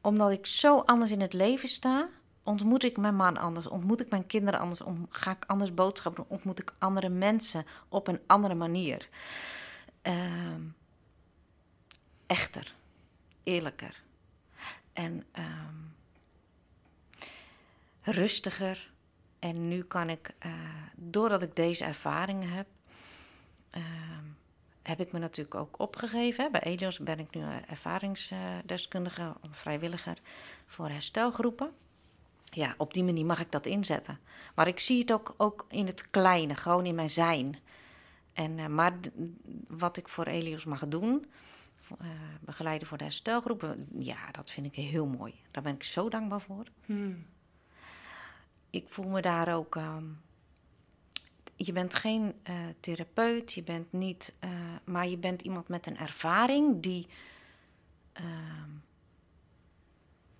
omdat 0.00 0.30
ik 0.30 0.46
zo 0.46 0.78
anders 0.78 1.10
in 1.10 1.20
het 1.20 1.32
leven 1.32 1.68
sta, 1.68 2.08
ontmoet 2.42 2.84
ik 2.84 2.96
mijn 2.96 3.16
man 3.16 3.36
anders, 3.36 3.66
ontmoet 3.66 4.00
ik 4.00 4.10
mijn 4.10 4.26
kinderen 4.26 4.60
anders, 4.60 4.80
om, 4.80 5.06
ga 5.10 5.30
ik 5.30 5.44
anders 5.46 5.74
boodschappen 5.74 6.22
doen, 6.22 6.36
ontmoet 6.36 6.58
ik 6.58 6.74
andere 6.78 7.08
mensen 7.08 7.66
op 7.88 8.08
een 8.08 8.20
andere 8.26 8.54
manier. 8.54 9.08
Ehm, 10.02 10.62
echter, 12.26 12.74
eerlijker. 13.42 14.02
En 14.92 15.24
ehm, 15.32 15.93
rustiger. 18.04 18.92
En 19.38 19.68
nu 19.68 19.82
kan 19.82 20.10
ik, 20.10 20.34
eh, 20.38 20.52
doordat 20.96 21.42
ik 21.42 21.56
deze 21.56 21.84
ervaringen 21.84 22.48
heb, 22.48 22.66
ehm, 23.70 24.24
heb 24.82 25.00
ik 25.00 25.12
me 25.12 25.18
natuurlijk 25.18 25.54
ook 25.54 25.78
opgegeven. 25.78 26.52
Bij 26.52 26.60
Elios 26.60 26.98
ben 26.98 27.18
ik 27.18 27.34
nu 27.34 27.40
eh, 27.40 27.70
ervaringsdeskundige, 27.70 29.32
vrijwilliger 29.50 30.18
voor 30.66 30.88
herstelgroepen. 30.88 31.70
Ja, 32.44 32.74
op 32.78 32.94
die 32.94 33.04
manier 33.04 33.24
mag 33.24 33.40
ik 33.40 33.52
dat 33.52 33.66
inzetten. 33.66 34.18
Maar 34.54 34.68
ik 34.68 34.80
zie 34.80 35.00
het 35.00 35.12
ook, 35.12 35.34
ook 35.36 35.66
in 35.68 35.86
het 35.86 36.10
kleine, 36.10 36.54
gewoon 36.54 36.86
in 36.86 36.94
mijn 36.94 37.10
zijn. 37.10 37.58
En, 38.32 38.58
eh, 38.58 38.66
maar 38.66 38.92
wat 39.68 39.96
ik 39.96 40.08
voor 40.08 40.24
Elios 40.26 40.64
mag 40.64 40.88
doen, 40.88 41.26
begeleiden 42.40 42.88
voor 42.88 42.98
de 42.98 43.04
herstelgroepen, 43.04 43.88
ja, 43.98 44.30
dat 44.30 44.50
vind 44.50 44.66
ik 44.66 44.74
heel 44.74 45.06
mooi. 45.06 45.34
Daar 45.50 45.62
ben 45.62 45.74
ik 45.74 45.82
zo 45.82 46.08
dankbaar 46.08 46.40
voor 46.40 46.64
Hmm. 46.84 47.26
Ik 48.74 48.88
voel 48.88 49.08
me 49.08 49.20
daar 49.22 49.54
ook. 49.54 49.76
ehm, 49.76 50.04
je 51.56 51.72
bent 51.72 51.94
geen 51.94 52.34
eh, 52.42 52.54
therapeut, 52.80 53.52
je 53.52 53.62
bent 53.62 53.92
niet. 53.92 54.34
eh, 54.38 54.50
maar 54.84 55.08
je 55.08 55.16
bent 55.18 55.42
iemand 55.42 55.68
met 55.68 55.86
een 55.86 55.98
ervaring 55.98 56.82
die. 56.82 57.06
ehm, 58.12 58.70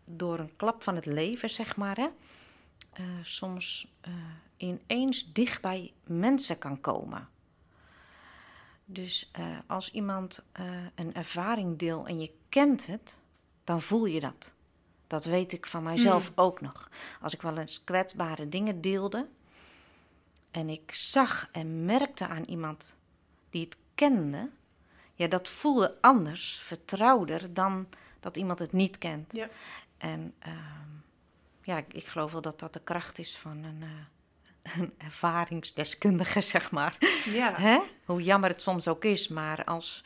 door 0.05 0.39
een 0.39 0.57
klap 0.57 0.83
van 0.83 0.95
het 0.95 1.07
leven, 1.07 1.51
zeg 1.51 1.77
maar, 1.77 1.97
hè, 1.97 2.09
eh, 2.93 3.05
soms 3.23 3.89
ineens 4.57 5.33
dicht 5.33 5.61
bij 5.63 5.93
mensen 6.05 6.59
kan 6.59 6.81
komen. 6.81 7.29
Dus 8.85 9.31
als 9.67 9.91
iemand 9.91 10.45
een 10.95 11.15
ervaring 11.15 11.79
deelt 11.79 12.07
en 12.07 12.21
je 12.21 12.33
kent 12.49 12.87
het, 12.87 13.19
dan 13.65 13.81
voel 13.81 14.05
je 14.05 14.21
dat. 14.21 14.54
Dat 15.15 15.25
weet 15.25 15.53
ik 15.53 15.67
van 15.67 15.83
mijzelf 15.83 16.33
ook 16.35 16.61
nog. 16.61 16.91
Als 17.21 17.35
ik 17.35 17.43
wel 17.43 17.59
eens 17.59 17.85
kwetsbare 17.85 18.49
dingen 18.49 18.81
deelde 18.81 19.27
en 20.51 20.69
ik 20.69 20.93
zag 20.93 21.49
en 21.53 21.85
merkte 21.85 22.27
aan 22.27 22.45
iemand 22.45 22.97
die 23.51 23.65
het 23.65 23.77
kende, 23.95 24.51
ja, 25.15 25.27
dat 25.27 25.49
voelde 25.49 25.97
anders, 26.01 26.63
vertrouwder 26.65 27.55
dan 27.55 27.89
dat 28.21 28.37
iemand 28.37 28.59
het 28.59 28.73
niet 28.73 28.99
kent. 28.99 29.33
Ja. 29.33 29.49
En 29.99 30.35
ehm, 30.39 30.91
ja, 31.63 31.77
ik, 31.77 31.93
ik 31.93 32.07
geloof 32.07 32.33
wel 32.33 32.41
dat 32.41 32.61
dat 32.61 32.73
de 32.73 32.83
kracht 32.85 33.19
is 33.19 33.37
van 33.37 33.65
een, 33.65 33.83
eh, 33.83 34.73
een 34.81 34.95
ervaringsdeskundige, 34.99 36.41
zeg 36.41 36.71
maar. 36.71 36.97
Ja. 37.25 37.55
Hè? 37.69 37.79
Hoe 38.05 38.23
jammer 38.23 38.51
het 38.51 38.63
soms 38.63 38.89
ook 38.89 39.05
is, 39.05 39.29
maar 39.29 39.65
als 39.65 40.05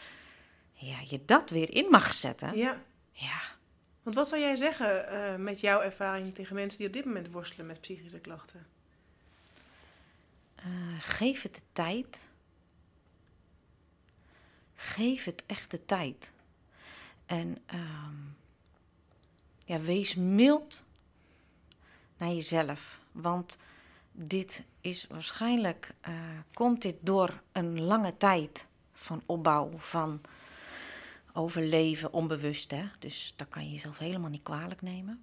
ja, 0.72 0.98
je 1.04 1.24
dat 1.24 1.50
weer 1.50 1.74
in 1.74 1.90
mag 1.90 2.12
zetten, 2.12 2.56
ja. 2.56 2.82
ja, 3.12 3.40
Want 4.08 4.20
wat 4.20 4.28
zou 4.28 4.40
jij 4.40 4.56
zeggen 4.56 5.08
eh, 5.08 5.36
met 5.36 5.60
jouw 5.60 5.80
ervaring 5.80 6.34
tegen 6.34 6.54
mensen 6.54 6.78
die 6.78 6.86
op 6.86 6.92
dit 6.92 7.04
moment 7.04 7.30
worstelen 7.30 7.66
met 7.66 7.80
psychische 7.80 8.18
klachten? 8.18 8.66
Uh, 10.58 10.64
geef 11.00 11.42
het 11.42 11.54
de 11.54 11.60
tijd. 11.72 12.26
Geef 14.74 15.24
het 15.24 15.42
echt 15.46 15.70
de 15.70 15.84
tijd. 15.84 16.32
En 17.26 17.58
uh, 17.74 18.08
ja, 19.64 19.80
wees 19.80 20.14
mild 20.14 20.84
naar 22.16 22.32
jezelf. 22.32 23.00
Want 23.12 23.58
dit 24.12 24.64
is 24.80 25.06
waarschijnlijk, 25.06 25.94
uh, 26.08 26.14
komt 26.52 26.82
dit 26.82 26.96
door 27.00 27.40
een 27.52 27.80
lange 27.80 28.16
tijd 28.16 28.66
van 28.92 29.22
opbouw, 29.26 29.70
van 29.78 30.20
overleven, 31.38 32.12
onbewust. 32.12 32.70
Hè? 32.70 32.84
Dus 32.98 33.34
dat 33.36 33.48
kan 33.48 33.64
je 33.64 33.70
jezelf 33.70 33.98
helemaal 33.98 34.30
niet 34.30 34.42
kwalijk 34.42 34.82
nemen. 34.82 35.22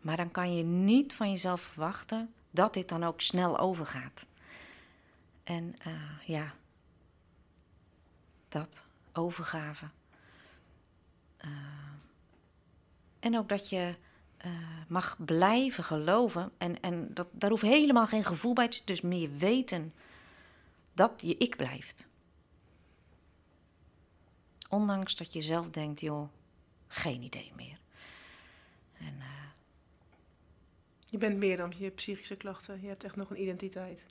Maar 0.00 0.16
dan 0.16 0.30
kan 0.30 0.56
je 0.56 0.62
niet 0.62 1.14
van 1.14 1.30
jezelf 1.30 1.60
verwachten 1.60 2.34
dat 2.50 2.74
dit 2.74 2.88
dan 2.88 3.04
ook 3.04 3.20
snel 3.20 3.58
overgaat. 3.58 4.26
En 5.44 5.74
uh, 5.86 6.26
ja, 6.26 6.54
dat, 8.48 8.82
overgave. 9.12 9.84
Uh, 11.44 11.50
en 13.20 13.38
ook 13.38 13.48
dat 13.48 13.68
je 13.68 13.94
uh, 14.44 14.52
mag 14.88 15.16
blijven 15.24 15.84
geloven. 15.84 16.52
En, 16.58 16.80
en 16.80 17.14
dat, 17.14 17.28
daar 17.30 17.50
hoeft 17.50 17.62
helemaal 17.62 18.06
geen 18.06 18.24
gevoel 18.24 18.52
bij. 18.52 18.72
Dus 18.84 19.00
meer 19.00 19.36
weten 19.36 19.92
dat 20.94 21.12
je 21.16 21.36
ik 21.36 21.56
blijft. 21.56 22.10
Ondanks 24.72 25.16
dat 25.16 25.32
je 25.32 25.40
zelf 25.40 25.70
denkt, 25.70 26.00
joh, 26.00 26.28
geen 26.88 27.22
idee 27.22 27.52
meer. 27.56 27.78
En, 28.98 29.14
uh, 29.18 29.24
je 31.04 31.18
bent 31.18 31.36
meer 31.36 31.56
dan 31.56 31.72
je 31.78 31.90
psychische 31.90 32.36
klachten. 32.36 32.80
Je 32.80 32.88
hebt 32.88 33.04
echt 33.04 33.16
nog 33.16 33.30
een 33.30 33.40
identiteit. 33.40 34.06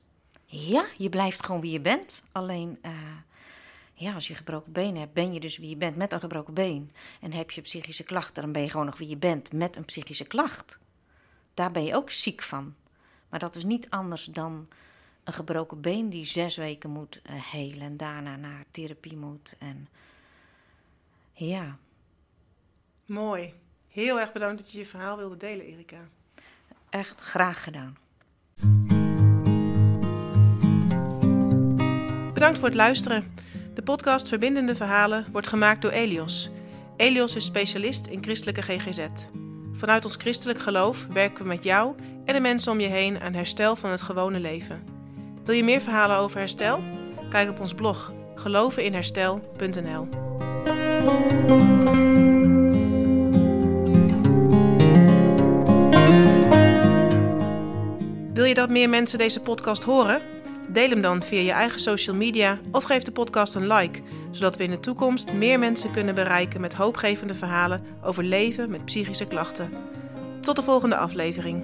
Ja, 0.46 0.86
je 0.98 1.10
blijft 1.10 1.46
gewoon 1.46 1.62
wie 1.62 1.72
je 1.72 1.80
bent. 1.80 2.24
Alleen, 2.32 2.80
uh, 2.86 2.92
ja, 3.94 4.14
als 4.14 4.28
je 4.28 4.36
gebroken 4.36 4.72
been 4.72 4.98
hebt, 4.98 5.14
ben 5.14 5.34
je 5.34 5.40
dus 5.40 5.58
wie 5.58 5.70
je 5.70 5.76
bent 5.76 5.96
met 5.96 6.14
een 6.14 6.20
gebroken 6.20 6.54
been. 6.54 6.92
En 7.22 7.32
heb 7.32 7.52
je 7.52 7.62
psychische 7.62 8.04
klachten, 8.04 8.44
dan 8.44 8.52
ben 8.52 8.62
je 8.62 8.70
gewoon 8.70 8.86
nog 8.86 8.98
wie 8.98 9.10
je 9.10 9.18
bent 9.18 9.54
met 9.54 9.76
een 9.76 9.86
psychische 9.86 10.26
klacht. 10.26 10.80
Daar 11.54 11.72
ben 11.72 11.84
je 11.84 11.96
ook 11.96 12.10
ziek 12.10 12.42
van. 12.42 12.76
Maar 13.30 13.40
dat 13.40 13.56
is 13.56 13.64
niet 13.64 13.90
anders 13.90 14.26
dan 14.26 14.68
een 15.24 15.34
gebroken 15.34 15.82
been 15.82 16.10
die 16.10 16.26
zes 16.26 16.56
weken 16.56 16.90
moet 16.90 17.22
uh, 17.24 17.44
helen 17.44 17.82
en 17.82 17.98
daarna 17.98 18.36
naar 18.36 18.66
therapie 18.72 19.18
moet. 19.18 19.56
En 19.60 19.88
ja. 21.48 21.78
Mooi. 23.06 23.54
Heel 23.88 24.20
erg 24.20 24.32
bedankt 24.32 24.62
dat 24.62 24.72
je 24.72 24.78
je 24.78 24.86
verhaal 24.86 25.18
wilde 25.18 25.38
delen, 25.38 25.66
Erika. 25.66 25.98
Echt 26.90 27.22
graag 27.22 27.64
gedaan. 27.64 27.98
Bedankt 32.34 32.60
voor 32.60 32.68
het 32.68 32.78
luisteren. 32.78 33.34
De 33.74 33.82
podcast 33.82 34.28
Verbindende 34.28 34.76
Verhalen 34.76 35.26
wordt 35.32 35.48
gemaakt 35.48 35.82
door 35.82 35.92
Elios. 35.92 36.50
Elios 36.98 37.36
is 37.36 37.46
specialist 37.46 38.08
in 38.08 38.24
christelijke 38.24 38.62
GGZ. 38.62 39.08
Vanuit 39.74 40.06
ons 40.06 40.16
christelijk 40.16 40.60
geloof 40.60 41.06
werken 41.06 41.44
we 41.44 41.50
met 41.50 41.64
jou 41.64 41.96
en 42.26 42.34
de 42.34 42.40
mensen 42.40 42.72
om 42.72 42.80
je 42.80 42.88
heen 42.88 43.20
aan 43.20 43.34
herstel 43.34 43.76
van 43.76 43.90
het 43.90 44.02
gewone 44.02 44.40
leven. 44.40 44.84
Wil 45.44 45.56
je 45.56 45.64
meer 45.64 45.82
verhalen 45.82 46.18
over 46.18 46.38
herstel? 46.40 46.84
Kijk 47.30 47.50
op 47.50 47.60
ons 47.60 47.74
blog 47.74 48.14
geloveninherstel.nl. 48.36 50.31
Wil 58.34 58.44
je 58.44 58.54
dat 58.54 58.70
meer 58.70 58.90
mensen 58.90 59.18
deze 59.18 59.42
podcast 59.42 59.84
horen? 59.84 60.22
Deel 60.68 60.90
hem 60.90 61.02
dan 61.02 61.24
via 61.24 61.40
je 61.40 61.52
eigen 61.52 61.80
social 61.80 62.16
media 62.16 62.60
of 62.72 62.84
geef 62.84 63.04
de 63.04 63.12
podcast 63.12 63.56
een 63.56 63.68
like, 63.68 64.02
zodat 64.32 64.58
we 64.58 64.64
in 64.64 64.70
de 64.72 64.80
toekomst 64.80 65.34
meer 65.34 65.60
mensen 65.60 65.92
kunnen 65.92 66.16
bereiken 66.16 66.62
met 66.62 66.74
hoopgevende 66.74 67.34
verhalen 67.34 67.84
over 68.04 68.24
leven 68.24 68.70
met 68.70 68.86
psychische 68.86 69.28
klachten. 69.28 69.70
Tot 70.40 70.56
de 70.56 70.64
volgende 70.64 70.96
aflevering. 70.98 71.64